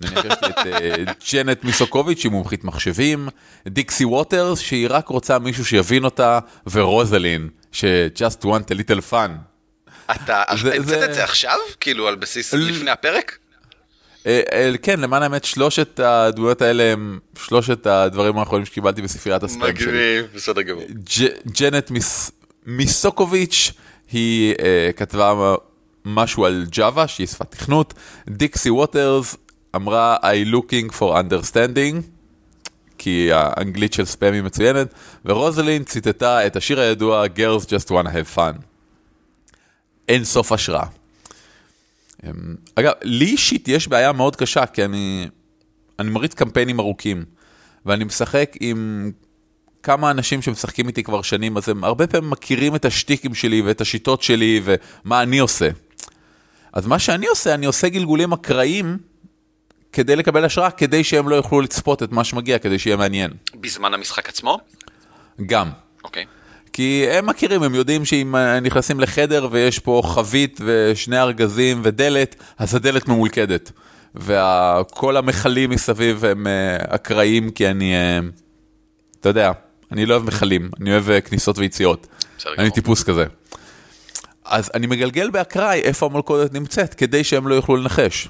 נניח 0.02 0.26
יש 0.26 0.34
לי 0.44 0.50
את 0.50 0.68
אה, 0.68 1.14
ג'נט 1.34 1.64
מיסוקוביץ', 1.64 2.20
שהיא 2.20 2.32
מומחית 2.32 2.64
מחשבים, 2.64 3.30
דיקסי 3.68 4.06
ווטרס, 4.06 4.60
שהיא 4.60 4.88
רק 4.90 5.08
רוצה 5.08 5.40
מישהו 5.40 5.66
שיבין 5.66 6.06
אותה, 6.06 6.40
ורוזלין, 6.72 7.50
ש-just 7.72 8.44
want 8.44 8.72
a 8.72 8.76
little 8.76 9.12
fun. 9.12 9.32
אתה 10.16 10.44
המצאת 10.48 11.04
את 11.10 11.14
זה 11.14 11.24
עכשיו? 11.24 11.58
כאילו 11.80 12.08
על 12.08 12.16
בסיס 12.16 12.54
לפני 12.54 12.92
הפרק? 12.92 13.38
אה, 14.28 14.42
אה, 14.52 14.72
כן, 14.82 15.00
למען 15.00 15.24
האמת, 15.24 15.44
שלושת 15.44 16.00
הדמויות 16.00 16.62
האלה 16.62 16.84
הם 16.84 17.20
שלושת 17.48 17.88
הדברים 17.88 18.38
האחרונים 18.38 18.66
שקיבלתי 18.66 19.02
בספריית 19.02 19.44
הספאם 19.44 19.76
שלי. 19.76 19.86
מגניב, 19.86 20.26
בסדר 20.36 20.62
גמור. 20.62 20.84
ג'נט 21.60 21.92
מיס, 21.92 22.32
מיסוקוביץ', 22.66 23.72
היא 24.12 24.56
אה, 24.60 24.90
כתבה 24.96 25.56
משהו 26.06 26.46
על 26.46 26.66
ג'אווה, 26.70 27.08
שהיא 27.08 27.28
שפת 27.28 27.52
תכנות. 27.52 27.94
דיקסי 28.30 28.70
ווטרס 28.70 29.36
אמרה 29.76 30.18
I 30.22 30.54
looking 30.54 30.92
for 30.92 31.14
understanding, 31.14 32.02
כי 32.98 33.30
האנגלית 33.34 33.94
של 33.94 34.06
ספאם 34.06 34.34
היא 34.34 34.42
מצוינת, 34.42 34.94
ורוזלין 35.26 35.84
ציטטה 35.84 36.48
את 36.48 36.56
השיר 36.56 36.80
הידוע 36.80 37.26
Girls 37.26 37.66
just 37.66 37.90
wanna 37.90 38.10
have 38.10 38.38
fun. 38.38 38.62
אין 40.08 40.24
סוף 40.24 40.52
השראה. 40.52 40.86
אמ, 42.24 42.56
אגב, 42.76 42.92
לי 43.04 43.26
אישית 43.26 43.68
יש 43.68 43.88
בעיה 43.88 44.12
מאוד 44.12 44.36
קשה, 44.36 44.66
כי 44.66 44.86
אני, 44.86 45.28
אני 46.00 46.10
מריץ 46.10 46.34
קמפיינים 46.34 46.80
ארוכים, 46.80 47.26
ואני 47.86 48.04
משחק 48.04 48.56
עם 48.60 49.12
כמה 49.84 50.12
אנשים 50.12 50.42
שמשחקים 50.42 50.88
איתי 50.88 51.04
כבר 51.04 51.22
שנים, 51.22 51.58
אז 51.58 51.70
הם 51.70 51.84
הרבה 51.84 52.08
פעמים 52.08 52.30
מכירים 52.30 52.76
את 52.76 52.86
השטיקים 52.86 53.34
שלי 53.34 53.62
ואת 53.62 53.82
השיטות 53.82 54.22
שלי 54.22 54.62
ומה 54.64 55.22
אני 55.22 55.40
עושה. 55.40 55.70
אז 56.74 56.86
מה 56.88 57.00
שאני 57.00 57.28
עושה, 57.28 57.54
אני 57.54 57.66
עושה 57.66 57.90
גלגולים 57.90 58.34
אקראיים 58.34 58.98
כדי 59.92 60.16
לקבל 60.16 60.46
השראה, 60.46 60.72
כדי 60.72 61.04
שהם 61.04 61.30
לא 61.30 61.36
יוכלו 61.36 61.62
לצפות 61.62 62.04
את 62.04 62.12
מה 62.12 62.24
שמגיע, 62.24 62.60
כדי 62.60 62.80
שיהיה 62.80 62.98
מעניין. 62.98 63.32
בזמן 63.56 63.94
המשחק 63.94 64.30
עצמו? 64.30 64.60
גם. 65.46 65.70
אוקיי. 66.04 66.26
כי 66.74 67.06
הם 67.12 67.26
מכירים, 67.26 67.64
הם 67.64 67.76
יודעים 67.76 68.06
שאם 68.06 68.36
נכנסים 68.62 69.00
לחדר 69.00 69.48
ויש 69.52 69.80
פה 69.80 70.02
חבית 70.06 70.60
ושני 70.66 71.20
ארגזים 71.20 71.82
ודלת, 71.84 72.36
אז 72.58 72.76
הדלת 72.76 73.08
ממולכדת. 73.08 73.72
וכל 74.16 75.18
המכלים 75.18 75.70
מסביב 75.70 76.26
הם 76.26 76.48
אה, 76.48 76.78
אקראיים, 76.96 77.52
כי 77.52 77.68
אני, 77.68 77.94
אה, 77.94 78.20
אתה 79.20 79.30
יודע, 79.30 79.52
אני 79.92 80.06
לא 80.06 80.14
אוהב 80.14 80.26
מכלים, 80.26 80.70
אני 80.82 80.92
אוהב 80.92 81.10
אה, 81.10 81.22
כניסות 81.22 81.58
ויציאות. 81.58 82.08
אני 82.46 82.56
גמור. 82.58 82.70
טיפוס 82.70 83.04
כזה. 83.04 83.26
אז 84.46 84.72
אני 84.74 84.88
מגלגל 84.88 85.30
באקראי 85.30 85.80
איפה 85.80 86.06
המלכודת 86.06 86.54
נמצאת, 86.54 86.94
כדי 86.94 87.24
שהם 87.24 87.48
לא 87.48 87.56
יוכלו 87.56 87.76
לנחש. 87.76 88.28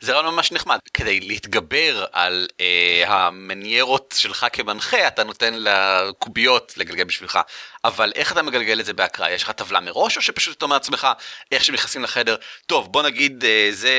זה 0.00 0.12
רעיון 0.12 0.34
ממש 0.34 0.52
נחמד. 0.52 0.78
כדי 0.94 1.20
להתגבר 1.20 2.04
על 2.12 2.46
אה, 2.60 3.04
המניירות 3.06 4.14
שלך 4.18 4.46
כמנחה, 4.52 5.06
אתה 5.06 5.24
נותן 5.24 5.54
לקוביות 5.56 6.74
לגלגל 6.76 7.04
בשבילך. 7.04 7.38
אבל 7.84 8.12
איך 8.14 8.32
אתה 8.32 8.42
מגלגל 8.42 8.80
את 8.80 8.86
זה 8.86 8.92
באקראי? 8.92 9.30
יש 9.30 9.42
לך 9.42 9.50
טבלה 9.50 9.80
מראש, 9.80 10.16
או 10.16 10.22
שפשוט 10.22 10.56
אתה 10.56 10.64
אומר 10.64 10.76
לעצמך, 10.76 11.06
איך 11.52 11.64
שנכנסים 11.64 12.02
לחדר, 12.02 12.36
טוב, 12.66 12.92
בוא 12.92 13.02
נגיד, 13.02 13.44
אה, 13.44 13.68
זה, 13.72 13.90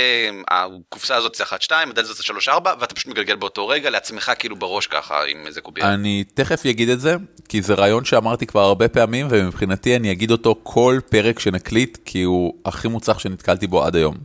הקופסה 0.51 1.15
הזאת 1.15 1.35
זה 1.35 1.43
1-2, 1.43 1.71
הדלת 1.71 1.97
הזאת 1.97 2.17
זה 2.17 2.23
3-4, 2.23 2.51
ואתה 2.79 2.95
פשוט 2.95 3.07
מגלגל 3.07 3.35
באותו 3.35 3.67
רגע 3.67 3.89
לעצמך 3.89 4.31
כאילו 4.39 4.55
בראש 4.55 4.87
ככה, 4.87 5.25
עם 5.25 5.47
איזה 5.47 5.61
קובייה. 5.61 5.93
אני 5.93 6.23
תכף 6.33 6.65
אגיד 6.65 6.89
את 6.89 6.99
זה, 6.99 7.15
כי 7.49 7.61
זה 7.61 7.73
רעיון 7.73 8.05
שאמרתי 8.05 8.45
כבר 8.45 8.61
הרבה 8.61 8.87
פעמים, 8.87 9.27
ומבחינתי 9.29 9.95
אני 9.95 10.11
אגיד 10.11 10.31
אותו 10.31 10.55
כל 10.63 10.99
פרק 11.09 11.39
שנקליט, 11.39 11.97
כי 12.05 12.23
הוא 12.23 12.53
הכי 12.65 12.87
מוצלח 12.87 13.19
שנתקלתי 13.19 13.67
בו 13.67 13.83
עד 13.83 13.95
היום. 13.95 14.15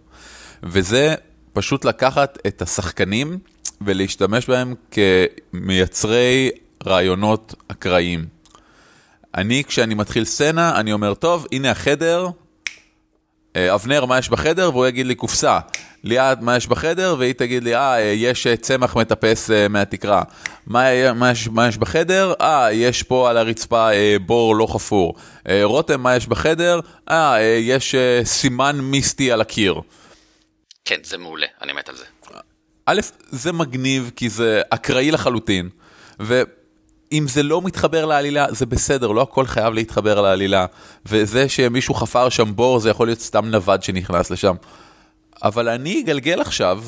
וזה 0.63 1.15
פשוט 1.55 1.85
לקחת 1.85 2.39
את 2.47 2.63
השחקנים 2.63 3.39
ולהשתמש 3.81 4.47
בהם 4.47 4.75
כמייצרי 4.91 6.51
רעיונות 6.87 7.55
אקראיים. 7.69 8.27
אני, 9.35 9.65
כשאני 9.65 9.95
מתחיל 9.95 10.25
סצנה, 10.25 10.81
אני 10.81 10.93
אומר, 10.93 11.15
טוב, 11.15 11.47
הנה 11.53 11.71
החדר, 11.71 12.29
אה, 13.57 13.75
אבנר, 13.75 14.05
מה 14.05 14.19
יש 14.19 14.29
בחדר? 14.29 14.71
והוא 14.73 14.87
יגיד 14.87 15.07
לי, 15.07 15.15
קופסה. 15.15 15.59
ליאת, 16.05 16.41
מה 16.41 16.57
יש 16.57 16.67
בחדר? 16.67 17.17
והיא 17.19 17.33
תגיד 17.33 17.65
לי, 17.65 17.77
אה, 17.77 18.01
יש 18.01 18.47
אה, 18.47 18.57
צמח 18.57 18.97
מטפס 18.97 19.51
אה, 19.51 19.69
מהתקרה. 19.69 20.23
מה, 20.67 21.13
מה, 21.13 21.31
יש, 21.31 21.49
מה 21.49 21.69
יש 21.69 21.79
בחדר? 21.79 22.33
אה, 22.41 22.73
יש 22.73 23.03
פה 23.03 23.31
על 23.31 23.37
הרצפה 23.37 23.93
אה, 23.93 24.17
בור 24.27 24.57
לא 24.57 24.67
חפור. 24.67 25.15
אה, 25.49 25.61
רותם, 25.65 26.01
מה 26.01 26.17
יש 26.17 26.27
בחדר? 26.27 26.81
אה, 27.11 27.37
אה, 27.37 27.43
יש 27.61 27.95
אה, 27.95 28.21
סימן 28.25 28.81
מיסטי 28.81 29.33
על 29.33 29.41
הקיר. 29.41 29.81
כן, 30.85 30.97
זה 31.03 31.19
מעולה, 31.19 31.47
אני 31.63 31.73
מת 31.73 31.89
על 31.89 31.97
זה. 31.97 32.05
א', 32.87 33.01
זה 33.31 33.53
מגניב 33.53 34.11
כי 34.17 34.29
זה 34.29 34.63
אקראי 34.71 35.11
לחלוטין, 35.11 35.69
ואם 36.21 37.25
זה 37.29 37.43
לא 37.43 37.63
מתחבר 37.63 38.07
לעלילה, 38.07 38.47
זה 38.51 38.67
בסדר, 38.67 39.09
לא 39.09 39.23
הכל 39.23 39.47
חייב 39.47 39.75
להתחבר 39.75 40.21
לעלילה. 40.21 40.67
וזה 41.07 41.49
שמישהו 41.49 41.95
חפר 41.95 42.29
שם 42.29 42.57
בור, 42.57 42.81
זה 42.81 42.91
יכול 42.91 43.07
להיות 43.07 43.21
סתם 43.21 43.47
נווד 43.47 43.83
שנכנס 43.83 44.31
לשם. 44.31 44.55
אבל 45.43 45.69
אני 45.69 46.03
אגלגל 46.05 46.41
עכשיו, 46.41 46.83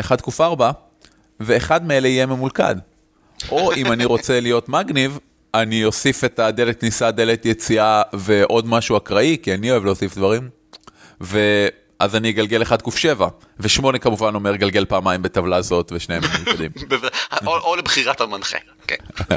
אחד 0.00 0.20
קוף 0.20 0.40
ארבע, 0.40 0.70
ואחד 1.40 1.86
מאלה 1.86 2.08
יהיה 2.08 2.26
ממולכד. 2.26 2.76
או 3.50 3.74
אם 3.74 3.92
אני 3.92 4.04
רוצה 4.04 4.40
להיות 4.40 4.68
מגניב, 4.68 5.18
אני 5.54 5.84
אוסיף 5.84 6.24
את 6.24 6.38
הדלת 6.38 6.80
כניסה, 6.80 7.10
דלת 7.10 7.46
יציאה 7.46 8.02
ועוד 8.12 8.66
משהו 8.66 8.96
אקראי, 8.96 9.36
כי 9.42 9.54
אני 9.54 9.70
אוהב 9.70 9.84
להוסיף 9.84 10.16
דברים. 10.16 10.50
אז 12.02 12.16
אני 12.16 12.30
אגלגל 12.30 12.62
1 12.62 12.82
ק7, 12.82 13.22
ו-8 13.60 13.98
כמובן 13.98 14.34
אומר 14.34 14.56
גלגל 14.56 14.84
פעמיים 14.84 15.22
בטבלה 15.22 15.62
זאת, 15.62 15.92
ושניהם 15.94 16.22
ממוקדים. 16.34 16.70
או 17.46 17.76
לבחירת 17.76 18.20
המנחה. 18.20 18.58
כן. 18.86 18.96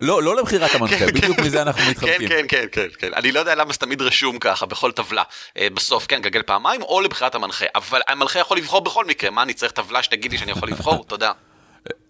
לא, 0.00 0.22
לא 0.22 0.36
לבחירת 0.36 0.74
המנחה, 0.74 1.06
בדיוק 1.06 1.38
מזה 1.38 1.62
אנחנו 1.62 1.82
כן, 1.82 1.90
מתחלקים. 1.90 2.28
כן, 2.28 2.44
כן, 2.48 2.66
כן, 2.72 2.86
כן. 2.98 3.14
אני 3.16 3.32
לא 3.32 3.40
יודע 3.40 3.54
למה 3.54 3.72
זה 3.72 3.78
תמיד 3.78 4.02
רשום 4.02 4.38
ככה 4.38 4.66
בכל 4.66 4.92
טבלה. 4.92 5.22
אה, 5.58 5.68
בסוף, 5.74 6.06
כן, 6.06 6.22
גלגל 6.22 6.42
פעמיים 6.42 6.82
או 6.82 7.00
לבחירת 7.00 7.34
המנחה. 7.34 7.66
אבל 7.74 8.00
המנחה 8.08 8.38
יכול 8.38 8.56
לבחור 8.56 8.80
בכל 8.80 9.04
מקרה. 9.04 9.30
מה, 9.30 9.42
אני 9.42 9.54
צריך 9.54 9.72
טבלה 9.72 10.02
שתגיד 10.02 10.32
לי 10.32 10.38
שאני 10.38 10.50
יכול 10.50 10.68
לבחור? 10.68 11.04
תודה. 11.08 11.32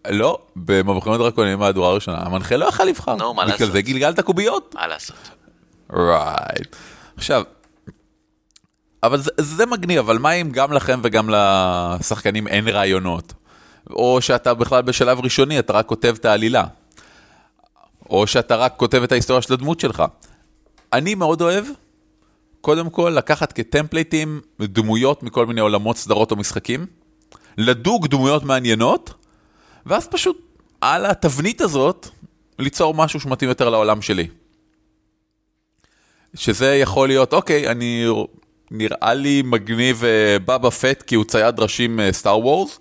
לא, 0.08 0.38
במבחינים 0.56 1.20
הדרקונים 1.20 1.58
מהדורה 1.58 1.90
הראשונה, 1.90 2.18
המנחה 2.18 2.56
לא 2.56 2.64
יכל 2.64 2.84
לבחור. 2.84 3.14
נו, 3.14 3.34
מה 3.34 3.42
בגלל 3.42 3.54
לעשות? 3.54 3.72
זה 3.72 3.82
גלגלת 3.82 4.20
קוביות. 4.20 4.74
מה 4.74 4.86
לעשות? 4.86 5.30
רייט. 5.92 6.76
עכשיו, 7.16 7.42
אבל 9.02 9.20
זה, 9.20 9.30
זה 9.38 9.66
מגניב, 9.66 9.98
אבל 9.98 10.18
מה 10.18 10.32
אם 10.32 10.50
גם 10.50 10.72
לכם 10.72 11.00
וגם 11.02 11.30
לשחקנים 11.30 12.48
אין 12.48 12.68
רעיונות? 12.68 13.32
או 13.90 14.20
שאתה 14.20 14.54
בכלל 14.54 14.82
בשלב 14.82 15.20
ראשוני, 15.20 15.58
אתה 15.58 15.72
רק 15.72 15.86
כותב 15.86 16.14
את 16.18 16.24
העלילה. 16.24 16.64
או 18.10 18.26
שאתה 18.26 18.56
רק 18.56 18.74
כותב 18.76 19.02
את 19.02 19.12
ההיסטוריה 19.12 19.42
של 19.42 19.52
הדמות 19.52 19.80
שלך. 19.80 20.02
אני 20.92 21.14
מאוד 21.14 21.42
אוהב, 21.42 21.64
קודם 22.60 22.90
כל, 22.90 23.12
לקחת 23.16 23.52
כטמפלייטים 23.52 24.40
דמויות 24.60 25.22
מכל 25.22 25.46
מיני 25.46 25.60
עולמות, 25.60 25.96
סדרות 25.96 26.30
או 26.30 26.36
משחקים, 26.36 26.86
לדוג 27.58 28.06
דמויות 28.06 28.44
מעניינות, 28.44 29.14
ואז 29.86 30.06
פשוט 30.06 30.40
על 30.80 31.06
התבנית 31.06 31.60
הזאת, 31.60 32.08
ליצור 32.58 32.94
משהו 32.94 33.20
שמתאים 33.20 33.48
יותר 33.48 33.70
לעולם 33.70 34.02
שלי. 34.02 34.28
שזה 36.34 36.74
יכול 36.74 37.08
להיות, 37.08 37.32
אוקיי, 37.32 37.70
אני, 37.70 38.06
נראה 38.70 39.14
לי 39.14 39.42
מגניב 39.44 40.04
אה, 40.04 40.38
בבא 40.38 40.70
פט 40.70 41.02
כי 41.02 41.14
הוא 41.14 41.24
צייד 41.24 41.60
ראשים 41.60 42.00
אה, 42.00 42.12
סטאר 42.12 42.38
וורס. 42.38 42.78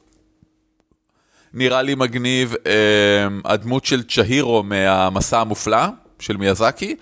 נראה 1.53 1.81
לי 1.81 1.95
מגניב 1.95 2.55
אה, 2.65 3.27
הדמות 3.45 3.85
של 3.85 4.03
צ'הירו 4.03 4.63
מהמסע 4.63 5.39
המופלא 5.39 5.85
של 6.19 6.37
מיאזקי, 6.37 6.95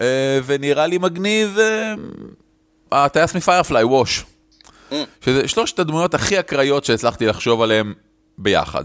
אה, 0.00 0.40
ונראה 0.46 0.86
לי 0.86 0.98
מגניב 0.98 1.58
אה, 1.58 1.94
הטייס 3.04 3.34
מפיירפליי, 3.34 3.84
ווש. 3.84 4.24
שזה 5.24 5.48
שלושת 5.48 5.78
הדמויות 5.78 6.14
הכי 6.14 6.40
אקראיות 6.40 6.84
שהצלחתי 6.84 7.26
לחשוב 7.26 7.62
עליהן 7.62 7.92
ביחד. 8.38 8.84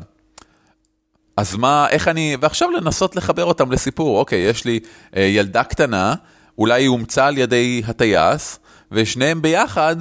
אז 1.37 1.55
מה, 1.55 1.89
איך 1.89 2.07
אני, 2.07 2.37
ועכשיו 2.41 2.71
לנסות 2.71 3.15
לחבר 3.15 3.45
אותם 3.45 3.71
לסיפור, 3.71 4.19
אוקיי, 4.19 4.39
יש 4.39 4.65
לי 4.65 4.79
אה, 5.15 5.21
ילדה 5.21 5.63
קטנה, 5.63 6.13
אולי 6.57 6.81
היא 6.81 6.87
אומצה 6.87 7.27
על 7.27 7.37
ידי 7.37 7.81
הטייס, 7.87 8.59
ושניהם 8.91 9.41
ביחד 9.41 9.95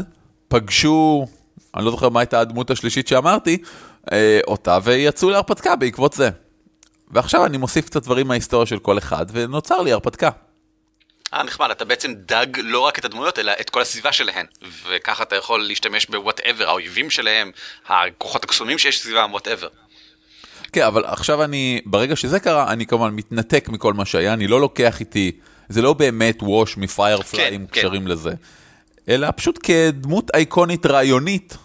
פגשו, 0.49 1.27
אני 1.77 1.85
לא 1.85 1.91
זוכר 1.91 2.09
מה 2.09 2.21
הייתה 2.21 2.41
הדמות 2.41 2.71
השלישית 2.71 3.09
שאמרתי, 3.09 3.59
אה, 4.13 4.41
אותה, 4.47 4.79
ויצאו 4.85 5.31
להרפתקה 5.31 5.77
בעקבות 5.77 6.13
זה. 6.13 6.31
ועכשיו 7.11 7.47
אני 7.47 7.57
מוסיף 7.57 7.87
קצת 7.87 8.03
דברים 8.03 8.29
מההיסטוריה 8.29 8.67
של 8.67 8.79
כל 8.79 8.99
אחד, 8.99 9.27
ונוצר 9.33 9.83
לי 9.83 9.93
הרפתקה. 9.93 10.31
אה, 11.35 11.43
נחמד, 11.43 11.71
אתה 11.71 11.85
בעצם 11.85 12.15
דג 12.15 12.47
לא 12.57 12.81
רק 12.81 12.99
את 12.99 13.05
הדמויות, 13.05 13.39
אלא 13.39 13.53
את 13.61 13.71
כל 13.71 13.81
הסביבה 13.81 14.13
שלהן. 14.13 14.47
וככה 14.89 15.23
אתה 15.23 15.37
יכול 15.37 15.67
להשתמש 15.67 16.07
ב 16.07 16.13
whatever, 16.13 16.69
האויבים 16.69 17.11
שלהם, 17.11 17.51
הכוחות 17.87 18.45
הקסומים 18.45 18.79
שיש 18.79 19.03
סביבם, 19.03 19.29
whatever. 19.33 19.69
כן, 20.73 20.83
אבל 20.83 21.05
עכשיו 21.05 21.45
אני, 21.45 21.81
ברגע 21.87 22.17
שזה 22.17 22.41
קרה, 22.41 22.73
אני 22.73 22.87
כמובן 22.87 23.11
מתנתק 23.11 23.69
מכל 23.69 23.93
מה 23.93 24.05
שהיה, 24.05 24.33
אני 24.33 24.47
לא 24.47 24.61
לוקח 24.61 25.01
איתי, 25.01 25.33
זה 25.69 25.83
לא 25.83 25.93
באמת 25.93 26.43
ווש 26.43 26.77
מפיירפליי 26.77 27.49
כן, 27.49 27.55
עם 27.55 27.67
כן. 27.67 27.81
קשרים 27.81 28.07
לזה, 28.07 28.33
אלא 29.09 29.29
פשוט 29.37 29.59
כדמות 29.63 30.31
אייקונית 30.35 30.87
רעיונית 30.87 31.57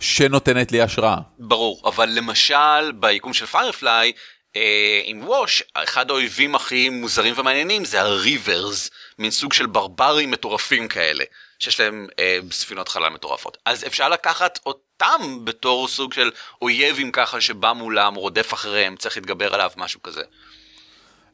שנותנת 0.00 0.72
לי 0.72 0.82
השראה. 0.82 1.16
ברור, 1.38 1.82
אבל 1.84 2.08
למשל 2.08 2.92
ביקום 2.92 3.32
של 3.32 3.46
פיירפליי, 3.46 4.12
אה, 4.56 5.00
עם 5.04 5.28
ווש, 5.28 5.62
אחד 5.74 6.10
האויבים 6.10 6.54
הכי 6.54 6.88
מוזרים 6.88 7.34
ומעניינים 7.36 7.84
זה 7.84 8.00
הריברס, 8.00 8.90
מין 9.18 9.30
סוג 9.30 9.52
של 9.52 9.66
ברברים 9.66 10.30
מטורפים 10.30 10.88
כאלה, 10.88 11.24
שיש 11.58 11.80
להם 11.80 12.06
אה, 12.18 12.38
ספינות 12.50 12.88
חלל 12.88 13.08
מטורפות. 13.08 13.58
אז 13.64 13.86
אפשר 13.86 14.08
לקחת 14.08 14.58
אותם 14.66 15.44
בתור 15.44 15.88
סוג 15.88 16.12
של 16.12 16.30
אויבים 16.62 17.12
ככה 17.12 17.40
שבא 17.40 17.72
מולם, 17.72 18.14
רודף 18.14 18.54
אחריהם, 18.54 18.96
צריך 18.96 19.16
להתגבר 19.16 19.54
עליו, 19.54 19.70
משהו 19.76 20.02
כזה. 20.02 20.22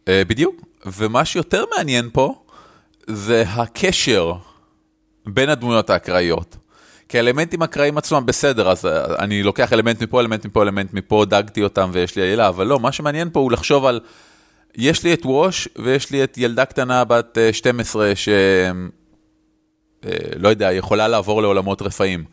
אה, 0.08 0.22
בדיוק, 0.26 0.60
ומה 0.86 1.24
שיותר 1.24 1.64
מעניין 1.76 2.10
פה, 2.12 2.44
זה 3.06 3.44
הקשר 3.46 4.32
בין 5.34 5.48
הדמויות 5.48 5.90
האקראיות. 5.90 6.56
כי 7.08 7.18
האלמנטים 7.18 7.62
האקראיים 7.62 7.98
עצמם 7.98 8.26
בסדר, 8.26 8.70
אז 8.70 8.86
אה, 8.86 9.04
אני 9.18 9.42
לוקח 9.42 9.72
אלמנט 9.72 10.02
מפה, 10.02 10.20
אלמנט 10.20 10.46
מפה, 10.46 10.62
אלמנט 10.62 10.92
מפה, 10.92 11.24
דגתי 11.24 11.62
אותם 11.62 11.90
ויש 11.92 12.16
לי 12.16 12.22
עלילה, 12.22 12.48
אבל 12.48 12.66
לא, 12.66 12.80
מה 12.80 12.92
שמעניין 12.92 13.30
פה 13.32 13.40
הוא 13.40 13.52
לחשוב 13.52 13.86
על, 13.86 14.00
יש 14.76 15.04
לי 15.04 15.14
את 15.14 15.26
ווש 15.26 15.68
ויש 15.76 16.10
לי 16.10 16.24
את 16.24 16.38
ילדה 16.38 16.64
קטנה 16.64 17.04
בת 17.04 17.38
אה, 17.38 17.52
12 17.52 18.12
ש... 18.14 18.28
אה, 20.04 20.10
לא 20.36 20.48
יודע, 20.48 20.72
יכולה 20.72 21.08
לעבור 21.08 21.42
לעולמות 21.42 21.82
רפאים. 21.82 22.24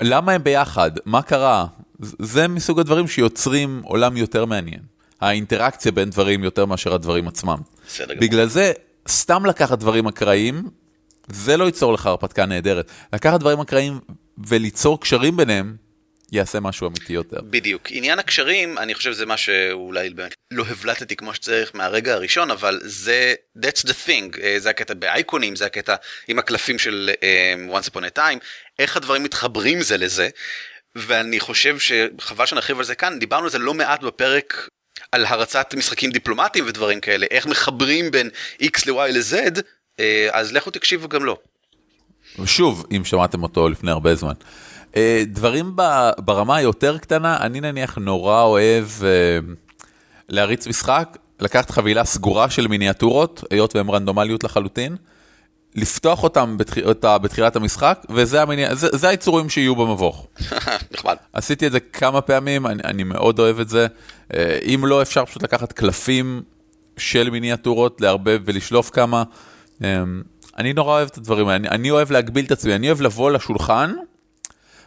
למה 0.00 0.32
הם 0.32 0.44
ביחד? 0.44 0.90
מה 1.04 1.22
קרה? 1.22 1.66
זה 2.00 2.48
מסוג 2.48 2.80
הדברים 2.80 3.08
שיוצרים 3.08 3.80
עולם 3.84 4.16
יותר 4.16 4.44
מעניין. 4.44 4.80
האינטראקציה 5.20 5.92
בין 5.92 6.10
דברים 6.10 6.44
יותר 6.44 6.66
מאשר 6.66 6.94
הדברים 6.94 7.28
עצמם. 7.28 7.58
בסדר 7.88 8.14
גמור. 8.14 8.20
בגלל 8.20 8.46
זה, 8.46 8.72
סתם 9.08 9.46
לקחת 9.46 9.78
דברים 9.78 10.06
אקראיים, 10.06 10.68
זה 11.28 11.56
לא 11.56 11.64
ייצור 11.64 11.92
לך 11.92 12.06
הרפתקה 12.06 12.46
נהדרת. 12.46 12.90
לקחת 13.12 13.40
דברים 13.40 13.60
אקראיים 13.60 14.00
וליצור 14.48 15.00
קשרים 15.00 15.36
ביניהם, 15.36 15.76
יעשה 16.32 16.60
משהו 16.60 16.88
אמיתי 16.88 17.12
יותר. 17.12 17.40
בדיוק. 17.50 17.82
עניין 17.90 18.18
הקשרים, 18.18 18.78
אני 18.78 18.94
חושב 18.94 19.12
שזה 19.12 19.26
מה 19.26 19.36
שאולי 19.36 20.10
באמת 20.10 20.34
לא 20.50 20.64
הבלטתי 20.70 21.16
כמו 21.16 21.34
שצריך 21.34 21.70
מהרגע 21.74 22.14
הראשון, 22.14 22.50
אבל 22.50 22.80
זה, 22.84 23.34
that's 23.58 23.86
the 23.86 24.06
thing, 24.06 24.40
אה, 24.42 24.54
זה 24.58 24.70
הקטע 24.70 24.94
באייקונים, 24.94 25.56
זה 25.56 25.66
הקטע 25.66 25.94
עם 26.28 26.38
הקלפים 26.38 26.78
של 26.78 27.10
אה, 27.22 27.54
once 27.78 27.86
upon 27.86 28.02
a 28.14 28.18
time, 28.18 28.38
איך 28.78 28.96
הדברים 28.96 29.22
מתחברים 29.22 29.82
זה 29.82 29.96
לזה, 29.96 30.28
ואני 30.96 31.40
חושב 31.40 31.78
שחבל 31.78 32.46
שנרחיב 32.46 32.78
על 32.78 32.84
זה 32.84 32.94
כאן, 32.94 33.18
דיברנו 33.18 33.44
על 33.44 33.50
זה 33.50 33.58
לא 33.58 33.74
מעט 33.74 34.02
בפרק 34.02 34.68
על 35.12 35.24
הרצת 35.24 35.74
משחקים 35.74 36.10
דיפלומטיים 36.10 36.64
ודברים 36.66 37.00
כאלה, 37.00 37.26
איך 37.30 37.46
מחברים 37.46 38.10
בין 38.10 38.30
X 38.62 38.82
ל-Y 38.86 39.12
ל-Z, 39.12 39.60
אז 40.32 40.52
לכו 40.52 40.70
תקשיבו 40.70 41.08
גם 41.08 41.24
לו. 41.24 41.36
שוב, 42.44 42.86
אם 42.96 43.04
שמעתם 43.04 43.42
אותו 43.42 43.68
לפני 43.68 43.90
הרבה 43.90 44.14
זמן. 44.14 44.32
אה, 44.96 45.22
דברים 45.26 45.76
ברמה 46.18 46.56
היותר 46.56 46.98
קטנה, 46.98 47.36
אני 47.40 47.60
נניח 47.60 47.98
נורא 47.98 48.42
אוהב 48.42 48.84
אה, 49.04 49.38
להריץ 50.28 50.66
משחק, 50.66 51.18
לקחת 51.40 51.70
חבילה 51.70 52.04
סגורה 52.04 52.50
של 52.50 52.66
מיניאטורות, 52.68 53.44
היות 53.50 53.76
והן 53.76 53.88
רנדומליות 53.88 54.44
לחלוטין, 54.44 54.96
לפתוח 55.74 56.22
אותם 56.22 56.56
בתח... 56.58 56.78
אותה 56.78 57.18
בתחילת 57.18 57.56
המשחק, 57.56 58.04
וזה 58.10 58.42
המיני... 58.42 58.76
זה, 58.76 58.88
זה 58.92 59.08
היצורים 59.08 59.48
שיהיו 59.48 59.76
במבוך. 59.76 60.26
נחמד. 60.92 61.16
עשיתי 61.32 61.66
את 61.66 61.72
זה 61.72 61.80
כמה 61.80 62.20
פעמים, 62.20 62.66
אני, 62.66 62.82
אני 62.84 63.04
מאוד 63.04 63.38
אוהב 63.38 63.60
את 63.60 63.68
זה. 63.68 63.86
אה, 64.34 64.58
אם 64.74 64.86
לא, 64.86 65.02
אפשר 65.02 65.24
פשוט 65.24 65.42
לקחת 65.42 65.72
קלפים 65.72 66.42
של 66.96 67.30
מיניאטורות, 67.30 68.00
לערבב 68.00 68.40
ולשלוף 68.44 68.90
כמה. 68.90 69.22
אה, 69.84 70.02
אני 70.58 70.72
נורא 70.72 70.92
אוהב 70.92 71.08
את 71.12 71.16
הדברים 71.16 71.48
האלה, 71.48 71.56
אני, 71.56 71.68
אני 71.68 71.90
אוהב 71.90 72.10
להגביל 72.10 72.44
את 72.44 72.50
עצמי, 72.50 72.74
אני 72.74 72.86
אוהב 72.86 73.00
לבוא 73.00 73.30
לשולחן 73.30 73.94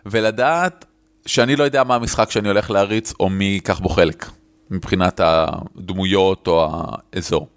ולדעת 0.05 0.85
שאני 1.25 1.55
לא 1.55 1.63
יודע 1.63 1.83
מה 1.83 1.95
המשחק 1.95 2.31
שאני 2.31 2.47
הולך 2.47 2.71
להריץ, 2.71 3.13
או 3.19 3.29
מי 3.29 3.45
ייקח 3.45 3.79
בו 3.79 3.89
חלק, 3.89 4.25
מבחינת 4.69 5.21
הדמויות 5.23 6.47
או 6.47 6.67
האזור. 7.13 7.49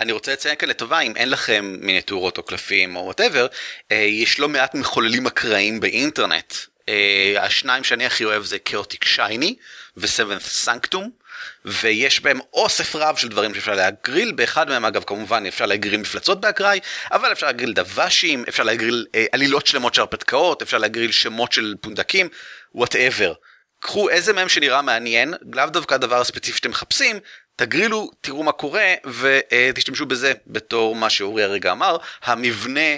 אני 0.00 0.12
רוצה 0.12 0.32
לציין 0.32 0.56
כאן 0.56 0.68
לטובה, 0.68 1.00
אם 1.00 1.16
אין 1.16 1.30
לכם 1.30 1.76
מיניאטורות 1.80 2.38
או 2.38 2.42
קלפים 2.42 2.96
או 2.96 3.00
whatever, 3.04 3.46
יש 3.90 4.40
לא 4.40 4.48
מעט 4.48 4.74
מחוללים 4.74 5.26
אקראיים 5.26 5.80
באינטרנט. 5.80 6.54
אה, 6.88 7.44
השניים 7.44 7.84
שאני 7.84 8.06
הכי 8.06 8.24
אוהב 8.24 8.44
זה 8.44 8.58
Chaotic 8.58 9.04
Shiny 9.04 9.56
ו-7th 9.96 10.40
Sanctum, 10.40 11.10
ויש 11.64 12.20
בהם 12.20 12.40
אוסף 12.52 12.96
רב 12.96 13.16
של 13.16 13.28
דברים 13.28 13.54
שאפשר 13.54 13.74
להגריל, 13.74 14.32
באחד 14.32 14.68
מהם 14.68 14.84
אגב 14.84 15.04
כמובן 15.06 15.46
אפשר 15.46 15.66
להגריל 15.66 16.00
מפלצות 16.00 16.40
באקראי, 16.40 16.80
אבל 17.12 17.32
אפשר 17.32 17.46
להגריל 17.46 17.72
דוושים, 17.72 18.44
אפשר 18.48 18.62
להגריל 18.62 19.06
אה, 19.14 19.26
עלילות 19.32 19.66
שלמות 19.66 19.94
של 19.94 20.00
הרפתקאות, 20.00 20.62
אפשר 20.62 20.78
להגריל 20.78 21.12
שמות 21.12 21.52
של 21.52 21.74
פונדקים, 21.80 22.28
whatever. 22.74 23.32
קחו 23.80 24.08
איזה 24.08 24.32
מהם 24.32 24.48
שנראה 24.48 24.82
מעניין, 24.82 25.34
לאו 25.52 25.66
דווקא 25.66 25.94
הדבר 25.94 26.20
הספציפי 26.20 26.56
שאתם 26.56 26.70
מחפשים, 26.70 27.18
תגרילו, 27.56 28.10
תראו 28.20 28.42
מה 28.42 28.52
קורה 28.52 28.94
ותשתמשו 29.04 30.06
בזה 30.06 30.32
בתור 30.46 30.94
מה 30.94 31.10
שאורי 31.10 31.42
הרגע 31.42 31.72
אמר, 31.72 31.96
המבנה 32.22 32.96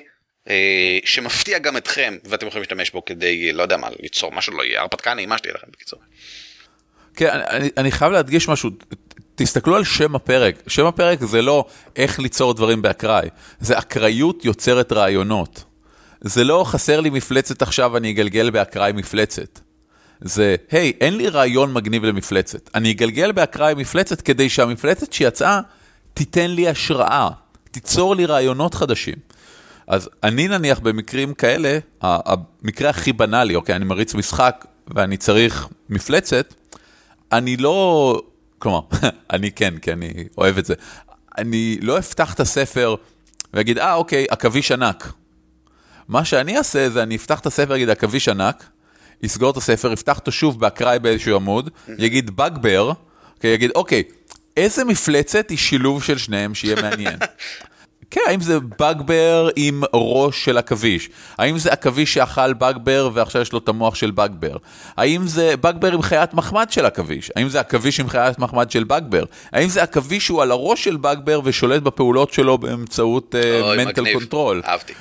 אה, 0.49 0.99
שמפתיע 1.05 1.59
גם 1.59 1.77
אתכם 1.77 2.19
ואתם 2.25 2.47
יכולים 2.47 2.63
להשתמש 2.63 2.91
בו 2.91 3.05
כדי, 3.05 3.53
לא 3.53 3.63
יודע 3.63 3.77
מה, 3.77 3.89
ליצור 4.01 4.33
מה 4.33 4.43
שלא 4.43 4.65
יהיה, 4.65 4.81
הרפתקה 4.81 5.15
נעימה 5.15 5.39
שתהיה 5.39 5.55
לכם 5.55 5.67
בקיצור. 5.71 6.01
כן, 7.15 7.41
אני, 7.51 7.69
אני 7.77 7.93
חייב 7.93 8.13
להדגיש 8.13 8.49
משהו, 8.49 8.71
תסתכלו 9.35 9.77
על 9.77 9.85
שם 9.85 10.15
הפרק, 10.15 10.63
שם 10.67 10.87
הפרק 10.87 11.25
זה 11.25 11.43
לא 11.43 11.65
איך 11.97 12.19
ליצור 12.19 12.55
דברים 12.55 12.83
באקראי, 12.83 13.29
זה 13.61 13.79
אקראיות 13.79 14.45
יוצרת 14.45 14.93
רעיונות. 14.93 15.65
זה 16.21 16.45
לא 16.45 16.65
חסר 16.67 17.01
לי 17.01 17.11
מפלצת 17.11 17.63
עכשיו, 17.63 17.97
אני 17.97 18.11
אגלגל 18.11 18.51
באקראי 18.51 18.93
מפלצת. 18.93 19.61
זה, 20.21 20.57
היי, 20.71 20.93
אין 21.01 21.17
לי 21.17 21.29
רעיון 21.29 21.73
מגניב 21.73 22.05
למפלצת. 22.05 22.71
אני 22.75 22.93
אגלגל 22.93 23.33
באקראי 23.33 23.75
מפלצת 23.75 24.21
כדי 24.21 24.49
שהמפלצת 24.49 25.13
שיצאה 25.13 25.61
תיתן 26.15 26.51
לי 26.51 26.69
השראה, 26.69 27.29
תיצור 27.71 28.17
לי 28.17 28.27
רעיונות 28.27 28.75
חדשים. 28.75 29.15
אז 29.87 30.09
אני 30.23 30.49
נניח 30.49 30.79
במקרים 30.79 31.35
כאלה, 31.35 31.79
המקרה 32.03 32.91
הכי 32.91 33.13
בנאלי, 33.13 33.55
אוקיי, 33.55 33.77
אני 33.77 33.85
מריץ 33.85 34.15
משחק 34.15 34.65
ואני 34.95 35.17
צריך 35.17 35.69
מפלצת, 35.89 36.55
אני 37.33 37.57
לא, 37.57 38.23
כלומר, 38.59 38.81
אני 39.33 39.53
כן, 39.53 39.79
כי 39.79 39.93
אני 39.93 40.25
אוהב 40.39 40.59
את 40.59 40.65
זה. 40.65 40.75
אני 41.39 41.79
לא 41.83 41.99
אפתח 41.99 42.35
את 42.35 42.41
הספר 42.41 42.95
ואגיד, 43.55 43.79
אה, 43.79 43.95
אוקיי, 43.95 44.27
עכביש 44.31 44.73
ענק. 44.73 45.13
מה 46.09 46.25
שאני 46.25 46.59
אעשה 46.59 46.91
זה 46.91 47.03
אני 47.03 47.17
אפתח 47.17 47.41
את 47.41 47.47
הספר, 47.47 47.77
אגיד 47.77 47.91
עכביש 47.91 48.29
ענק, 48.29 48.65
יסגור 49.23 49.51
את 49.51 49.57
הספר, 49.57 49.93
יפתח 49.93 50.19
אותו 50.19 50.33
שוב 50.33 50.61
באקראי 50.61 50.99
באיזשהו 50.99 51.37
עמוד, 51.37 51.71
יגיד 51.99 52.31
בגבר, 52.37 52.93
אוקיי, 53.35 53.51
יגיד, 53.51 53.71
אוקיי, 53.75 54.03
איזה 54.57 54.85
מפלצת 54.85 55.51
היא 55.51 55.59
שילוב 55.59 56.03
של 56.03 56.19
שניהם 56.19 56.55
שיהיה 56.55 56.83
מעניין? 56.83 57.19
כן, 58.11 58.21
האם 58.27 58.41
זה 58.41 58.61
בגבר 58.61 59.49
עם 59.57 59.83
ראש 59.95 60.45
של 60.45 60.59
עכביש? 60.59 61.09
האם 61.39 61.59
זה 61.59 61.73
עכביש 61.73 62.15
שאכל 62.15 62.53
בגבר 62.53 63.11
ועכשיו 63.15 63.43
יש 63.43 63.53
לו 63.53 63.59
את 63.59 63.69
המוח 63.69 63.95
של 63.95 64.11
בגבר? 64.11 64.57
האם 64.97 65.27
זה 65.27 65.57
בגבר 65.57 65.93
עם 65.93 66.03
חיית 66.03 66.35
מחמד 66.35 66.71
של 66.71 66.87
עכביש? 66.87 67.31
האם 67.37 67.49
זה 67.49 67.61
עכביש 67.61 68.01
עם 68.01 68.09
חיית 68.09 68.39
מחמד 68.39 68.71
של 68.71 68.85
בגבר? 68.85 69.25
האם 69.53 69.69
זה 69.69 69.83
עכביש 69.83 70.27
שהוא 70.27 70.43
על 70.43 70.51
הראש 70.51 70.85
של 70.85 70.97
bugbear 70.97 71.41
ושולט 71.45 71.83
בפעולות 71.83 72.33
שלו 72.33 72.59
באמצעות 72.59 73.35
mental 73.77 74.07
אה, 74.07 74.13
control? 74.13 74.63
אהבתי. 74.65 74.93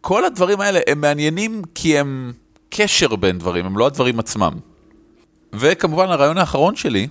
כל 0.00 0.24
הדברים 0.24 0.60
האלה 0.60 0.80
הם 0.86 1.00
מעניינים 1.00 1.62
כי 1.74 1.98
הם 1.98 2.32
קשר 2.70 3.16
בין 3.16 3.38
דברים, 3.38 3.66
הם 3.66 3.78
לא 3.78 3.86
הדברים 3.86 4.18
עצמם. 4.18 4.52
וכמובן 5.52 6.08
הרעיון 6.08 6.38
האחרון 6.38 6.76
שלי, 6.76 7.08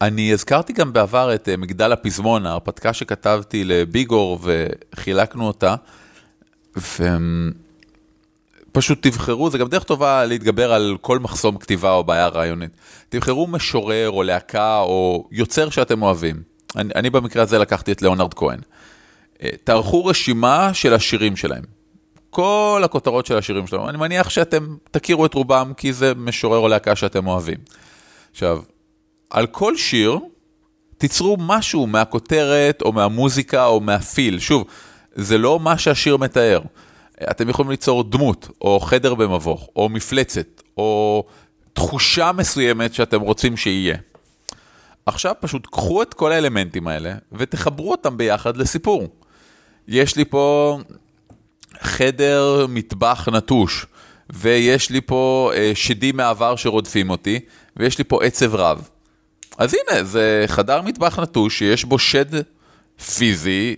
אני 0.00 0.32
הזכרתי 0.32 0.72
גם 0.72 0.92
בעבר 0.92 1.34
את 1.34 1.48
אה, 1.48 1.56
מגדל 1.56 1.92
הפזמון, 1.92 2.46
ההרפתקה 2.46 2.92
שכתבתי 2.92 3.64
לביגור 3.64 4.38
וחילקנו 4.42 5.46
אותה, 5.46 5.74
ופשוט 8.70 8.98
תבחרו, 9.06 9.50
זה 9.50 9.58
גם 9.58 9.68
דרך 9.68 9.84
טובה 9.84 10.24
להתגבר 10.24 10.72
על 10.72 10.96
כל 11.00 11.18
מחסום 11.18 11.58
כתיבה 11.58 11.92
או 11.92 12.04
בעיה 12.04 12.28
רעיונית. 12.28 12.70
תבחרו 13.08 13.46
משורר 13.46 14.10
או 14.10 14.22
להקה 14.22 14.80
או 14.80 15.28
יוצר 15.32 15.70
שאתם 15.70 16.02
אוהבים. 16.02 16.42
אני, 16.76 16.92
אני 16.94 17.10
במקרה 17.10 17.42
הזה 17.42 17.58
לקחתי 17.58 17.92
את 17.92 18.02
ליאונרד 18.02 18.34
כהן. 18.34 18.60
אה, 19.42 19.48
תערכו 19.64 20.04
רשימה 20.04 20.74
של 20.74 20.94
השירים 20.94 21.36
שלהם. 21.36 21.62
כל 22.30 22.82
הכותרות 22.84 23.26
של 23.26 23.36
השירים 23.36 23.66
שלהם. 23.66 23.88
אני 23.88 23.98
מניח 23.98 24.30
שאתם 24.30 24.76
תכירו 24.90 25.26
את 25.26 25.34
רובם 25.34 25.72
כי 25.76 25.92
זה 25.92 26.12
משורר 26.16 26.58
או 26.58 26.68
להקה 26.68 26.96
שאתם 26.96 27.26
אוהבים. 27.26 27.58
עכשיו, 28.30 28.62
על 29.30 29.46
כל 29.46 29.76
שיר 29.76 30.18
תיצרו 30.98 31.36
משהו 31.40 31.86
מהכותרת 31.86 32.82
או 32.82 32.92
מהמוזיקה 32.92 33.66
או 33.66 33.80
מהפיל. 33.80 34.38
שוב, 34.38 34.64
זה 35.14 35.38
לא 35.38 35.60
מה 35.60 35.78
שהשיר 35.78 36.16
מתאר. 36.16 36.60
אתם 37.30 37.48
יכולים 37.48 37.70
ליצור 37.70 38.04
דמות, 38.04 38.48
או 38.60 38.80
חדר 38.80 39.14
במבוך, 39.14 39.68
או 39.76 39.88
מפלצת, 39.88 40.62
או 40.76 41.24
תחושה 41.72 42.32
מסוימת 42.32 42.94
שאתם 42.94 43.20
רוצים 43.20 43.56
שיהיה. 43.56 43.96
עכשיו 45.06 45.34
פשוט 45.40 45.66
קחו 45.66 46.02
את 46.02 46.14
כל 46.14 46.32
האלמנטים 46.32 46.88
האלה 46.88 47.14
ותחברו 47.32 47.90
אותם 47.90 48.16
ביחד 48.16 48.56
לסיפור. 48.56 49.08
יש 49.88 50.16
לי 50.16 50.24
פה 50.24 50.78
חדר 51.80 52.66
מטבח 52.68 53.28
נטוש, 53.32 53.86
ויש 54.32 54.90
לי 54.90 55.00
פה 55.00 55.50
אה, 55.54 55.72
שדים 55.74 56.16
מעבר 56.16 56.56
שרודפים 56.56 57.10
אותי, 57.10 57.40
ויש 57.76 57.98
לי 57.98 58.04
פה 58.04 58.24
עצב 58.24 58.54
רב. 58.54 58.88
אז 59.58 59.74
הנה, 59.74 60.04
זה 60.04 60.44
חדר 60.46 60.82
מטבח 60.82 61.18
נטוש 61.18 61.58
שיש 61.58 61.84
בו 61.84 61.98
שד 61.98 62.26
פיזי 63.14 63.76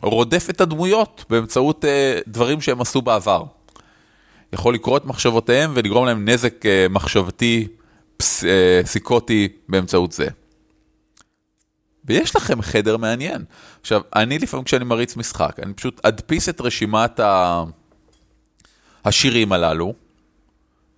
שרודף 0.00 0.46
את 0.50 0.60
הדמויות 0.60 1.24
באמצעות 1.30 1.84
אה, 1.84 2.18
דברים 2.28 2.60
שהם 2.60 2.80
עשו 2.80 3.02
בעבר. 3.02 3.44
יכול 4.52 4.74
לקרוא 4.74 4.96
את 4.96 5.04
מחשבותיהם 5.04 5.72
ולגרום 5.74 6.06
להם 6.06 6.28
נזק 6.28 6.66
אה, 6.66 6.86
מחשבתי, 6.90 7.68
פס, 8.16 8.44
אה, 8.44 8.80
פסיקוטי 8.84 9.48
באמצעות 9.68 10.12
זה. 10.12 10.26
ויש 12.04 12.36
לכם 12.36 12.62
חדר 12.62 12.96
מעניין. 12.96 13.44
עכשיו, 13.80 14.00
אני 14.14 14.38
לפעמים 14.38 14.64
כשאני 14.64 14.84
מריץ 14.84 15.16
משחק, 15.16 15.56
אני 15.62 15.74
פשוט 15.74 16.00
אדפיס 16.06 16.48
את 16.48 16.60
רשימת 16.60 17.20
ה... 17.20 17.62
השירים 19.04 19.52
הללו, 19.52 19.94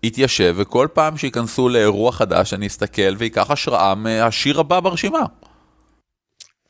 יתיישב, 0.02 0.54
וכל 0.58 0.88
פעם 0.92 1.18
שייכנסו 1.18 1.68
לאירוע 1.68 2.12
חדש, 2.12 2.54
אני 2.54 2.66
אסתכל 2.66 3.14
ואקח 3.18 3.50
השראה 3.50 3.94
מהשיר 3.94 4.60
הבא 4.60 4.80
ברשימה. 4.80 5.22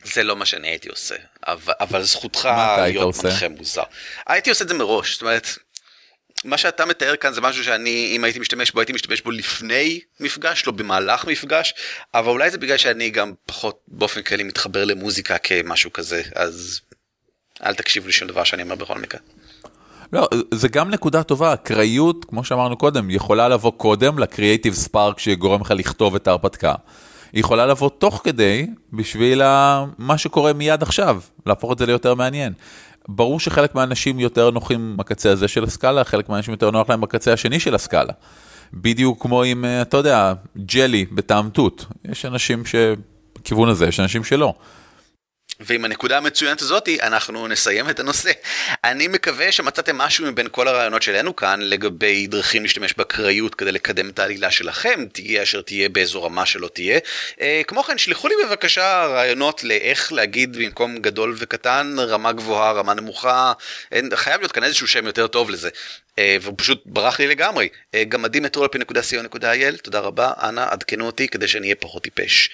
זה 0.03 0.23
לא 0.23 0.35
מה 0.35 0.45
שאני 0.45 0.67
הייתי 0.67 0.89
עושה, 0.89 1.15
אבל, 1.47 1.73
אבל 1.79 2.03
זכותך 2.03 2.49
להיות 2.77 3.15
מנחה 3.23 3.49
מוזר. 3.49 3.83
הייתי 4.27 4.49
עושה 4.49 4.63
את 4.63 4.69
זה 4.69 4.73
מראש, 4.73 5.13
זאת 5.13 5.21
אומרת, 5.21 5.47
מה 6.43 6.57
שאתה 6.57 6.85
מתאר 6.85 7.15
כאן 7.15 7.33
זה 7.33 7.41
משהו 7.41 7.63
שאני, 7.63 8.13
אם 8.15 8.23
הייתי 8.23 8.39
משתמש 8.39 8.71
בו, 8.71 8.79
הייתי 8.79 8.93
משתמש 8.93 9.21
בו 9.21 9.31
לפני 9.31 9.99
מפגש, 10.19 10.63
לא 10.67 10.73
במהלך 10.73 11.25
מפגש, 11.25 11.73
אבל 12.13 12.29
אולי 12.29 12.51
זה 12.51 12.57
בגלל 12.57 12.77
שאני 12.77 13.09
גם 13.09 13.33
פחות 13.45 13.81
באופן 13.87 14.21
כללי 14.21 14.43
מתחבר 14.43 14.85
למוזיקה 14.85 15.37
כמשהו 15.37 15.93
כזה, 15.93 16.21
אז 16.35 16.81
אל 17.63 17.73
תקשיבו 17.73 18.07
לשום 18.07 18.27
דבר 18.27 18.43
שאני 18.43 18.63
אומר 18.63 18.75
בכל 18.75 18.97
מקרה. 18.97 19.19
לא, 20.13 20.27
זה 20.53 20.67
גם 20.67 20.89
נקודה 20.89 21.23
טובה, 21.23 21.53
אקראיות, 21.53 22.25
כמו 22.25 22.43
שאמרנו 22.43 22.77
קודם, 22.77 23.09
יכולה 23.09 23.47
לבוא 23.47 23.71
קודם 23.71 24.19
לקריאייטיב 24.19 24.73
ספארק 24.73 25.19
שגורם 25.19 25.61
לך 25.61 25.71
לכתוב 25.71 26.15
את 26.15 26.27
ההרפתקה. 26.27 26.73
היא 27.33 27.39
יכולה 27.39 27.65
לבוא 27.65 27.89
תוך 27.89 28.21
כדי 28.23 28.67
בשביל 28.93 29.41
מה 29.97 30.17
שקורה 30.17 30.53
מיד 30.53 30.83
עכשיו, 30.83 31.21
להפוך 31.45 31.71
את 31.71 31.77
זה 31.77 31.85
ליותר 31.85 32.15
מעניין. 32.15 32.53
ברור 33.07 33.39
שחלק 33.39 33.75
מהאנשים 33.75 34.19
יותר 34.19 34.49
נוחים 34.49 34.97
בקצה 34.97 35.31
הזה 35.31 35.47
של 35.47 35.63
הסקאלה, 35.63 36.03
חלק 36.03 36.29
מהאנשים 36.29 36.51
יותר 36.51 36.71
נוח 36.71 36.89
להם 36.89 37.01
בקצה 37.01 37.33
השני 37.33 37.59
של 37.59 37.75
הסקאלה. 37.75 38.13
בדיוק 38.73 39.21
כמו 39.21 39.43
עם, 39.43 39.65
אתה 39.81 39.97
יודע, 39.97 40.33
ג'לי 40.57 41.05
בטעם 41.11 41.49
תות. 41.49 41.85
יש 42.11 42.25
אנשים 42.25 42.63
שבכיוון 42.65 43.69
הזה, 43.69 43.87
יש 43.87 43.99
אנשים 43.99 44.23
שלא. 44.23 44.53
ועם 45.59 45.85
הנקודה 45.85 46.17
המצוינת 46.17 46.61
הזאתי 46.61 47.01
אנחנו 47.01 47.47
נסיים 47.47 47.89
את 47.89 47.99
הנושא. 47.99 48.31
אני 48.83 49.07
מקווה 49.07 49.51
שמצאתם 49.51 49.97
משהו 49.97 50.25
מבין 50.25 50.47
כל 50.51 50.67
הרעיונות 50.67 51.01
שלנו 51.01 51.35
כאן 51.35 51.59
לגבי 51.61 52.27
דרכים 52.27 52.63
להשתמש 52.63 52.93
באקראיות 52.93 53.55
כדי 53.55 53.71
לקדם 53.71 54.09
את 54.09 54.19
העלילה 54.19 54.51
שלכם, 54.51 55.05
תהיה 55.11 55.43
אשר 55.43 55.61
תהיה 55.61 55.89
באיזו 55.89 56.23
רמה 56.23 56.45
שלא 56.45 56.67
תהיה. 56.73 56.99
אה, 57.41 57.61
כמו 57.67 57.83
כן, 57.83 57.97
שלחו 57.97 58.27
לי 58.27 58.35
בבקשה 58.45 59.05
רעיונות 59.05 59.63
לאיך 59.63 60.13
להגיד 60.13 60.57
במקום 60.57 60.97
גדול 60.97 61.35
וקטן, 61.37 61.95
רמה 61.99 62.31
גבוהה, 62.31 62.71
רמה 62.71 62.93
נמוכה, 62.93 63.53
אין, 63.91 64.09
חייב 64.15 64.39
להיות 64.39 64.51
כאן 64.51 64.63
איזשהו 64.63 64.87
שם 64.87 65.05
יותר 65.05 65.27
טוב 65.27 65.49
לזה. 65.49 65.69
אה, 66.19 66.37
והוא 66.41 66.55
פשוט 66.57 66.83
ברח 66.85 67.19
לי 67.19 67.27
לגמרי. 67.27 67.69
אה, 67.93 68.03
גמדים 68.03 68.43
מטרולפי.co.il, 68.43 69.77
תודה 69.81 69.99
רבה, 69.99 70.31
אנא 70.43 70.65
עדכנו 70.69 71.05
אותי 71.05 71.27
כדי 71.27 71.47
שאני 71.47 71.67
אהיה 71.67 71.75
פחות 71.75 72.03
טיפש. 72.03 72.49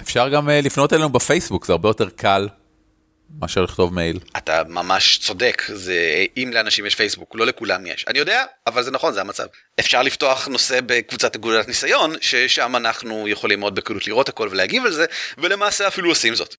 אפשר 0.00 0.28
גם 0.28 0.50
אה, 0.50 0.60
לפנות 0.60 0.92
אלינו 0.92 1.08
בפייסבוק, 1.08 1.66
זה 1.66 1.72
הרבה 1.72 1.88
יותר 1.88 2.10
קל 2.10 2.48
מאשר 3.40 3.62
לכתוב 3.62 3.94
מייל. 3.94 4.18
אתה 4.36 4.62
ממש 4.64 5.18
צודק, 5.18 5.62
זה 5.74 6.24
אם 6.36 6.50
לאנשים 6.54 6.86
יש 6.86 6.94
פייסבוק, 6.94 7.34
לא 7.34 7.46
לכולם 7.46 7.86
יש. 7.86 8.04
אני 8.08 8.18
יודע, 8.18 8.44
אבל 8.66 8.82
זה 8.82 8.90
נכון, 8.90 9.12
זה 9.12 9.20
המצב. 9.20 9.46
אפשר 9.80 10.02
לפתוח 10.02 10.48
נושא 10.48 10.80
בקבוצת 10.86 11.36
אגודת 11.36 11.68
ניסיון, 11.68 12.14
ששם 12.20 12.76
אנחנו 12.76 13.28
יכולים 13.28 13.60
מאוד 13.60 13.74
בקלות 13.74 14.06
לראות 14.06 14.28
הכל 14.28 14.48
ולהגיב 14.50 14.86
על 14.86 14.92
זה, 14.92 15.04
ולמעשה 15.38 15.88
אפילו 15.88 16.08
עושים 16.08 16.34
זאת. 16.34 16.54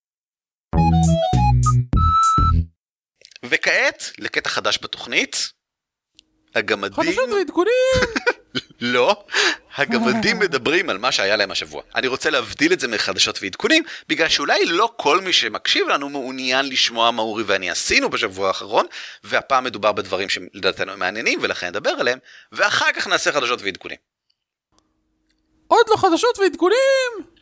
וכעת, 3.45 4.11
לקטע 4.17 4.49
חדש 4.49 4.79
בתוכנית, 4.81 5.51
הגמדים... 6.55 7.03
חדשות 7.03 7.29
ועדכונים! 7.29 7.73
לא, 8.81 9.23
הגמדים 9.75 10.39
מדברים 10.39 10.89
על 10.89 10.97
מה 10.97 11.11
שהיה 11.11 11.35
להם 11.35 11.51
השבוע. 11.51 11.81
אני 11.95 12.07
רוצה 12.07 12.29
להבדיל 12.29 12.73
את 12.73 12.79
זה 12.79 12.87
מחדשות 12.87 13.39
ועדכונים, 13.41 13.83
בגלל 14.09 14.29
שאולי 14.29 14.65
לא 14.65 14.93
כל 14.97 15.21
מי 15.21 15.33
שמקשיב 15.33 15.87
לנו 15.87 16.09
מעוניין 16.09 16.69
לשמוע 16.69 17.11
מה 17.11 17.21
אורי 17.21 17.43
ואני 17.47 17.69
עשינו 17.69 18.09
בשבוע 18.09 18.47
האחרון, 18.47 18.85
והפעם 19.23 19.63
מדובר 19.63 19.91
בדברים 19.91 20.29
שלדעתנו 20.29 20.91
הם 20.91 20.99
מעניינים 20.99 21.39
ולכן 21.41 21.67
נדבר 21.67 21.89
עליהם, 21.89 22.19
ואחר 22.51 22.91
כך 22.91 23.07
נעשה 23.07 23.31
חדשות 23.31 23.61
ועדכונים. 23.61 23.97
עוד 25.67 25.85
לא 25.89 25.95
חדשות 25.97 26.39
ועדכונים! 26.39 27.38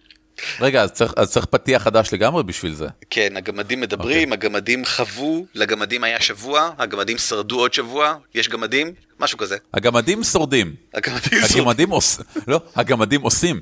רגע, 0.59 0.81
אז 0.81 0.91
צריך, 0.91 1.13
אז 1.17 1.31
צריך 1.31 1.45
פתיח 1.45 1.83
חדש 1.83 2.13
לגמרי 2.13 2.43
בשביל 2.43 2.73
זה. 2.73 2.88
כן, 3.09 3.38
הגמדים 3.38 3.81
מדברים, 3.81 4.29
okay. 4.29 4.35
אוקיי. 4.35 4.47
הגמדים 4.47 4.85
חוו, 4.85 5.45
לגמדים 5.55 6.03
היה 6.03 6.21
שבוע, 6.21 6.71
הגמדים 6.77 7.17
שרדו 7.17 7.59
עוד 7.59 7.73
שבוע, 7.73 8.15
יש 8.35 8.49
גמדים, 8.49 8.93
משהו 9.19 9.38
כזה. 9.38 9.57
הגמדים 9.73 10.23
שורדים. 10.23 10.75
הגמדים 10.93 11.39
שורדים. 11.47 11.89
עוש... 11.89 12.17
לא, 12.47 12.61
הגמדים 12.75 13.21
עושים. 13.21 13.59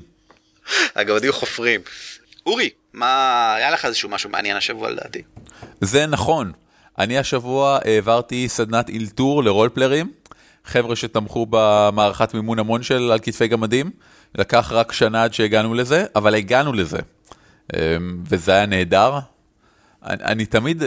הגמדים 0.94 1.32
חופרים. 1.32 1.80
אורי, 2.46 2.70
מה, 2.92 3.54
היה 3.54 3.70
לך 3.70 3.84
איזשהו 3.84 4.08
משהו 4.08 4.30
מעניין 4.30 4.56
השבוע 4.56 4.90
לדעתי? 4.90 5.22
זה 5.80 6.06
נכון. 6.06 6.52
אני 6.98 7.18
השבוע 7.18 7.78
העברתי 7.84 8.48
סדנת 8.48 8.88
אילתור 8.88 9.44
לרולפלרים, 9.44 10.12
חבר'ה 10.64 10.96
שתמכו 10.96 11.46
במערכת 11.50 12.34
מימון 12.34 12.58
המון 12.58 12.82
של 12.82 13.10
על 13.12 13.18
כתפי 13.22 13.48
גמדים, 13.48 13.90
לקח 14.36 14.72
רק 14.72 14.92
שנה 14.92 15.24
עד 15.24 15.34
שהגענו 15.34 15.74
לזה, 15.74 16.04
אבל 16.16 16.34
הגענו 16.34 16.72
לזה, 16.72 16.98
אמ, 17.74 17.78
וזה 18.28 18.52
היה 18.52 18.66
נהדר. 18.66 19.18
אני, 20.04 20.24
אני 20.24 20.46
תמיד, 20.46 20.82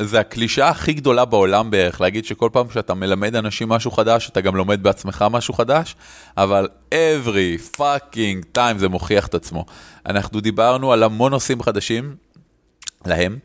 זה 0.00 0.20
הקלישה 0.20 0.68
הכי 0.68 0.92
גדולה 0.92 1.24
בעולם 1.24 1.70
בערך, 1.70 2.00
להגיד 2.00 2.24
שכל 2.24 2.50
פעם 2.52 2.70
שאתה 2.70 2.94
מלמד 2.94 3.36
אנשים 3.36 3.68
משהו 3.68 3.90
חדש, 3.90 4.28
אתה 4.28 4.40
גם 4.40 4.56
לומד 4.56 4.82
בעצמך 4.82 5.24
משהו 5.30 5.54
חדש, 5.54 5.96
אבל 6.36 6.68
every 6.94 7.76
fucking 7.76 8.56
time 8.58 8.78
זה 8.78 8.88
מוכיח 8.88 9.26
את 9.26 9.34
עצמו. 9.34 9.64
אנחנו 10.06 10.40
דיברנו 10.40 10.92
על 10.92 11.02
המון 11.02 11.32
נושאים 11.32 11.62
חדשים 11.62 12.16
להם, 13.06 13.38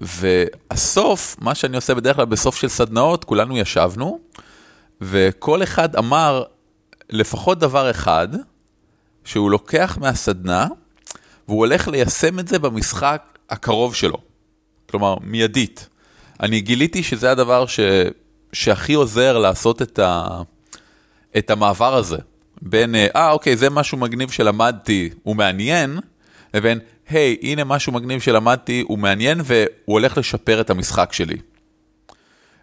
והסוף, 0.00 1.36
מה 1.40 1.54
שאני 1.54 1.76
עושה 1.76 1.94
בדרך 1.94 2.16
כלל 2.16 2.24
בסוף 2.24 2.56
של 2.56 2.68
סדנאות, 2.68 3.24
כולנו 3.24 3.58
ישבנו, 3.58 4.18
וכל 5.00 5.62
אחד 5.62 5.96
אמר 5.96 6.44
לפחות 7.10 7.58
דבר 7.58 7.90
אחד, 7.90 8.28
שהוא 9.28 9.50
לוקח 9.50 9.98
מהסדנה, 10.00 10.66
והוא 11.48 11.58
הולך 11.58 11.88
ליישם 11.88 12.38
את 12.38 12.48
זה 12.48 12.58
במשחק 12.58 13.38
הקרוב 13.50 13.94
שלו. 13.94 14.18
כלומר, 14.90 15.16
מיידית. 15.20 15.88
אני 16.40 16.60
גיליתי 16.60 17.02
שזה 17.02 17.30
הדבר 17.30 17.66
ש... 17.66 17.80
שהכי 18.52 18.94
עוזר 18.94 19.38
לעשות 19.38 19.82
את, 19.82 19.98
ה... 19.98 20.42
את 21.38 21.50
המעבר 21.50 21.94
הזה. 21.94 22.16
בין, 22.62 22.94
אה, 22.94 23.30
אוקיי, 23.30 23.56
זה 23.56 23.70
משהו 23.70 23.98
מגניב 23.98 24.30
שלמדתי, 24.30 25.10
הוא 25.22 25.36
מעניין, 25.36 25.98
לבין, 26.54 26.78
היי, 27.08 27.36
הנה 27.42 27.64
משהו 27.64 27.92
מגניב 27.92 28.20
שלמדתי, 28.20 28.84
הוא 28.88 28.98
מעניין 28.98 29.40
והוא 29.44 29.68
הולך 29.86 30.18
לשפר 30.18 30.60
את 30.60 30.70
המשחק 30.70 31.12
שלי. 31.12 31.36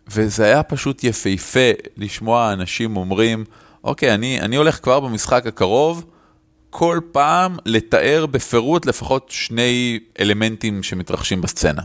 וזה 0.07 0.45
היה 0.45 0.63
פשוט 0.63 1.03
יפהפה 1.03 1.71
לשמוע 1.97 2.53
אנשים 2.53 2.97
אומרים, 2.97 3.45
אוקיי, 3.83 4.13
אני, 4.13 4.41
אני 4.41 4.55
הולך 4.55 4.83
כבר 4.83 4.99
במשחק 4.99 5.47
הקרוב, 5.47 6.05
כל 6.77 6.99
פעם 7.11 7.57
לתאר 7.65 8.25
בפירוט 8.25 8.85
לפחות 8.85 9.27
שני 9.29 9.99
אלמנטים 10.19 10.83
שמתרחשים 10.83 11.41
בסצנה. 11.41 11.81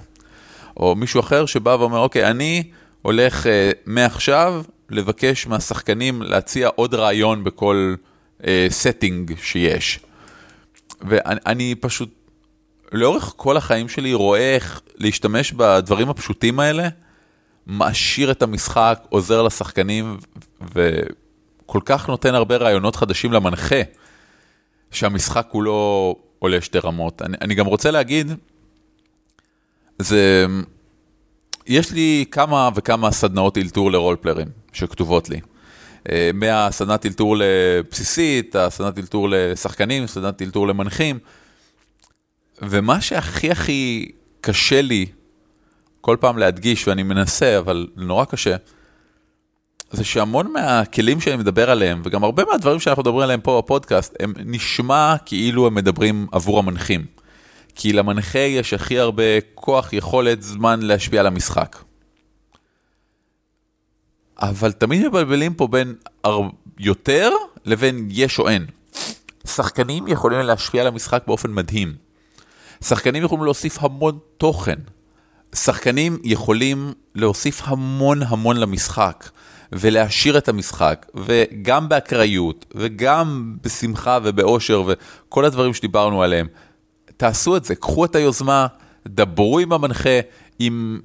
או 0.77 0.95
מישהו 0.95 1.21
אחר 1.21 1.47
שבא 1.47 1.71
ואומר, 1.71 1.99
אוקיי, 1.99 2.31
אני 2.31 2.63
הולך 3.03 3.47
אה, 3.47 3.71
מעכשיו 3.87 4.63
לבקש 4.91 5.47
מהשחקנים 5.47 6.23
להציע 6.23 6.69
עוד 6.75 6.95
רעיון 6.95 7.45
בכל 7.45 7.95
אה, 8.47 8.67
שיש. 9.43 10.01
ואני 11.01 11.75
פשוט, 11.75 12.09
לאורך 12.93 13.33
כל 13.37 13.57
החיים 13.57 13.89
שלי 13.89 14.15
רואה 14.15 14.55
איך 14.55 14.81
להשתמש 14.97 15.53
בדברים 15.53 16.09
הפשוטים 16.11 16.61
האלה, 16.61 16.89
מעשיר 17.67 18.31
את 18.31 18.43
המשחק, 18.43 19.01
עוזר 19.09 19.43
לשחקנים, 19.43 20.17
וכל 20.75 21.81
כך 21.85 22.09
נותן 22.09 22.35
הרבה 22.35 22.57
רעיונות 22.57 22.97
חדשים 22.97 23.33
למנחה, 23.33 23.81
שהמשחק 24.91 25.49
לא 25.55 26.17
עולה 26.39 26.61
שתי 26.61 26.79
רמות. 26.79 27.23
אני, 27.23 27.37
אני 27.41 27.55
גם 27.55 27.67
רוצה 27.67 27.91
להגיד, 27.91 28.33
זה, 29.99 30.47
יש 31.67 31.93
לי 31.93 32.25
כמה 32.31 32.71
וכמה 32.75 33.11
סדנאות 33.11 33.57
אילתור 33.57 33.93
לרולפלרים 33.93 34.49
שכתובות 34.73 35.31
לי. 35.31 35.41
אה, 36.11 36.31
מהסדנת 36.35 37.05
אילתור 37.05 37.37
לבסיסית, 37.39 38.57
הסדנת 38.57 38.97
אילתור 38.97 39.29
לשחקנים, 39.31 40.07
סדנת 40.07 40.41
אילתור 40.41 40.69
למנחים. 40.69 41.19
ומה 42.63 43.01
שהכי 43.01 43.51
הכי 43.51 44.13
קשה 44.41 44.83
לי 44.83 45.07
כל 46.01 46.17
פעם 46.21 46.39
להדגיש, 46.39 46.89
ואני 46.89 47.03
מנסה, 47.03 47.59
אבל 47.59 47.87
נורא 47.97 48.25
קשה, 48.25 48.57
זה 49.91 50.05
שהמון 50.05 50.53
מהכלים 50.53 51.21
שאני 51.21 51.37
מדבר 51.37 51.71
עליהם, 51.71 52.03
וגם 52.05 52.25
הרבה 52.25 52.45
מהדברים 52.51 52.81
שאנחנו 52.81 53.03
מדברים 53.03 53.23
עליהם 53.23 53.41
פה 53.41 53.63
בפודקאסט, 53.65 54.15
הם 54.21 54.33
נשמע 54.45 55.15
כאילו 55.27 55.67
הם 55.67 55.75
מדברים 55.75 56.27
עבור 56.33 56.59
המנחים. 56.59 57.07
כי 57.75 57.93
למנחה 57.93 58.39
יש 58.39 58.75
הכי 58.75 58.99
הרבה 58.99 59.41
כוח, 59.55 59.93
יכולת, 59.93 60.43
זמן 60.43 60.81
להשפיע 60.83 61.21
על 61.21 61.27
המשחק. 61.27 61.77
אבל 64.39 64.73
תמיד 64.73 65.07
מבלבלים 65.09 65.55
פה 65.55 65.67
בין 65.67 65.95
יותר 66.79 67.31
לבין 67.65 68.09
יש 68.11 68.39
או 68.39 68.49
אין. 68.49 68.67
שחקנים 69.47 70.09
יכולים 70.09 70.41
להשפיע 70.41 70.81
על 70.81 70.87
המשחק 70.87 71.23
באופן 71.27 71.53
מדהים. 71.53 71.95
שחקנים 72.85 73.23
יכולים 73.23 73.45
להוסיף 73.45 73.83
המון 73.83 74.19
תוכן. 74.39 74.79
שחקנים 75.55 76.19
יכולים 76.25 76.93
להוסיף 77.15 77.63
המון 77.65 78.23
המון 78.23 78.57
למשחק 78.57 79.31
ולהעשיר 79.73 80.39
את 80.39 80.49
המשחק, 80.49 81.07
וגם 81.15 81.89
באקראיות, 81.89 82.65
וגם 82.75 83.57
בשמחה 83.63 84.19
ובאושר, 84.23 84.83
וכל 84.87 85.45
הדברים 85.45 85.75
שדיברנו 85.75 86.23
עליהם. 86.23 86.47
תעשו 87.17 87.57
את 87.57 87.65
זה, 87.65 87.75
קחו 87.75 88.05
את 88.05 88.15
היוזמה, 88.15 88.67
דברו 89.09 89.59
עם 89.59 89.73
המנחה, 89.73 90.21
עם... 90.59 91.01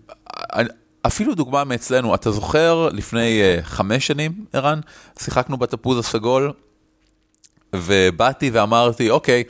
אפילו 1.08 1.36
דוגמה 1.36 1.64
מאצלנו, 1.64 2.16
אתה 2.16 2.32
זוכר 2.32 2.90
לפני 2.92 3.42
uh, 3.42 3.64
חמש 3.64 4.08
שנים, 4.08 4.46
ערן, 4.54 4.80
שיחקנו 5.20 5.58
בתפוז 5.58 5.98
הסגול, 6.00 6.52
ובאתי 7.76 8.50
ואמרתי, 8.54 9.10
אוקיי, 9.10 9.44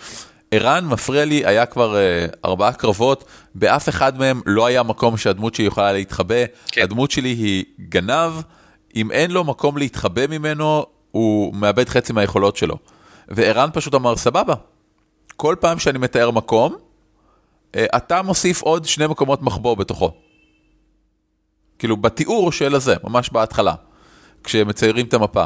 ערן 0.51 0.85
מפריע 0.85 1.25
לי, 1.25 1.45
היה 1.45 1.65
כבר 1.65 1.95
uh, 1.95 2.35
ארבעה 2.45 2.73
קרבות, 2.73 3.23
באף 3.55 3.89
אחד 3.89 4.17
מהם 4.17 4.41
לא 4.45 4.65
היה 4.65 4.83
מקום 4.83 5.17
שהדמות 5.17 5.55
שלי 5.55 5.65
יכולה 5.65 5.93
להתחבא, 5.93 6.45
כן. 6.67 6.81
הדמות 6.81 7.11
שלי 7.11 7.29
היא 7.29 7.63
גנב, 7.89 8.31
אם 8.95 9.11
אין 9.11 9.31
לו 9.31 9.43
מקום 9.43 9.77
להתחבא 9.77 10.27
ממנו, 10.27 10.85
הוא 11.11 11.55
מאבד 11.55 11.89
חצי 11.89 12.13
מהיכולות 12.13 12.57
שלו. 12.57 12.77
וערן 13.27 13.69
פשוט 13.73 13.95
אמר, 13.95 14.15
סבבה, 14.15 14.53
כל 15.35 15.55
פעם 15.59 15.79
שאני 15.79 15.99
מתאר 15.99 16.31
מקום, 16.31 16.75
uh, 16.75 17.77
אתה 17.97 18.21
מוסיף 18.21 18.61
עוד 18.61 18.85
שני 18.85 19.07
מקומות 19.07 19.41
מחבוא 19.41 19.75
בתוכו. 19.77 20.11
כאילו 21.79 21.97
בתיאור 21.97 22.51
של 22.51 22.75
הזה, 22.75 22.95
ממש 23.03 23.29
בהתחלה, 23.29 23.73
כשמציירים 24.43 25.05
את 25.05 25.13
המפה. 25.13 25.45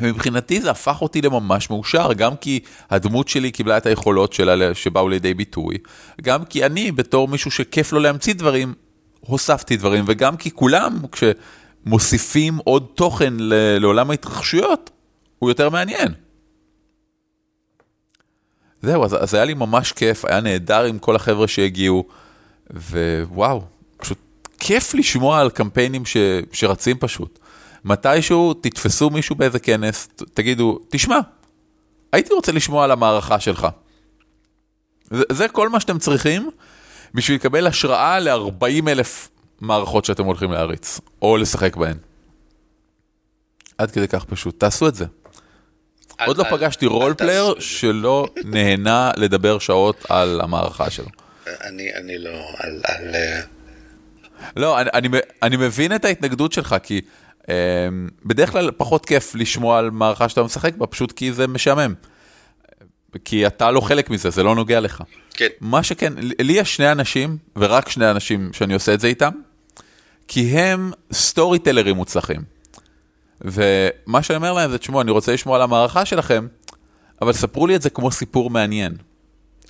ומבחינתי 0.00 0.60
זה 0.60 0.70
הפך 0.70 1.02
אותי 1.02 1.22
לממש 1.22 1.70
מאושר, 1.70 2.12
גם 2.12 2.36
כי 2.36 2.60
הדמות 2.90 3.28
שלי 3.28 3.50
קיבלה 3.50 3.76
את 3.76 3.86
היכולות 3.86 4.32
שלה 4.32 4.74
שבאו 4.74 5.08
לידי 5.08 5.34
ביטוי, 5.34 5.78
גם 6.22 6.44
כי 6.44 6.66
אני, 6.66 6.92
בתור 6.92 7.28
מישהו 7.28 7.50
שכיף 7.50 7.92
לו 7.92 8.00
להמציא 8.00 8.34
דברים, 8.34 8.74
הוספתי 9.20 9.76
דברים, 9.76 10.04
וגם 10.08 10.36
כי 10.36 10.50
כולם, 10.50 10.98
כשמוסיפים 11.84 12.56
עוד 12.64 12.86
תוכן 12.94 13.34
לעולם 13.80 14.10
ההתרחשויות, 14.10 14.90
הוא 15.38 15.50
יותר 15.50 15.70
מעניין. 15.70 16.14
זהו, 18.82 19.04
אז, 19.04 19.16
אז 19.22 19.34
היה 19.34 19.44
לי 19.44 19.54
ממש 19.54 19.92
כיף, 19.92 20.24
היה 20.24 20.40
נהדר 20.40 20.84
עם 20.84 20.98
כל 20.98 21.16
החבר'ה 21.16 21.48
שהגיעו, 21.48 22.04
ווואו, 22.70 23.62
פשוט 23.96 24.18
כיף 24.58 24.94
לשמוע 24.94 25.40
על 25.40 25.50
קמפיינים 25.50 26.06
ש, 26.06 26.16
שרצים 26.52 26.98
פשוט. 26.98 27.38
מתישהו 27.84 28.54
תתפסו 28.54 29.10
מישהו 29.10 29.36
באיזה 29.36 29.58
כנס, 29.58 30.08
תגידו, 30.34 30.78
תשמע, 30.88 31.18
הייתי 32.12 32.34
רוצה 32.34 32.52
לשמוע 32.52 32.84
על 32.84 32.90
המערכה 32.90 33.40
שלך. 33.40 33.66
זה, 35.10 35.24
זה 35.32 35.48
כל 35.48 35.68
מה 35.68 35.80
שאתם 35.80 35.98
צריכים 35.98 36.50
בשביל 37.14 37.36
לקבל 37.36 37.66
השראה 37.66 38.18
ל-40 38.18 38.88
אלף 38.88 39.28
מערכות 39.60 40.04
שאתם 40.04 40.24
הולכים 40.24 40.52
להריץ, 40.52 41.00
או 41.22 41.36
לשחק 41.36 41.76
בהן. 41.76 41.96
עד 43.78 43.90
כדי 43.90 44.08
כך 44.08 44.24
פשוט, 44.24 44.60
תעשו 44.60 44.88
את 44.88 44.94
זה. 44.94 45.04
עוד 46.26 46.38
לא 46.38 46.44
פגשתי 46.50 46.86
role 46.86 47.14
player 47.14 47.54
שלא 47.58 48.26
נהנה 48.44 49.10
לדבר 49.16 49.58
שעות 49.58 50.06
על 50.08 50.40
המערכה 50.40 50.90
שלו. 50.90 51.08
אני, 51.46 51.94
אני 51.94 52.18
לא, 52.18 52.40
על... 52.58 52.80
על... 52.84 53.14
אה, 53.14 53.40
לא, 54.56 54.80
אני, 54.80 54.90
אני, 54.94 55.08
אני 55.42 55.56
מבין 55.56 55.94
את 55.94 56.04
ההתנגדות 56.04 56.52
שלך, 56.52 56.76
כי 56.82 57.00
אה, 57.48 57.54
בדרך 58.24 58.52
כלל 58.52 58.70
פחות 58.76 59.06
כיף 59.06 59.34
לשמוע 59.34 59.78
על 59.78 59.90
מערכה 59.90 60.28
שאתה 60.28 60.42
משחק 60.42 60.74
בה, 60.74 60.86
פשוט 60.86 61.12
כי 61.12 61.32
זה 61.32 61.46
משעמם. 61.46 61.94
כי 63.24 63.46
אתה 63.46 63.70
לא 63.70 63.80
חלק 63.80 64.10
מזה, 64.10 64.30
זה 64.30 64.42
לא 64.42 64.54
נוגע 64.54 64.80
לך. 64.80 65.02
כן. 65.30 65.48
מה 65.60 65.82
שכן, 65.82 66.12
לי 66.18 66.52
יש 66.52 66.76
שני 66.76 66.92
אנשים, 66.92 67.36
ורק 67.56 67.88
שני 67.88 68.10
אנשים 68.10 68.52
שאני 68.52 68.74
עושה 68.74 68.94
את 68.94 69.00
זה 69.00 69.06
איתם, 69.06 69.30
כי 70.32 70.58
הם 70.58 70.92
storyteller 71.12 71.58
ים 71.58 71.96
מוצלחים. 71.96 72.40
ומה 73.40 74.22
שאני 74.22 74.36
אומר 74.36 74.52
להם 74.52 74.70
זה, 74.70 74.78
תשמעו, 74.78 75.00
אני 75.00 75.10
רוצה 75.10 75.32
לשמוע 75.32 75.56
על 75.56 75.62
המערכה 75.62 76.04
שלכם, 76.04 76.46
אבל 77.22 77.32
ספרו 77.32 77.66
לי 77.66 77.76
את 77.76 77.82
זה 77.82 77.90
כמו 77.90 78.10
סיפור 78.10 78.50
מעניין. 78.50 78.96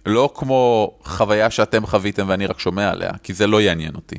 לא 0.07 0.33
כמו 0.35 0.91
חוויה 1.05 1.51
שאתם 1.51 1.87
חוויתם 1.87 2.29
ואני 2.29 2.47
רק 2.47 2.59
שומע 2.59 2.91
עליה, 2.91 3.11
כי 3.23 3.35
זה 3.35 3.47
לא 3.47 3.61
יעניין 3.61 3.95
אותי. 3.95 4.17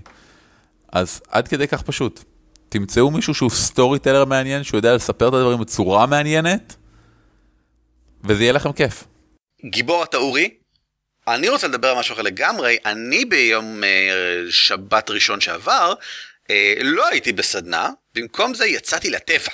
אז 0.92 1.22
עד 1.30 1.48
כדי 1.48 1.68
כך 1.68 1.82
פשוט. 1.82 2.24
תמצאו 2.70 3.12
מישהו 3.12 3.34
שהוא 3.34 3.50
storyteller 3.50 4.26
מעניין, 4.26 4.64
שהוא 4.64 4.78
יודע 4.78 4.96
לספר 4.96 5.28
את 5.28 5.34
הדברים 5.34 5.60
בצורה 5.60 6.06
מעניינת, 6.06 6.76
וזה 8.24 8.44
יהיה 8.44 8.54
לכם 8.54 8.72
כיף. 8.72 9.04
גיבור 9.66 10.04
אתה 10.04 10.18
אורי, 10.18 10.50
אני 11.28 11.50
רוצה 11.50 11.68
לדבר 11.68 11.88
על 11.88 12.00
משהו 12.00 12.14
אחר 12.14 12.22
לגמרי. 12.22 12.78
אני 12.86 13.26
ביום 13.26 13.84
uh, 13.84 14.52
שבת 14.52 15.10
ראשון 15.10 15.42
שעבר, 15.42 15.94
uh, 16.48 16.52
לא 16.84 17.08
הייתי 17.08 17.32
בסדנה, 17.32 17.90
במקום 18.16 18.54
זה 18.54 18.66
יצאתי 18.66 19.10
לטבע. 19.10 19.52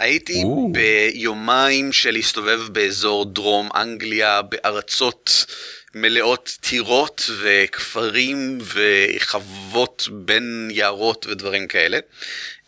הייתי 0.00 0.42
או. 0.44 0.72
ביומיים 0.72 1.92
של 1.92 2.10
להסתובב 2.10 2.60
באזור 2.72 3.24
דרום 3.24 3.68
אנגליה, 3.74 4.42
בארצות 4.42 5.46
מלאות 5.94 6.58
טירות 6.60 7.30
וכפרים 7.40 8.58
וחוות 8.62 10.08
בין 10.12 10.68
יערות 10.72 11.26
ודברים 11.26 11.66
כאלה. 11.66 11.98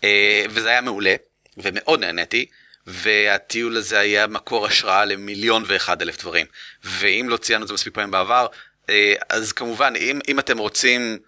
אה, 0.05 0.45
וזה 0.51 0.69
היה 0.69 0.81
מעולה, 0.81 1.15
ומאוד 1.57 2.01
נהניתי. 2.01 2.47
והטיול 2.87 3.77
הזה 3.77 3.99
היה 3.99 4.27
מקור 4.27 4.67
השראה 4.67 5.05
למיליון 5.05 5.65
ואחד 5.67 6.03
אלף 6.03 6.21
דברים. 6.21 6.47
ואם 6.85 7.27
לא 7.29 7.37
ציינו 7.37 7.63
את 7.63 7.69
זה 7.69 7.75
מספיק 7.75 7.95
פעמים 7.95 8.11
בעבר, 8.11 8.47
אה, 8.91 9.15
אז 9.29 9.53
כמובן, 9.53 9.93
אם, 9.97 10.21
אם 10.29 10.39
אתם 10.39 10.59
רוצים 10.59 11.19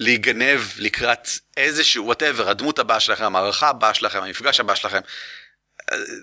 להיגנב 0.00 0.60
לקראת 0.78 1.28
איזשהו, 1.56 2.04
וואטאבר, 2.04 2.50
הדמות 2.50 2.78
הבאה 2.78 3.00
שלכם, 3.00 3.24
המערכה 3.24 3.68
הבאה 3.68 3.94
שלכם, 3.94 4.22
המפגש 4.22 4.60
הבא 4.60 4.74
שלכם, 4.74 5.00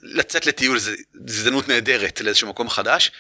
לצאת 0.03 0.45
לטיול 0.45 0.79
זה 0.79 0.95
הזדמנות 1.27 1.67
נהדרת 1.67 2.21
לאיזשהו 2.21 2.47
מקום 2.47 2.69
חדש, 2.69 3.11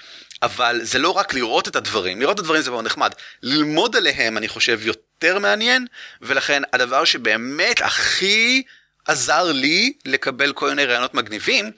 אבל 0.41 0.79
זה 0.83 0.99
לא 0.99 1.09
רק 1.09 1.33
לראות 1.33 1.67
את 1.67 1.75
הדברים, 1.75 2.21
לראות 2.21 2.35
את 2.35 2.39
הדברים 2.39 2.61
זה 2.61 2.71
מאוד 2.71 2.85
נחמד, 2.85 3.11
ללמוד 3.43 3.95
עליהם 3.95 4.37
אני 4.37 4.47
חושב 4.47 4.79
יותר 4.83 5.39
מעניין, 5.39 5.87
ולכן 6.21 6.61
הדבר 6.73 7.05
שבאמת 7.05 7.81
הכי 7.81 8.63
עזר 9.07 9.51
לי 9.51 9.93
לקבל 10.05 10.53
כל 10.53 10.69
מיני 10.69 10.85
רעיונות 10.85 11.13
מגניבים, 11.13 11.71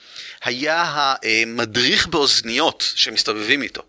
היה 0.44 1.16
המדריך 1.24 2.08
באוזניות 2.08 2.92
שמסתובבים 2.96 3.62
איתו. 3.62 3.84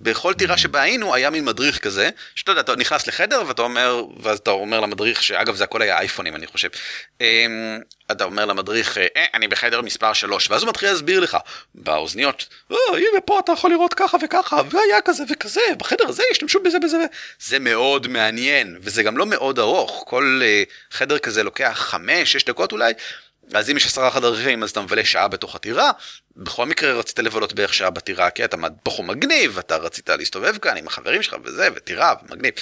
בכל 0.00 0.34
טירה 0.34 0.58
שבה 0.58 0.82
היינו 0.82 1.14
היה 1.14 1.30
מין 1.30 1.44
מדריך 1.44 1.78
כזה, 1.78 2.10
שאתה 2.34 2.52
יודע, 2.52 2.60
אתה 2.60 2.76
נכנס 2.76 3.06
לחדר 3.06 3.42
ואתה 3.46 3.62
אומר, 3.62 4.04
ואז 4.22 4.38
אתה 4.38 4.50
אומר 4.50 4.80
למדריך, 4.80 5.22
שאגב 5.22 5.54
זה 5.54 5.64
הכל 5.64 5.82
היה 5.82 5.98
אייפונים 5.98 6.36
אני 6.36 6.46
חושב, 6.46 6.68
אמ, 7.20 7.78
אתה 8.10 8.24
אומר 8.24 8.44
למדריך, 8.44 8.98
אה, 8.98 9.24
אני 9.34 9.48
בחדר 9.48 9.80
מספר 9.80 10.12
3, 10.12 10.50
ואז 10.50 10.62
הוא 10.62 10.68
מתחיל 10.68 10.88
להסביר 10.88 11.20
לך, 11.20 11.36
באוזניות, 11.74 12.46
אה, 12.72 12.76
הנה 12.92 13.20
פה 13.24 13.38
אתה 13.38 13.52
יכול 13.52 13.70
לראות 13.70 13.94
ככה 13.94 14.16
וככה, 14.22 14.60
והיה 14.70 15.00
כזה 15.04 15.24
וכזה, 15.30 15.60
בחדר 15.78 16.08
הזה 16.08 16.22
השתמשו 16.32 16.62
בזה 16.62 16.78
בזה, 16.78 17.04
זה 17.40 17.58
מאוד 17.58 18.08
מעניין, 18.08 18.78
וזה 18.80 19.02
גם 19.02 19.16
לא 19.16 19.26
מאוד 19.26 19.58
ארוך, 19.58 20.04
כל 20.06 20.40
אה, 20.42 20.62
חדר 20.90 21.18
כזה 21.18 21.42
לוקח 21.42 21.94
5-6 21.94 22.46
דקות 22.46 22.72
אולי, 22.72 22.92
אז 23.54 23.70
אם 23.70 23.76
יש 23.76 23.86
עשרה 23.86 24.10
חדרים 24.10 24.62
אז 24.62 24.70
אתה 24.70 24.80
מבלה 24.80 25.04
שעה 25.04 25.28
בתוך 25.28 25.54
הטירה, 25.54 25.90
בכל 26.36 26.66
מקרה 26.66 26.92
רצית 26.92 27.18
לבלות 27.18 27.52
בערך 27.52 27.74
שעה 27.74 27.90
בטירה 27.90 28.30
כי 28.30 28.44
אתה 28.44 28.56
בחור 28.84 29.04
מגניב, 29.04 29.58
אתה 29.58 29.76
רצית 29.76 30.10
להסתובב 30.10 30.58
כאן 30.58 30.76
עם 30.76 30.86
החברים 30.86 31.22
שלך 31.22 31.36
וזה, 31.44 31.68
וטירה, 31.74 32.14
ומגניב. 32.22 32.52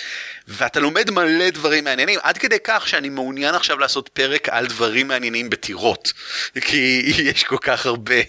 ואתה 0.49 0.81
לומד 0.81 1.11
מלא 1.11 1.51
דברים 1.51 1.85
מעניינים, 1.85 2.19
עד 2.23 2.39
כדי 2.39 2.59
כך 2.65 2.89
שאני 2.89 3.09
מעוניין 3.09 3.55
עכשיו 3.55 3.79
לעשות 3.79 4.09
פרק 4.09 4.49
על 4.49 4.67
דברים 4.67 5.09
מעניינים 5.09 5.51
בטירות, 5.51 6.13
כי 6.61 7.03
יש 7.35 7.45
כל 7.45 7.59
כך 7.61 7.87
הרבה. 7.87 8.21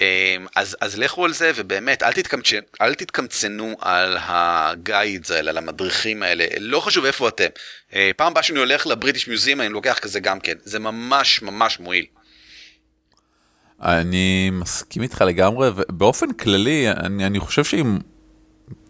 אמ, 0.00 0.46
אז, 0.56 0.76
אז 0.80 0.98
לכו 0.98 1.24
על 1.24 1.32
זה 1.32 1.52
ובאמת 1.54 2.02
אל, 2.02 2.12
תתקמצ... 2.12 2.52
אל 2.80 2.94
תתקמצנו 2.94 3.76
על 3.80 4.16
הגיידס 4.20 5.30
האלה, 5.30 5.50
על 5.50 5.58
המדריכים 5.58 6.22
האלה, 6.22 6.44
לא 6.60 6.80
חשוב 6.80 7.04
איפה 7.04 7.28
אתם. 7.28 7.46
אה, 7.94 8.10
פעם 8.16 8.32
הבאה 8.32 8.42
שאני 8.42 8.58
הולך 8.58 8.86
לבריטיש 8.86 9.28
מיוזיאם 9.28 9.60
אני 9.60 9.68
לוקח 9.68 9.98
כזה 9.98 10.20
גם 10.20 10.40
כן, 10.40 10.54
זה 10.64 10.78
ממש 10.78 11.42
ממש 11.42 11.80
מועיל. 11.80 12.04
אני 13.82 14.50
מסכים 14.52 15.02
איתך 15.02 15.20
לגמרי, 15.20 15.68
ובאופן 15.76 16.32
כללי, 16.32 16.90
אני, 16.90 17.26
אני 17.26 17.40
חושב 17.40 17.64
שאם... 17.64 17.98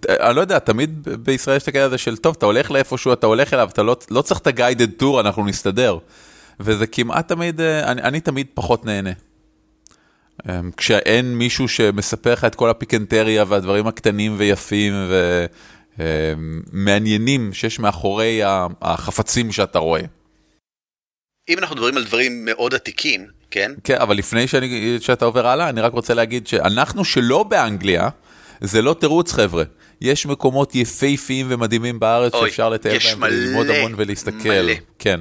אני 0.09 0.37
לא 0.37 0.41
יודע, 0.41 0.59
תמיד 0.59 1.09
בישראל 1.23 1.57
יש 1.57 1.63
את 1.63 1.69
הקטע 1.69 1.85
הזה 1.85 1.99
של 1.99 2.17
טוב, 2.17 2.35
אתה 2.39 2.47
הולך 2.47 2.71
לאיפשהו, 2.71 3.13
אתה 3.13 3.27
הולך 3.27 3.55
אליו, 3.55 3.69
אתה 3.73 3.83
לא, 3.83 3.97
לא 4.11 4.23
צריך 4.23 4.41
את 4.41 4.47
הגיידד 4.47 4.91
טור, 4.91 5.21
אנחנו 5.21 5.45
נסתדר. 5.47 5.99
וזה 6.61 6.87
כמעט 6.87 7.29
תמיד, 7.29 7.61
אה, 7.61 7.93
אני, 7.93 8.03
אני 8.03 8.21
תמיד 8.21 8.47
פחות 8.55 8.85
נהנה. 8.85 9.11
אמ, 10.49 10.71
כשאין 10.77 11.35
מישהו 11.35 11.69
שמספר 11.69 12.33
לך 12.33 12.45
את 12.45 12.55
כל 12.55 12.71
הפיקנטריה 12.71 13.45
והדברים 13.49 13.87
הקטנים 13.87 14.35
ויפים 14.39 14.93
ומעניינים 15.99 17.53
שיש 17.53 17.79
מאחורי 17.79 18.41
החפצים 18.83 19.53
שאתה 19.53 19.79
רואה. 19.79 20.03
אם 21.49 21.59
אנחנו 21.59 21.77
מדברים 21.77 21.97
על 21.97 22.05
דברים 22.05 22.45
מאוד 22.45 22.75
עתיקים, 22.75 23.27
כן? 23.51 23.73
כן, 23.85 23.97
אבל 24.01 24.17
לפני 24.17 24.47
שאני, 24.47 24.97
שאתה 25.01 25.25
עובר 25.25 25.47
הלאה, 25.47 25.69
אני 25.69 25.81
רק 25.81 25.93
רוצה 25.93 26.15
להגיד 26.15 26.47
שאנחנו 26.47 27.05
שלא 27.05 27.43
באנגליה, 27.43 28.09
זה 28.61 28.83
לא 28.83 28.95
תירוץ 29.01 29.33
חבר'ה. 29.33 29.65
יש 30.01 30.27
מקומות 30.27 30.75
יפהפיים 30.75 31.47
ומדהימים 31.49 32.01
בארץ 32.01 32.35
אוי, 32.35 32.51
שאפשר 32.51 32.69
לטייל 32.69 32.99
בהם 32.99 33.23
וללמוד 33.23 33.71
המון 33.71 33.95
ולהסתכל. 33.97 34.49
מלא. 34.49 34.73
כן. 34.99 35.21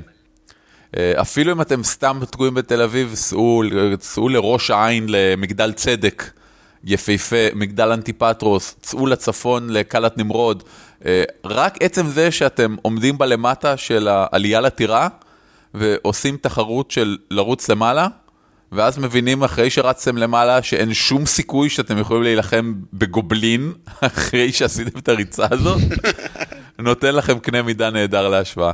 אה, 0.97 1.21
אפילו 1.21 1.51
אם 1.51 1.61
אתם 1.61 1.83
סתם 1.83 2.19
תקועים 2.31 2.53
בתל 2.53 2.81
אביב, 2.81 3.15
סעו, 3.15 3.63
סעו 4.01 4.29
לראש 4.29 4.71
העין 4.71 5.05
למגדל 5.09 5.71
צדק 5.71 6.31
יפהפה, 6.83 7.35
מגדל 7.55 7.91
אנטיפטרוס, 7.91 8.75
צאו 8.81 9.07
לצפון 9.07 9.69
לקלת 9.69 10.17
נמרוד. 10.17 10.63
אה, 11.05 11.23
רק 11.45 11.77
עצם 11.79 12.07
זה 12.07 12.31
שאתם 12.31 12.75
עומדים 12.81 13.17
בלמטה 13.17 13.77
של 13.77 14.07
העלייה 14.07 14.61
לטירה 14.61 15.07
ועושים 15.73 16.37
תחרות 16.37 16.91
של 16.91 17.17
לרוץ 17.31 17.69
למעלה, 17.69 18.07
ואז 18.71 18.97
מבינים 18.97 19.43
אחרי 19.43 19.69
שרצתם 19.69 20.17
למעלה 20.17 20.61
שאין 20.61 20.93
שום 20.93 21.25
סיכוי 21.25 21.69
שאתם 21.69 21.97
יכולים 21.97 22.23
להילחם 22.23 22.73
בגובלין 22.93 23.73
אחרי 24.01 24.51
שעשיתם 24.51 24.99
את 24.99 25.09
הריצה 25.09 25.45
הזאת, 25.51 25.81
נותן 26.79 27.15
לכם 27.15 27.39
קנה 27.39 27.61
מידה 27.61 27.89
נהדר 27.89 28.29
להשוואה. 28.29 28.71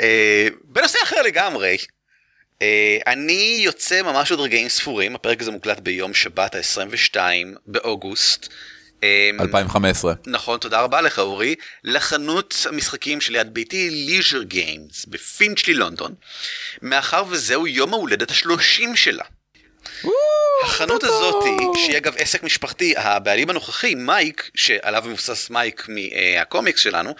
אה, 0.00 0.48
בנושא 0.64 0.98
אחר 1.02 1.22
לגמרי, 1.22 1.76
אה, 2.62 2.98
אני 3.06 3.56
יוצא 3.60 4.02
ממש 4.02 4.30
עוד 4.30 4.40
רגעים 4.40 4.68
ספורים, 4.68 5.14
הפרק 5.14 5.40
הזה 5.40 5.50
מוקלט 5.50 5.80
ביום 5.80 6.14
שבת 6.14 6.54
ה-22 6.54 7.18
באוגוסט. 7.66 8.48
2015. 9.40 10.12
אה, 10.12 10.16
נכון, 10.26 10.58
תודה 10.58 10.80
רבה 10.80 11.00
לך 11.00 11.18
אורי. 11.18 11.54
לחנות 11.84 12.66
המשחקים 12.68 13.20
שליד 13.20 13.54
ביתי, 13.54 13.90
Leisure 13.90 14.42
Games, 14.42 15.04
בפינצ'לי 15.06 15.74
לונדון, 15.74 16.14
מאחר 16.82 17.24
וזהו 17.28 17.66
יום 17.66 17.94
ההולדת 17.94 18.30
השלושים 18.30 18.96
שלה. 18.96 19.24
החנות 20.64 21.04
הזאתי, 21.04 21.64
שהיא 21.74 21.96
אגב 21.96 22.14
עסק 22.16 22.42
משפחתי, 22.42 22.94
הבעלים 22.96 23.50
הנוכחי, 23.50 23.94
מייק, 23.94 24.50
שעליו 24.54 25.04
מבוסס 25.06 25.50
מייק 25.50 25.86
מהקומיקס 25.88 26.80
שלנו, 26.80 27.14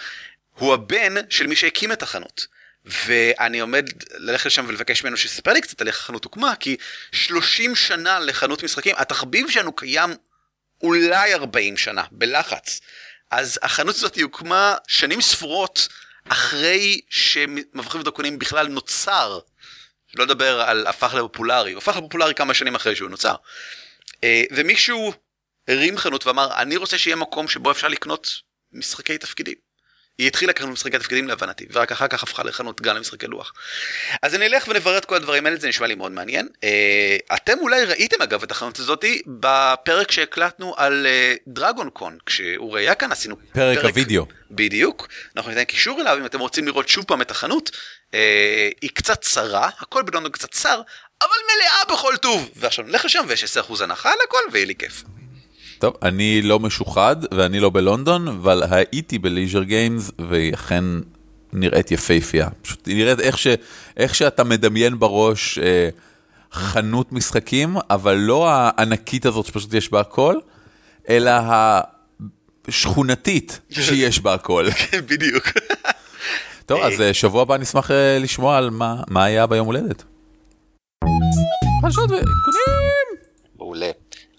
הוא 0.59 0.75
הבן 0.75 1.15
של 1.31 1.47
מי 1.47 1.57
שהקים 1.57 1.93
את 1.93 2.03
החנות. 2.03 2.47
ואני 2.85 3.61
עומד 3.61 3.91
ללכת 4.15 4.47
לשם 4.47 4.65
ולבקש 4.69 5.05
ממנו 5.05 5.17
שיספר 5.17 5.53
לי 5.53 5.61
קצת 5.61 5.81
על 5.81 5.87
איך 5.87 6.01
החנות 6.01 6.25
הוקמה, 6.25 6.57
כי 6.57 6.77
30 7.13 7.75
שנה 7.77 8.19
לחנות 8.19 8.63
משחקים, 8.63 8.95
התחביב 8.99 9.51
שלנו 9.51 9.73
קיים 9.73 10.11
אולי 10.83 11.35
40 11.35 11.77
שנה, 11.77 12.05
בלחץ. 12.11 12.81
אז 13.31 13.59
החנות 13.63 13.95
הזאת 13.95 14.19
הוקמה 14.19 14.75
שנים 14.89 15.21
ספורות 15.21 15.89
אחרי 16.29 17.01
שמבחרים 17.11 18.01
ודרקונים 18.01 18.39
בכלל 18.39 18.67
נוצר. 18.67 19.39
לא 20.15 20.25
לדבר 20.25 20.61
על 20.61 20.87
הפך 20.87 21.15
לפופולרי, 21.15 21.73
הוא 21.73 21.79
הפך 21.79 21.97
לפופולרי 21.97 22.35
כמה 22.35 22.55
שנים 22.55 22.75
אחרי 22.75 22.97
שהוא 22.97 23.11
נוצר. 23.11 23.35
אה, 24.25 24.43
ומישהו 24.53 25.13
הרים 25.69 25.99
חנות 25.99 26.27
ואמר, 26.27 26.55
אני 26.57 26.77
רוצה 26.77 26.99
שיהיה 26.99 27.17
מקום 27.17 27.49
שבו 27.49 27.71
אפשר 27.71 27.89
לקנות 27.89 28.29
משחקי 28.73 29.19
תפקידים. 29.19 29.64
היא 30.19 30.27
התחילה 30.27 30.53
כחנות 30.53 30.73
משחקי 30.73 30.99
תפקידים 30.99 31.29
להבנתי, 31.29 31.67
ורק 31.73 31.93
אחר 31.93 32.09
כך 32.09 32.23
הפכה 32.23 32.43
לחנות 32.43 32.81
גם 32.81 32.97
למשחקי 32.97 33.27
לוח. 33.27 33.53
אז 34.23 34.35
אני 34.35 34.47
אלך 34.47 34.69
ונברר 34.69 34.99
את 34.99 35.05
כל 35.05 35.15
הדברים 35.15 35.47
האלה, 35.47 35.57
זה 35.57 35.69
נשמע 35.69 35.87
לי 35.87 35.95
מאוד 35.95 36.13
מעניין. 36.13 36.49
אה, 36.65 37.17
אתם 37.35 37.59
אולי 37.61 37.85
ראיתם 37.85 38.23
אגב 38.23 38.43
את 38.43 38.51
החנות 38.51 38.79
הזאתי 38.79 39.23
בפרק 39.27 40.11
שהקלטנו 40.11 40.75
על 40.77 41.07
דרגון 41.49 41.91
קון, 41.91 42.19
כשהוא 42.27 42.77
היה 42.77 42.95
כאן 42.95 43.13
עשינו 43.13 43.37
פרק, 43.53 43.79
פרק 43.79 43.95
הוידאו. 43.95 44.27
בדיוק, 44.51 45.09
אנחנו 45.37 45.51
ניתן 45.51 45.65
קישור 45.65 46.01
אליו 46.01 46.19
אם 46.21 46.27
אתם 46.27 46.41
רוצים 46.41 46.67
לראות 46.67 46.89
שוב 46.89 47.05
פעם 47.05 47.23
את 47.23 47.31
החנות. 47.31 47.71
אה, 48.15 48.69
היא 48.83 48.91
קצת 48.95 49.21
צרה, 49.21 49.71
הכל 49.81 50.03
בלונדון 50.03 50.33
קצת 50.33 50.51
צר, 50.51 50.81
אבל 51.23 51.37
מלאה 51.55 51.97
בכל 51.97 52.17
טוב. 52.17 52.51
ועכשיו 52.57 52.85
נלך 52.85 53.05
לשם 53.05 53.25
ויש 53.29 53.57
10% 53.57 53.83
הנחה 53.83 54.13
על 54.13 54.19
הכל 54.29 54.39
ויהיה 54.53 54.67
לי 54.67 54.75
כיף. 54.75 55.03
טוב, 55.85 55.95
אני 56.03 56.43
לא 56.43 56.61
משוחד 56.61 57.17
ואני 57.35 57.61
לא 57.61 57.71
בלונדון, 57.71 58.29
אבל 58.29 58.63
הייתי 58.71 59.19
בליז'ר 59.19 59.63
גיימס 59.63 60.11
והיא 60.29 60.55
אכן 60.55 60.85
נראית 61.53 61.91
יפהפייה. 61.91 62.49
פשוט 62.63 62.87
היא 62.87 62.97
נראית 62.97 63.21
איך, 63.21 63.39
ש, 63.39 63.47
איך 63.97 64.15
שאתה 64.15 64.45
מדמיין 64.45 64.99
בראש 64.99 65.59
אה, 65.59 65.89
חנות 66.53 67.13
משחקים, 67.13 67.77
אבל 67.91 68.15
לא 68.15 68.49
הענקית 68.51 69.27
הזאת 69.27 69.47
שפשוט 69.47 69.75
יש 69.75 69.91
בה 69.91 70.01
הכל, 70.01 70.35
אלא 71.09 71.33
השכונתית 72.69 73.61
שיש 73.71 74.21
בה 74.21 74.35
הכל. 74.35 74.67
כן, 74.71 75.01
בדיוק. 75.11 75.49
טוב, 76.67 76.81
אז 76.81 77.01
אה, 77.01 77.15
שבוע 77.15 77.43
הבא 77.43 77.57
נשמח 77.57 77.91
אה, 77.91 78.19
לשמוע 78.19 78.57
על 78.57 78.71
מה, 78.71 79.03
מה 79.09 79.25
היה 79.25 79.47
ביום 79.47 79.67
הולדת. 79.67 80.05
חדשות 81.83 82.11
ועדכונים. 82.11 83.07
מעולה. 83.57 83.91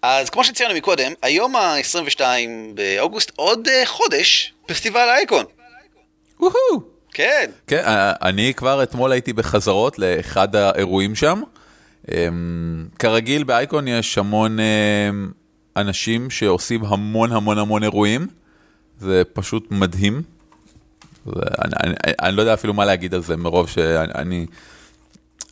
אז 0.07 0.29
כמו 0.29 0.43
שציינו 0.43 0.73
מקודם, 0.75 1.11
היום 1.21 1.55
ה-22 1.55 2.21
באוגוסט, 2.73 3.31
עוד 3.35 3.67
אה, 3.67 3.81
חודש, 3.85 4.53
פסטיבל 4.65 5.07
אייקון. 5.09 5.45
וואו. 6.39 6.51
כן. 7.13 7.49
כן, 7.67 7.83
אה, 7.85 8.13
אני 8.21 8.53
כבר 8.53 8.83
אתמול 8.83 9.11
הייתי 9.11 9.33
בחזרות 9.33 9.99
לאחד 9.99 10.55
האירועים 10.55 11.15
שם. 11.15 11.41
אמ, 12.11 12.87
כרגיל 12.99 13.43
באייקון 13.43 13.87
יש 13.87 14.17
המון 14.17 14.57
אמ, 14.59 15.31
אנשים 15.77 16.29
שעושים 16.29 16.85
המון 16.85 17.31
המון 17.31 17.57
המון 17.57 17.83
אירועים. 17.83 18.27
זה 18.99 19.23
פשוט 19.33 19.67
מדהים. 19.71 20.21
אני, 21.27 21.73
אני, 21.83 21.93
אני 22.21 22.35
לא 22.35 22.41
יודע 22.41 22.53
אפילו 22.53 22.73
מה 22.73 22.85
להגיד 22.85 23.13
על 23.13 23.21
זה 23.23 23.37
מרוב 23.37 23.69
שאני... 23.69 24.11
אני- 24.15 24.45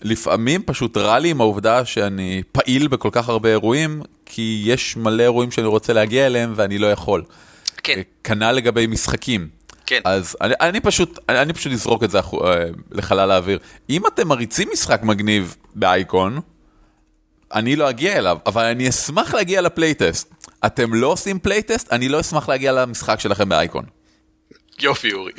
לפעמים 0.02 0.64
פשוט 0.66 0.98
רע 0.98 1.20
לי 1.20 1.30
עם 1.30 1.42
העובדה 1.42 1.86
שאני 1.86 2.44
פעיל 2.52 2.88
בכל 2.88 3.10
כך 3.12 3.30
הרבה 3.30 3.50
אירועים, 3.50 4.02
כי 4.36 4.64
יש 4.66 4.98
מלא 4.98 5.24
אירועים 5.24 5.52
שאני 5.52 5.68
רוצה 5.68 5.94
להגיע 5.94 6.26
אליהם 6.26 6.54
ואני 6.56 6.78
לא 6.78 6.92
יכול. 6.92 7.24
כן. 7.84 8.02
כנ"ל 8.24 8.52
לגבי 8.52 8.88
משחקים. 8.88 9.48
כן. 9.86 10.00
אז 10.06 10.38
אני, 10.42 10.54
אני 10.62 10.80
פשוט, 10.80 11.20
אני, 11.30 11.42
אני 11.42 11.54
פשוט 11.54 11.74
אזרוק 11.74 12.04
את 12.04 12.12
זה 12.12 12.20
אה, 12.20 12.66
לחלל 12.92 13.32
האוויר. 13.32 13.60
אם 13.90 14.08
אתם 14.08 14.28
מריצים 14.28 14.70
משחק 14.74 15.04
מגניב 15.04 15.56
באייקון, 15.76 16.40
אני 17.54 17.76
לא 17.76 17.90
אגיע 17.90 18.18
אליו, 18.18 18.38
אבל 18.46 18.64
אני 18.64 18.90
אשמח 18.90 19.34
להגיע 19.34 19.62
לפלייטסט. 19.62 20.34
אתם 20.66 20.94
לא 20.94 21.08
עושים 21.08 21.40
playtest, 21.40 21.94
אני 21.94 22.10
לא 22.10 22.20
אשמח 22.20 22.50
להגיע 22.50 22.72
למשחק 22.72 23.20
שלכם 23.20 23.50
באייקון. 23.50 23.86
יופי 24.80 25.14
אורי. 25.14 25.32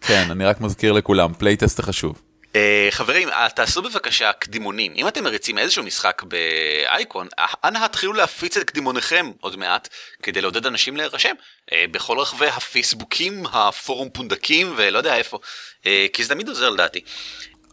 כן, 0.00 0.30
אני 0.30 0.44
רק 0.44 0.60
מזכיר 0.60 0.92
לכולם, 0.92 1.32
playtest 1.38 1.76
זה 1.76 1.82
חשוב. 1.82 2.22
אה, 2.56 2.88
חברים, 2.90 3.28
אה, 3.28 3.48
תעשו 3.54 3.82
בבקשה 3.82 4.32
קדימונים. 4.32 4.92
אם 4.96 5.08
אתם 5.08 5.24
מריצים 5.24 5.58
איזשהו 5.58 5.84
משחק 5.84 6.22
באייקון, 6.22 7.28
אה, 7.38 7.46
אנא 7.64 7.78
התחילו 7.78 8.12
להפיץ 8.12 8.56
את 8.56 8.64
קדימוניכם 8.64 9.30
עוד 9.40 9.56
מעט, 9.56 9.88
כדי 10.22 10.40
לעודד 10.40 10.66
אנשים 10.66 10.96
להירשם. 10.96 11.34
אה, 11.72 11.84
בכל 11.90 12.18
רחבי 12.18 12.46
הפייסבוקים, 12.46 13.46
הפורום 13.52 14.08
פונדקים 14.10 14.74
ולא 14.76 14.98
יודע 14.98 15.16
איפה. 15.16 15.38
אה, 15.86 16.06
כי 16.12 16.24
זה 16.24 16.28
תמיד 16.34 16.48
עוזר 16.48 16.70
לדעתי. 16.70 17.00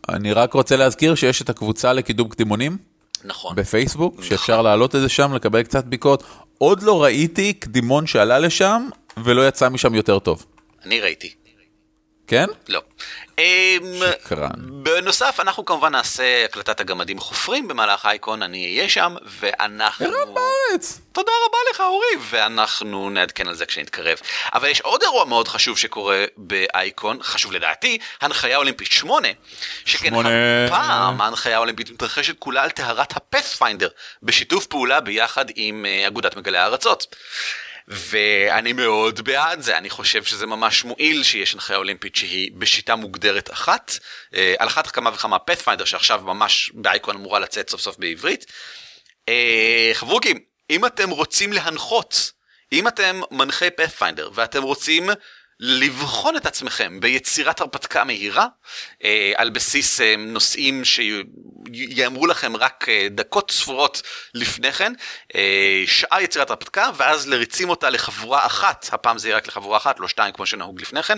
אני 0.09 0.33
רק 0.33 0.53
רוצה 0.53 0.75
להזכיר 0.75 1.15
שיש 1.15 1.41
את 1.41 1.49
הקבוצה 1.49 1.93
לקידום 1.93 2.29
קדימונים 2.29 2.77
נכון. 3.23 3.55
בפייסבוק, 3.55 4.23
שאפשר 4.23 4.61
להעלות 4.61 4.95
את 4.95 5.01
זה 5.01 5.09
שם, 5.09 5.33
לקבל 5.33 5.63
קצת 5.63 5.85
ביקורת. 5.85 6.23
עוד 6.57 6.83
לא 6.83 7.03
ראיתי 7.03 7.53
קדימון 7.53 8.07
שעלה 8.07 8.39
לשם 8.39 8.89
ולא 9.23 9.47
יצא 9.47 9.69
משם 9.69 9.95
יותר 9.95 10.19
טוב. 10.19 10.45
אני 10.85 10.99
ראיתי. 10.99 11.33
כן? 12.29 12.45
לא. 12.67 12.81
אמ, 13.39 13.43
שקרן. 14.21 14.49
בנוסף, 14.57 15.39
אנחנו 15.39 15.65
כמובן 15.65 15.91
נעשה 15.91 16.45
הקלטת 16.45 16.79
הגמדים 16.79 17.19
חופרים 17.19 17.67
במהלך 17.67 18.05
אייקון, 18.05 18.43
אני 18.43 18.77
אהיה 18.77 18.89
שם, 18.89 19.15
ואנחנו... 19.25 20.05
ערן 20.05 20.33
בארץ. 20.33 21.01
תודה 21.11 21.31
רבה 21.47 21.57
לך 21.71 21.79
אורי, 21.79 22.07
ואנחנו 22.29 23.09
נעדכן 23.09 23.47
על 23.47 23.55
זה 23.55 23.65
כשנתקרב. 23.65 24.17
אבל 24.53 24.67
יש 24.67 24.81
עוד 24.81 25.03
אירוע 25.03 25.25
מאוד 25.25 25.47
חשוב 25.47 25.77
שקורה 25.77 26.25
באייקון, 26.37 27.17
חשוב 27.23 27.51
לדעתי, 27.51 27.97
הנחיה 28.21 28.57
אולימפית 28.57 28.91
8, 28.91 29.27
שכן 29.85 30.09
שמונה. 30.09 30.29
הפעם 30.65 31.21
ההנחיה 31.21 31.55
האולימפית 31.55 31.91
מתרחשת 31.91 32.39
כולה 32.39 32.63
על 32.63 32.69
טהרת 32.69 33.17
הפאת'פיינדר, 33.17 33.89
בשיתוף 34.23 34.65
פעולה 34.65 34.99
ביחד 34.99 35.45
עם 35.55 35.85
אה, 35.85 36.07
אגודת 36.07 36.37
מגלי 36.37 36.57
הארצות. 36.57 37.15
ואני 37.89 38.73
מאוד 38.73 39.21
בעד 39.21 39.61
זה, 39.61 39.77
אני 39.77 39.89
חושב 39.89 40.23
שזה 40.23 40.45
ממש 40.45 40.83
מועיל 40.83 41.23
שיש 41.23 41.53
הנחיה 41.53 41.77
אולימפית 41.77 42.15
שהיא 42.15 42.51
בשיטה 42.53 42.95
מוגדרת 42.95 43.51
אחת, 43.51 43.97
אה, 44.35 44.55
על 44.59 44.67
אחת 44.67 44.87
כמה 44.87 45.09
וכמה 45.13 45.39
פאת'פיינדר 45.39 45.85
שעכשיו 45.85 46.21
ממש 46.21 46.71
באייקון 46.73 47.15
אמורה 47.15 47.39
לצאת 47.39 47.69
סוף 47.69 47.81
סוף 47.81 47.97
בעברית. 47.97 48.45
אה, 49.29 49.91
חברוקים, 49.93 50.39
אם 50.69 50.85
אתם 50.85 51.09
רוצים 51.09 51.53
להנחות, 51.53 52.31
אם 52.71 52.87
אתם 52.87 53.21
מנחי 53.31 53.69
פאת'פיינדר 53.69 54.29
ואתם 54.33 54.63
רוצים 54.63 55.09
לבחון 55.59 56.37
את 56.37 56.45
עצמכם 56.45 56.99
ביצירת 56.99 57.61
הרפתקה 57.61 58.03
מהירה, 58.03 58.47
אה, 59.03 59.31
על 59.35 59.49
בסיס 59.49 60.01
אה, 60.01 60.15
נושאים 60.17 60.81
שיאמרו 60.85 62.27
לכם 62.27 62.55
רק 62.55 62.85
אה, 62.89 63.07
דקות 63.11 63.51
ספורות 63.51 64.01
לפני 64.33 64.71
כן, 64.71 64.93
שעה 65.85 66.21
יצירת 66.21 66.49
הרפתקה, 66.49 66.89
ואז 66.97 67.27
לריצים 67.27 67.69
אותה 67.69 67.89
לחבורה 67.89 68.45
אחת, 68.45 68.89
הפעם 68.91 69.17
זה 69.17 69.27
יהיה 69.27 69.37
רק 69.37 69.47
לחבורה 69.47 69.77
אחת, 69.77 69.99
לא 69.99 70.07
שתיים 70.07 70.33
כמו 70.33 70.45
שנהוג 70.45 70.81
לפני 70.81 71.03
כן. 71.03 71.17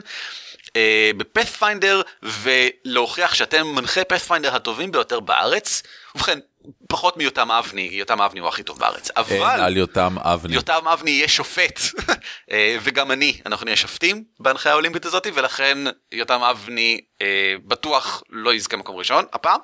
אה, 0.75 1.11
בפאת'פיינדר 1.17 2.01
ולהוכיח 2.23 3.33
שאתם 3.33 3.67
מנחי 3.67 4.03
פאת'פיינדר 4.03 4.55
הטובים 4.55 4.91
ביותר 4.91 5.19
בארץ. 5.19 5.83
ובכן, 6.15 6.39
פחות 6.88 7.18
מיותם 7.18 7.51
אבני, 7.51 7.89
יותם 7.91 8.22
אבני 8.22 8.39
הוא 8.39 8.49
הכי 8.49 8.64
טוב 8.64 8.80
בארץ, 8.80 9.12
אין 9.18 9.41
אבל 9.41 9.62
על 9.62 9.78
יותם 9.78 10.16
אבני. 10.20 10.55
יותם 10.55 10.88
אבני 10.93 11.12
יהיה 11.12 11.28
שופט, 11.28 11.80
אה, 12.51 12.78
וגם 12.84 13.12
אני, 13.12 13.41
אנחנו 13.45 13.66
נהיה 13.66 13.78
שופטים 13.78 14.24
בהנחיה 14.39 14.72
האולימפית 14.72 15.05
הזאת, 15.05 15.28
ולכן 15.34 15.78
יותם 16.12 16.41
אבני 16.41 17.01
אה, 17.22 17.55
בטוח 17.66 18.24
לא 18.30 18.53
יזכה 18.53 18.78
מקום 18.78 18.95
ראשון 18.95 19.26
הפעם, 19.34 19.59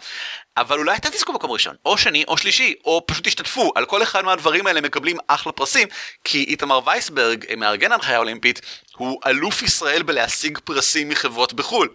אבל 0.58 0.78
אולי 0.78 0.96
אתם 0.96 1.10
תזכו 1.10 1.34
מקום 1.34 1.52
ראשון, 1.52 1.76
או 1.86 1.98
שני 1.98 2.24
או 2.28 2.38
שלישי, 2.38 2.74
או 2.86 3.04
פשוט 3.08 3.28
תשתתפו, 3.28 3.72
על 3.76 3.86
כל 3.86 4.04
אחד 4.04 4.26
מהדברים 4.26 4.68
האלה 4.68 4.82
מקבלים 4.82 5.18
אחלה 5.28 5.52
פרסים, 5.52 5.88
כי 6.24 6.44
איתמר 6.44 6.80
וייסברג, 6.86 7.46
אה, 7.50 7.56
מארגן 7.56 7.92
ההנחיה 7.92 8.16
האולימפית, 8.16 8.62
הוא 8.98 9.20
אלוף 9.26 9.62
ישראל 9.62 10.04
בלהשיג 10.04 10.58
פרסים 10.64 11.10
מחברות 11.10 11.54
בחו"ל. 11.54 11.90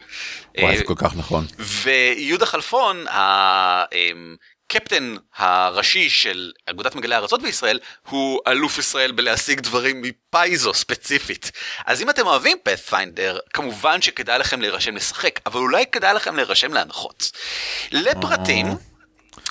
וואי, 0.58 0.72
אה, 0.72 0.78
זה 0.78 0.84
כל 0.84 0.94
כך 0.96 1.16
נכון. 1.16 1.46
ויהודה 1.58 2.46
חלפון, 2.46 3.04
הקפטן 4.76 5.16
הראשי 5.36 6.10
של 6.10 6.52
אגודת 6.66 6.94
מגלי 6.94 7.14
הארצות 7.14 7.42
בישראל, 7.42 7.78
הוא 8.08 8.40
אלוף 8.46 8.78
ישראל 8.78 9.12
בלהשיג 9.12 9.60
דברים 9.60 10.02
מפייזו 10.02 10.74
ספציפית. 10.74 11.52
אז 11.86 12.02
אם 12.02 12.10
אתם 12.10 12.26
אוהבים 12.26 12.56
פאת'פיינדר, 12.62 13.38
כמובן 13.52 14.02
שכדאי 14.02 14.38
לכם 14.38 14.60
להירשם 14.60 14.96
לשחק, 14.96 15.40
אבל 15.46 15.60
אולי 15.60 15.86
כדאי 15.86 16.14
לכם 16.14 16.36
להירשם 16.36 16.72
להנחות. 16.74 17.30
לפרטים, 17.90 18.66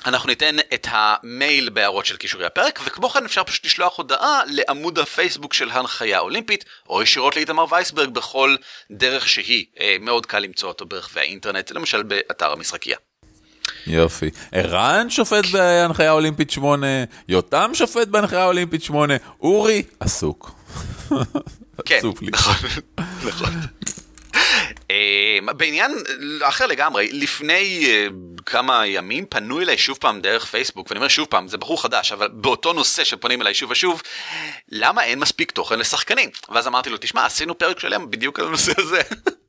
אנחנו 0.05 0.29
ניתן 0.29 0.55
את 0.73 0.87
המייל 0.89 1.69
בהערות 1.69 2.05
של 2.05 2.17
קישורי 2.17 2.45
הפרק, 2.45 2.79
וכמו 2.83 3.09
כן 3.09 3.25
אפשר 3.25 3.43
פשוט 3.43 3.65
לשלוח 3.65 3.97
הודעה 3.97 4.41
לעמוד 4.47 4.99
הפייסבוק 4.99 5.53
של 5.53 5.71
הנחיה 5.71 6.19
אולימפית, 6.19 6.65
או 6.89 7.03
ישירות 7.03 7.35
לאיתמר 7.35 7.65
וייסברג 7.69 8.09
בכל 8.09 8.55
דרך 8.91 9.29
שהיא. 9.29 9.65
אה, 9.79 9.97
מאוד 9.99 10.25
קל 10.25 10.39
למצוא 10.39 10.69
אותו 10.69 10.85
ברחבי 10.85 11.19
האינטרנט, 11.19 11.71
למשל 11.71 12.03
באתר 12.03 12.51
המשחקייה. 12.51 12.97
יופי. 13.87 14.29
ערן 14.51 15.09
שופט 15.09 15.45
בהנחיה 15.45 16.11
אולימפית 16.11 16.49
8, 16.49 16.87
יותם 17.27 17.71
שופט 17.73 18.07
בהנחיה 18.07 18.45
אולימפית 18.45 18.83
8, 18.83 19.13
אורי 19.41 19.83
עסוק. 19.99 20.51
כן. 21.85 21.99
נכון, 22.31 22.55
נכון. 23.27 23.49
אה, 24.91 25.53
בעניין 25.53 25.91
אחר 26.41 26.67
לגמרי, 26.67 27.09
לפני 27.11 27.85
אה, 27.87 28.07
כמה 28.45 28.87
ימים 28.87 29.25
פנו 29.25 29.61
אליי 29.61 29.77
שוב 29.77 29.97
פעם 29.97 30.21
דרך 30.21 30.45
פייסבוק, 30.45 30.87
ואני 30.89 30.97
אומר 30.97 31.07
שוב 31.07 31.27
פעם, 31.29 31.47
זה 31.47 31.57
בחור 31.57 31.81
חדש, 31.81 32.11
אבל 32.11 32.27
באותו 32.33 32.73
נושא 32.73 33.03
שפונים 33.03 33.41
אליי 33.41 33.53
שוב 33.53 33.71
ושוב, 33.71 34.01
למה 34.69 35.03
אין 35.03 35.19
מספיק 35.19 35.51
תוכן 35.51 35.79
לשחקנים? 35.79 36.29
ואז 36.49 36.67
אמרתי 36.67 36.89
לו, 36.89 36.97
תשמע, 36.97 37.25
עשינו 37.25 37.57
פרק 37.57 37.79
שלם 37.79 38.11
בדיוק 38.11 38.39
על 38.39 38.47
הנושא 38.47 38.71
הזה. 38.77 39.01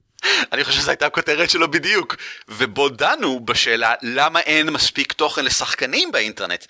אני 0.53 0.65
חושב 0.65 0.81
שזו 0.81 0.91
הייתה 0.91 1.07
הכותרת 1.07 1.51
שלו 1.51 1.71
בדיוק, 1.71 2.17
ובו 2.49 2.89
דנו 2.89 3.41
בשאלה 3.41 3.95
למה 4.03 4.41
אין 4.41 4.71
מספיק 4.71 5.13
תוכן 5.13 5.45
לשחקנים 5.45 6.13
באינטרנט. 6.13 6.65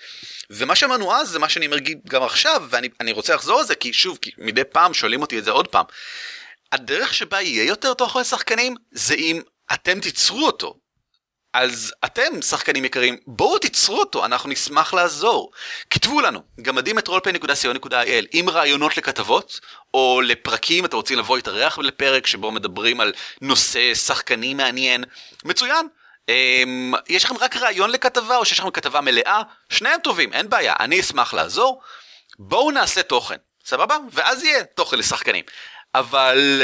ומה 0.49 0.75
שאמרנו 0.75 1.15
אז 1.15 1.29
זה 1.29 1.39
מה 1.39 1.49
שאני 1.49 1.65
אומר 1.65 1.77
גם 2.09 2.23
עכשיו, 2.23 2.63
ואני 2.69 2.89
אני 2.99 3.11
רוצה 3.11 3.35
לחזור 3.35 3.59
על 3.59 3.65
זה, 3.65 3.75
כי 3.75 3.93
שוב, 3.93 4.17
כי 4.21 4.31
מדי 4.37 4.63
פעם 4.63 4.93
שואלים 4.93 5.21
אותי 5.21 5.39
את 5.39 5.43
זה 5.43 5.51
עוד 5.51 5.67
פעם. 5.67 5.85
הדרך 6.71 7.13
שבה 7.13 7.41
יהיה 7.41 7.63
יותר 7.63 7.93
תוכן 7.93 8.19
לשחקנים 8.19 8.75
זה 8.91 9.15
אם 9.15 9.41
אתם 9.73 9.99
תיצרו 9.99 10.45
אותו. 10.45 10.82
אז 11.53 11.93
אתם, 12.05 12.41
שחקנים 12.41 12.85
יקרים, 12.85 13.17
בואו 13.27 13.57
תיצרו 13.57 13.99
אותו, 13.99 14.25
אנחנו 14.25 14.49
נשמח 14.49 14.93
לעזור. 14.93 15.51
כתבו 15.89 16.21
לנו, 16.21 16.39
גמדים 16.61 16.99
את 16.99 17.09
rollplay.co.il 17.09 18.25
עם 18.31 18.49
רעיונות 18.49 18.97
לכתבות, 18.97 19.59
או 19.93 20.21
לפרקים, 20.23 20.85
אתם 20.85 20.97
רוצים 20.97 21.19
לבוא 21.19 21.35
להתארח 21.35 21.77
לפרק 21.77 22.27
שבו 22.27 22.51
מדברים 22.51 22.99
על 22.99 23.13
נושא 23.41 23.93
שחקני 23.93 24.53
מעניין, 24.53 25.03
מצוין. 25.45 25.87
Um, 26.31 26.97
יש 27.09 27.25
לכם 27.25 27.37
רק 27.37 27.55
רעיון 27.55 27.89
לכתבה, 27.89 28.37
או 28.37 28.45
שיש 28.45 28.59
לכם 28.59 28.71
כתבה 28.71 29.01
מלאה, 29.01 29.41
שניהם 29.69 29.99
טובים, 29.99 30.33
אין 30.33 30.49
בעיה, 30.49 30.73
אני 30.79 30.99
אשמח 30.99 31.33
לעזור. 31.33 31.81
בואו 32.39 32.71
נעשה 32.71 33.03
תוכן, 33.03 33.35
סבבה? 33.65 33.97
ואז 34.11 34.43
יהיה 34.43 34.63
תוכן 34.63 34.97
לשחקנים. 34.99 35.43
אבל 35.95 36.61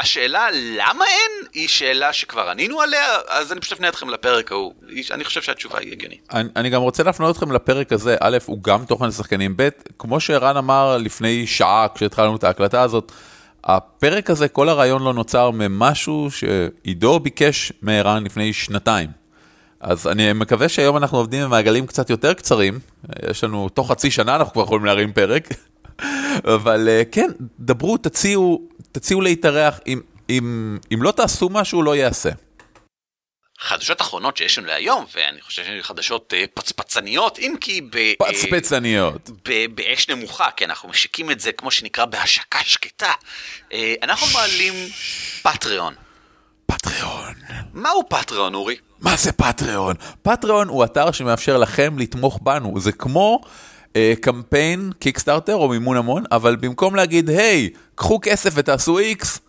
השאלה 0.00 0.48
למה 0.52 1.04
אין 1.04 1.46
היא 1.52 1.68
שאלה 1.68 2.12
שכבר 2.12 2.50
ענינו 2.50 2.80
עליה 2.80 3.06
אז 3.28 3.52
אני 3.52 3.60
פשוט 3.60 3.72
אפנה 3.72 3.88
אתכם 3.88 4.10
לפרק 4.10 4.52
ההוא 4.52 4.74
אני 5.10 5.24
חושב 5.24 5.42
שהתשובה 5.42 5.78
היא 5.78 5.92
הגיונית. 5.92 6.28
אני, 6.32 6.48
אני 6.56 6.70
גם 6.70 6.82
רוצה 6.82 7.02
להפנות 7.02 7.36
אתכם 7.36 7.52
לפרק 7.52 7.92
הזה, 7.92 8.16
א', 8.20 8.38
הוא 8.46 8.58
גם 8.62 8.84
תוכן 8.84 9.06
לשחקנים, 9.06 9.54
ב', 9.56 9.68
כמו 9.98 10.20
שערן 10.20 10.56
אמר 10.56 10.96
לפני 10.96 11.46
שעה 11.46 11.86
כשהתחלנו 11.94 12.36
את 12.36 12.44
ההקלטה 12.44 12.82
הזאת, 12.82 13.12
הפרק 13.64 14.30
הזה, 14.30 14.48
כל 14.48 14.68
הרעיון 14.68 15.02
לא 15.02 15.14
נוצר 15.14 15.50
ממשהו 15.50 16.28
שעידו 16.30 17.20
ביקש 17.20 17.72
מערן 17.82 18.24
לפני 18.24 18.52
שנתיים. 18.52 19.10
אז 19.80 20.06
אני 20.06 20.32
מקווה 20.32 20.68
שהיום 20.68 20.96
אנחנו 20.96 21.18
עובדים 21.18 21.44
במעגלים 21.44 21.86
קצת 21.86 22.10
יותר 22.10 22.34
קצרים, 22.34 22.78
יש 23.30 23.44
לנו, 23.44 23.68
תוך 23.68 23.90
חצי 23.90 24.10
שנה 24.10 24.36
אנחנו 24.36 24.52
כבר 24.52 24.62
יכולים 24.62 24.84
להרים 24.84 25.12
פרק, 25.12 25.48
אבל 26.54 26.88
אה, 26.88 27.02
כן, 27.12 27.30
דברו, 27.60 27.96
תציעו, 27.96 28.68
תציעו 28.96 29.20
להתארח, 29.20 29.80
אם, 29.86 30.00
אם, 30.30 30.78
אם 30.94 31.02
לא 31.02 31.10
תעשו 31.10 31.48
משהו, 31.48 31.82
לא 31.82 31.96
ייעשה. 31.96 32.30
חדשות 33.58 34.00
אחרונות 34.00 34.36
שיש 34.36 34.58
לנו 34.58 34.66
להיום, 34.66 35.04
ואני 35.14 35.40
חושב 35.40 35.64
שהן 35.64 35.82
חדשות 35.82 36.34
אה, 36.36 36.44
פצפצניות, 36.54 37.38
אם 37.38 37.54
כי 37.60 37.80
ב... 37.80 37.96
אה, 37.96 38.12
פצפצניות. 38.18 39.30
ב- 39.48 39.66
באש 39.74 40.08
נמוכה, 40.08 40.50
כי 40.56 40.64
אנחנו 40.64 40.88
משיקים 40.88 41.30
את 41.30 41.40
זה 41.40 41.52
כמו 41.52 41.70
שנקרא 41.70 42.04
בהשקה 42.04 42.58
שקטה. 42.64 43.12
אה, 43.72 43.94
אנחנו 44.02 44.26
מעלים 44.34 44.74
פטריון. 45.42 45.94
פטריון. 46.66 47.34
מהו 47.72 48.08
פטריון, 48.08 48.54
אורי? 48.54 48.76
מה 49.00 49.16
זה 49.16 49.32
פטריון? 49.32 49.96
פטריון 50.22 50.68
הוא 50.68 50.84
אתר 50.84 51.12
שמאפשר 51.12 51.58
לכם 51.58 51.98
לתמוך 51.98 52.38
בנו, 52.42 52.80
זה 52.80 52.92
כמו 52.92 53.40
אה, 53.96 54.12
קמפיין 54.20 54.92
קיקסטארטר 54.98 55.54
או 55.54 55.68
מימון 55.68 55.96
המון, 55.96 56.24
אבל 56.32 56.56
במקום 56.56 56.94
להגיד, 56.94 57.28
היי, 57.28 57.70
קחו 57.96 58.18
כסף 58.22 58.52
ותעשו 58.54 58.98
איקס, 58.98 59.40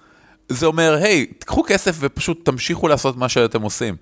זה 0.49 0.65
אומר, 0.65 0.93
היי, 0.93 1.25
קחו 1.45 1.63
כסף 1.67 1.95
ופשוט 1.99 2.45
תמשיכו 2.45 2.87
לעשות 2.87 3.17
מה 3.17 3.29
שאתם 3.29 3.61
עושים. 3.61 3.95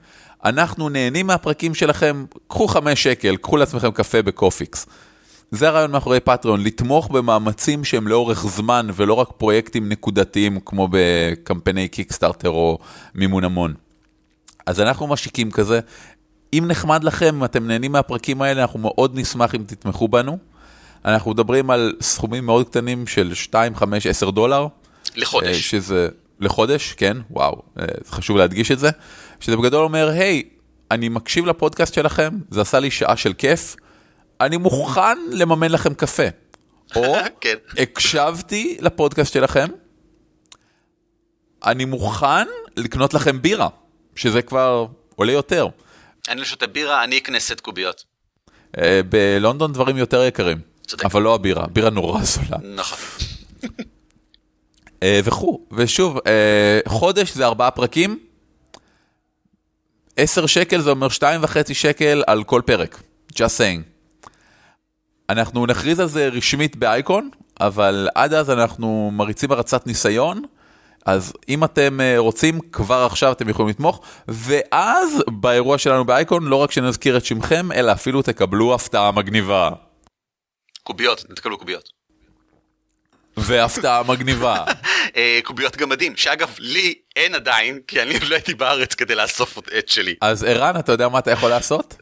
אנחנו 0.45 0.89
נהנים 0.89 1.27
מהפרקים 1.27 1.73
שלכם, 1.73 2.25
קחו 2.47 2.67
חמש 2.67 3.03
שקל, 3.03 3.35
קחו 3.35 3.57
לעצמכם 3.57 3.91
קפה 3.91 4.21
בקופיקס. 4.21 4.85
זה 5.51 5.67
הרעיון 5.67 5.91
מאחורי 5.91 6.19
פטריון, 6.19 6.63
לתמוך 6.63 7.07
במאמצים 7.07 7.83
שהם 7.83 8.07
לאורך 8.07 8.45
זמן 8.47 8.87
ולא 8.93 9.13
רק 9.13 9.27
פרויקטים 9.37 9.89
נקודתיים 9.89 10.59
כמו 10.65 10.87
בקמפייני 10.91 11.87
קיקסטארטר 11.87 12.49
או 12.49 12.77
מימון 13.15 13.43
המון. 13.43 13.73
אז 14.65 14.79
אנחנו 14.81 15.07
משיקים 15.07 15.51
כזה. 15.51 15.79
אם 16.53 16.65
נחמד 16.67 17.03
לכם, 17.03 17.43
אתם 17.43 17.67
נהנים 17.67 17.91
מהפרקים 17.91 18.41
האלה, 18.41 18.61
אנחנו 18.61 18.79
מאוד 18.79 19.19
נשמח 19.19 19.55
אם 19.55 19.63
תתמכו 19.67 20.07
בנו. 20.07 20.37
אנחנו 21.05 21.31
מדברים 21.31 21.69
על 21.69 21.93
סכומים 22.01 22.45
מאוד 22.45 22.69
קטנים 22.69 23.07
של 23.07 23.33
2, 23.33 23.75
5, 23.75 24.07
10 24.07 24.29
דולר. 24.29 24.67
לחודש. 25.15 25.47
אה, 25.47 25.53
שזה 25.53 26.09
לחודש, 26.39 26.93
כן, 26.93 27.17
וואו, 27.31 27.61
אה, 27.79 27.85
חשוב 28.07 28.37
להדגיש 28.37 28.71
את 28.71 28.79
זה. 28.79 28.89
שזה 29.39 29.57
בגדול 29.57 29.83
אומר, 29.83 30.09
היי, 30.09 30.43
אני 30.91 31.09
מקשיב 31.09 31.45
לפודקאסט 31.45 31.93
שלכם, 31.93 32.29
זה 32.49 32.61
עשה 32.61 32.79
לי 32.79 32.91
שעה 32.91 33.17
של 33.17 33.33
כיף, 33.33 33.75
אני 34.41 34.57
מוכן 34.57 35.17
לממן 35.31 35.71
לכם 35.71 35.93
קפה. 35.93 36.23
או 36.95 37.15
כן. 37.41 37.55
הקשבתי 37.77 38.77
לפודקאסט 38.81 39.33
שלכם, 39.33 39.67
אני 41.65 41.85
מוכן 41.85 42.47
לקנות 42.77 43.13
לכם 43.13 43.41
בירה, 43.41 43.67
שזה 44.15 44.41
כבר 44.41 44.87
עולה 45.15 45.31
יותר. 45.31 45.67
אני 46.29 46.39
לא 46.39 46.45
שותה 46.45 46.67
בירה, 46.67 47.03
אני 47.03 47.17
אקנה 47.17 47.39
סט 47.39 47.59
קוביות. 47.59 48.03
אה, 48.77 49.01
בלונדון 49.09 49.73
דברים 49.73 49.97
יותר 49.97 50.23
יקרים, 50.23 50.57
צודק. 50.85 51.05
אבל 51.05 51.21
לא 51.21 51.35
הבירה, 51.35 51.67
בירה 51.67 51.89
נורא 51.89 52.23
זולה. 52.23 52.57
נכון. 52.75 52.97
אה, 55.03 55.19
וכו', 55.23 55.59
ושוב, 55.71 56.19
אה, 56.27 56.79
חודש 56.87 57.33
זה 57.33 57.45
ארבעה 57.45 57.71
פרקים, 57.71 58.19
עשר 60.17 60.45
שקל 60.45 60.81
זה 60.81 60.89
אומר 60.89 61.09
שתיים 61.09 61.43
וחצי 61.43 61.73
שקל 61.73 62.23
על 62.27 62.43
כל 62.43 62.61
פרק, 62.65 63.01
just 63.33 63.37
saying. 63.37 63.81
אנחנו 65.29 65.65
נכריז 65.65 65.99
על 65.99 66.07
זה 66.07 66.27
רשמית 66.27 66.75
באייקון, 66.75 67.29
אבל 67.61 68.09
עד 68.15 68.33
אז 68.33 68.49
אנחנו 68.49 69.11
מריצים 69.13 69.51
הרצת 69.51 69.87
ניסיון, 69.87 70.43
אז 71.05 71.33
אם 71.49 71.63
אתם 71.63 72.01
אה, 72.01 72.15
רוצים, 72.17 72.59
כבר 72.71 73.05
עכשיו 73.11 73.31
אתם 73.31 73.49
יכולים 73.49 73.69
לתמוך, 73.69 74.01
ואז 74.27 75.23
באירוע 75.27 75.77
שלנו 75.77 76.05
באייקון, 76.05 76.43
לא 76.47 76.55
רק 76.55 76.71
שנזכיר 76.71 77.17
את 77.17 77.25
שמכם, 77.25 77.71
אלא 77.71 77.91
אפילו 77.91 78.21
תקבלו 78.21 78.75
הפתעה 78.75 79.11
מגניבה. 79.11 79.69
קוביות, 80.85 81.25
תקבלו 81.35 81.57
קוביות. 81.57 81.89
והפתעה 83.37 84.03
מגניבה. 84.03 84.65
אה, 85.15 85.39
קוביות 85.43 85.75
גמדים, 85.75 86.15
שאגב, 86.17 86.55
לי 86.59 86.93
אין 87.15 87.35
עדיין, 87.35 87.79
כי 87.87 88.01
אני 88.01 88.19
לא 88.19 88.35
הייתי 88.35 88.53
בארץ 88.53 88.93
כדי 88.93 89.15
לאסוף 89.15 89.57
את 89.77 89.89
שלי. 89.89 90.15
אז 90.21 90.43
ערן, 90.43 90.79
אתה 90.79 90.91
יודע 90.91 91.07
מה 91.07 91.19
אתה 91.19 91.31
יכול 91.31 91.49
לעשות? 91.49 91.95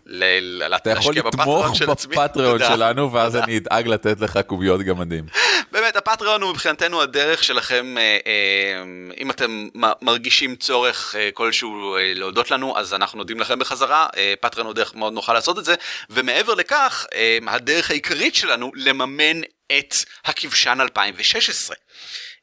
אתה 0.76 0.90
יכול 0.90 1.16
לתמוך 1.16 1.82
בפטריון. 1.82 2.60
שלנו, 2.60 3.14
ואז. 3.14 3.36
אני 3.36 3.58
אדאג 3.58 3.88
לתת 3.88 4.22
לך 4.22 4.40
קוביות 4.48 4.82
גמדים. 4.82 5.26
באמת, 5.72 5.96
הפטריון 5.96 6.42
הוא 6.42 6.52
מבחינתנו 6.52 7.02
הדרך 7.02 7.44
שלכם, 7.44 7.98
אה, 7.98 8.18
אה, 8.28 8.84
אם 9.18 9.32
אתם 9.32 9.68
מרגישים 10.02 10.56
צורך 10.56 11.16
כלשהו 11.34 11.98
להודות 12.16 12.52
לנו, 12.52 12.78
אז 12.78 12.94
אנחנו 12.94 13.18
נודים 13.18 13.40
לכם 13.40 13.60
בחזרה, 13.60 14.08
פטריון 14.42 14.68
הוא 14.68 14.74
דרך 14.74 14.96
מאוד 14.96 15.14
נוחה 15.14 15.34
לעשות 15.34 15.60
את 15.60 15.66
זה, 15.66 15.76
ומעבר 16.10 16.54
לכך, 16.54 17.06
הדרך 17.48 17.90
העיקרית 17.90 18.36
שלנו 18.36 18.72
לממן 18.76 19.42
את 19.78 19.96
הכבשן 20.26 20.78
2016. 20.82 21.76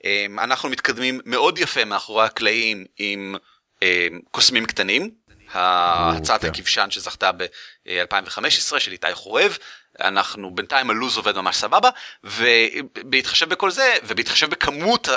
אה, 0.05 0.26
אנחנו 0.38 0.68
מתקדמים 0.68 1.20
מאוד 1.24 1.59
יפה 1.59 1.84
מאחורי 1.84 2.24
הקלעים 2.24 2.84
עם 2.98 3.34
אה, 3.82 4.09
קוסמים 4.30 4.66
קטנים, 4.66 5.11
הצעת 5.53 6.40
כן. 6.40 6.48
הכבשן 6.48 6.90
שזכתה 6.90 7.32
ב-2015 7.32 8.78
של 8.78 8.92
איתי 8.92 9.14
חורב. 9.14 9.59
אנחנו 10.01 10.55
בינתיים 10.55 10.90
הלו"ז 10.90 11.16
עובד 11.16 11.36
ממש 11.36 11.57
סבבה 11.57 11.90
ובהתחשב 12.24 13.48
בכל 13.48 13.70
זה 13.70 13.94
ובהתחשב 14.05 14.51
בכמות 14.51 15.09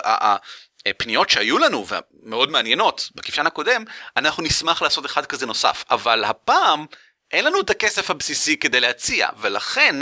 הפניות 0.85 1.29
שהיו 1.29 1.57
לנו 1.57 1.85
ומאוד 1.87 2.51
מעניינות 2.51 3.09
בכבשן 3.15 3.47
הקודם 3.47 3.83
אנחנו 4.17 4.43
נשמח 4.43 4.81
לעשות 4.81 5.05
אחד 5.05 5.25
כזה 5.25 5.45
נוסף 5.45 5.83
אבל 5.91 6.23
הפעם 6.23 6.85
אין 7.33 7.45
לנו 7.45 7.61
את 7.61 7.69
הכסף 7.69 8.09
הבסיסי 8.09 8.57
כדי 8.57 8.79
להציע 8.79 9.27
ולכן 9.41 9.95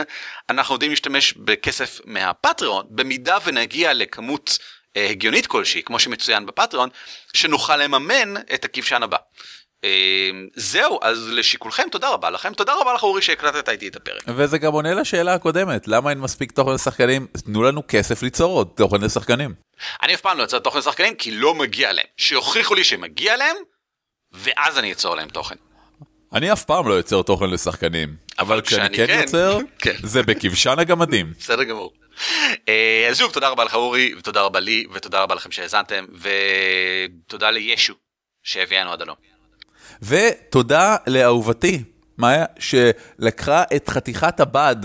אנחנו 0.49 0.75
יודעים 0.75 0.91
להשתמש 0.91 1.33
בכסף 1.33 1.99
מהפטריון 2.05 2.85
במידה 2.89 3.37
ונגיע 3.45 3.93
לכמות 3.93 4.57
אה, 4.97 5.09
הגיונית 5.09 5.47
כלשהי 5.47 5.83
כמו 5.83 5.99
שמצוין 5.99 6.45
בפטריון 6.45 6.89
שנוכל 7.33 7.77
לממן 7.77 8.37
את 8.53 8.65
הכבשן 8.65 9.03
הבא. 9.03 9.17
אה, 9.83 10.29
זהו 10.55 10.99
אז 11.01 11.29
לשיקולכם 11.31 11.83
תודה 11.91 12.09
רבה 12.09 12.29
לכם 12.29 12.53
תודה 12.53 12.73
רבה 12.81 12.93
לך 12.93 13.03
אורי 13.03 13.21
שהקלטת 13.21 13.69
איתי 13.69 13.87
את 13.87 13.95
הפרק. 13.95 14.23
וזה 14.27 14.57
גם 14.57 14.73
עונה 14.73 14.93
לשאלה 14.93 15.33
הקודמת, 15.33 15.87
למה 15.87 16.09
אין 16.09 16.19
מספיק 16.19 16.51
תוכן 16.51 16.73
לשחקנים? 16.73 17.27
תנו 17.45 17.63
לנו 17.63 17.83
כסף 17.87 18.23
ליצור 18.23 18.57
עוד 18.57 18.67
תוכן 18.75 19.01
לשחקנים. 19.01 19.53
אני 20.03 20.13
אף 20.13 20.21
פעם 20.21 20.37
לא 20.37 20.43
יוצר 20.43 20.59
תוכן 20.59 20.79
לשחקנים 20.79 21.15
כי 21.15 21.31
לא 21.31 21.55
מגיע 21.55 21.91
להם. 21.91 22.05
שיוכיחו 22.17 22.75
לי 22.75 22.83
שמגיע 22.83 23.37
להם, 23.37 23.55
ואז 24.31 24.77
אני 24.77 24.91
אצור 24.91 25.15
להם 25.15 25.29
תוכן. 25.29 25.55
אני 26.33 26.53
אף 26.53 26.63
פעם 26.63 26.87
לא 26.87 26.93
יוצר 26.93 27.21
תוכן 27.21 27.49
לשחקנים, 27.49 28.15
אבל 28.39 28.61
כשאני 28.61 28.97
כן 28.97 29.07
כן, 29.07 29.19
יוצר, 29.21 29.57
כן. 29.79 29.95
זה 30.03 30.23
בכבשן 30.23 30.75
הגמדים. 30.79 31.33
בסדר 31.39 31.63
גמור. 31.63 31.93
אה, 32.69 33.07
אז 33.09 33.17
שוב, 33.17 33.31
תודה 33.31 33.49
רבה 33.49 33.63
לך 33.63 33.75
אורי, 33.75 34.13
ותודה 34.17 34.41
רבה 34.41 34.59
לי, 34.59 34.85
ותודה 34.93 35.21
רבה 35.21 35.35
לכם 35.35 35.51
שהאזנתם, 35.51 36.05
ותודה 37.27 37.51
לישו 37.51 37.93
שהביאנו 38.43 38.91
עד 38.91 39.01
הלום. 39.01 39.15
ותודה 40.01 40.95
לאהובתי, 41.07 41.83
מאיה, 42.17 42.45
שלקחה 42.59 43.63
את 43.75 43.89
חתיכת 43.89 44.39
הבד, 44.39 44.75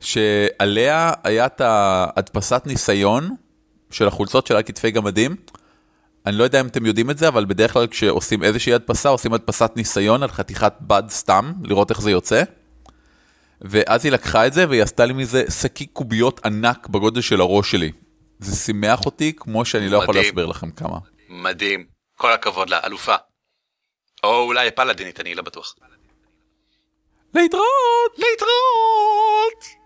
שעליה 0.00 1.12
היה 1.24 1.46
את 1.46 1.60
ההדפסת 1.60 2.62
ניסיון 2.66 3.36
של 3.90 4.08
החולצות 4.08 4.46
של 4.46 4.56
על 4.56 4.62
כתפי 4.62 4.90
גמדים. 4.90 5.36
אני 6.26 6.36
לא 6.36 6.44
יודע 6.44 6.60
אם 6.60 6.66
אתם 6.66 6.86
יודעים 6.86 7.10
את 7.10 7.18
זה, 7.18 7.28
אבל 7.28 7.44
בדרך 7.44 7.72
כלל 7.72 7.86
כשעושים 7.86 8.42
איזושהי 8.42 8.74
הדפסה, 8.74 9.08
עושים 9.08 9.32
הדפסת 9.32 9.70
ניסיון 9.76 10.22
על 10.22 10.28
חתיכת 10.28 10.72
בד 10.80 11.02
סתם, 11.08 11.52
לראות 11.64 11.90
איך 11.90 12.00
זה 12.00 12.10
יוצא. 12.10 12.42
ואז 13.60 14.04
היא 14.04 14.12
לקחה 14.12 14.46
את 14.46 14.52
זה 14.52 14.68
והיא 14.68 14.82
עשתה 14.82 15.04
לי 15.04 15.12
מזה 15.12 15.44
שקי 15.60 15.86
קוביות 15.86 16.46
ענק 16.46 16.86
בגודל 16.88 17.20
של 17.20 17.40
הראש 17.40 17.70
שלי. 17.70 17.92
זה 18.38 18.56
שימח 18.56 19.06
אותי 19.06 19.32
כמו 19.36 19.64
שאני 19.64 19.88
לא 19.88 19.96
יכול 19.96 20.08
מדהים. 20.14 20.24
להסביר 20.24 20.46
לכם 20.46 20.70
כמה. 20.70 20.98
מדהים. 21.28 21.86
כל 22.16 22.32
הכבוד 22.32 22.70
לה, 22.70 22.80
אלופה. 22.84 23.14
או 24.24 24.42
אולי 24.42 24.70
פלאדינית, 24.70 25.20
אני 25.20 25.34
לא 25.34 25.42
בטוח. 25.42 25.74
להתראות! 27.34 28.12
להתראות! 28.18 29.85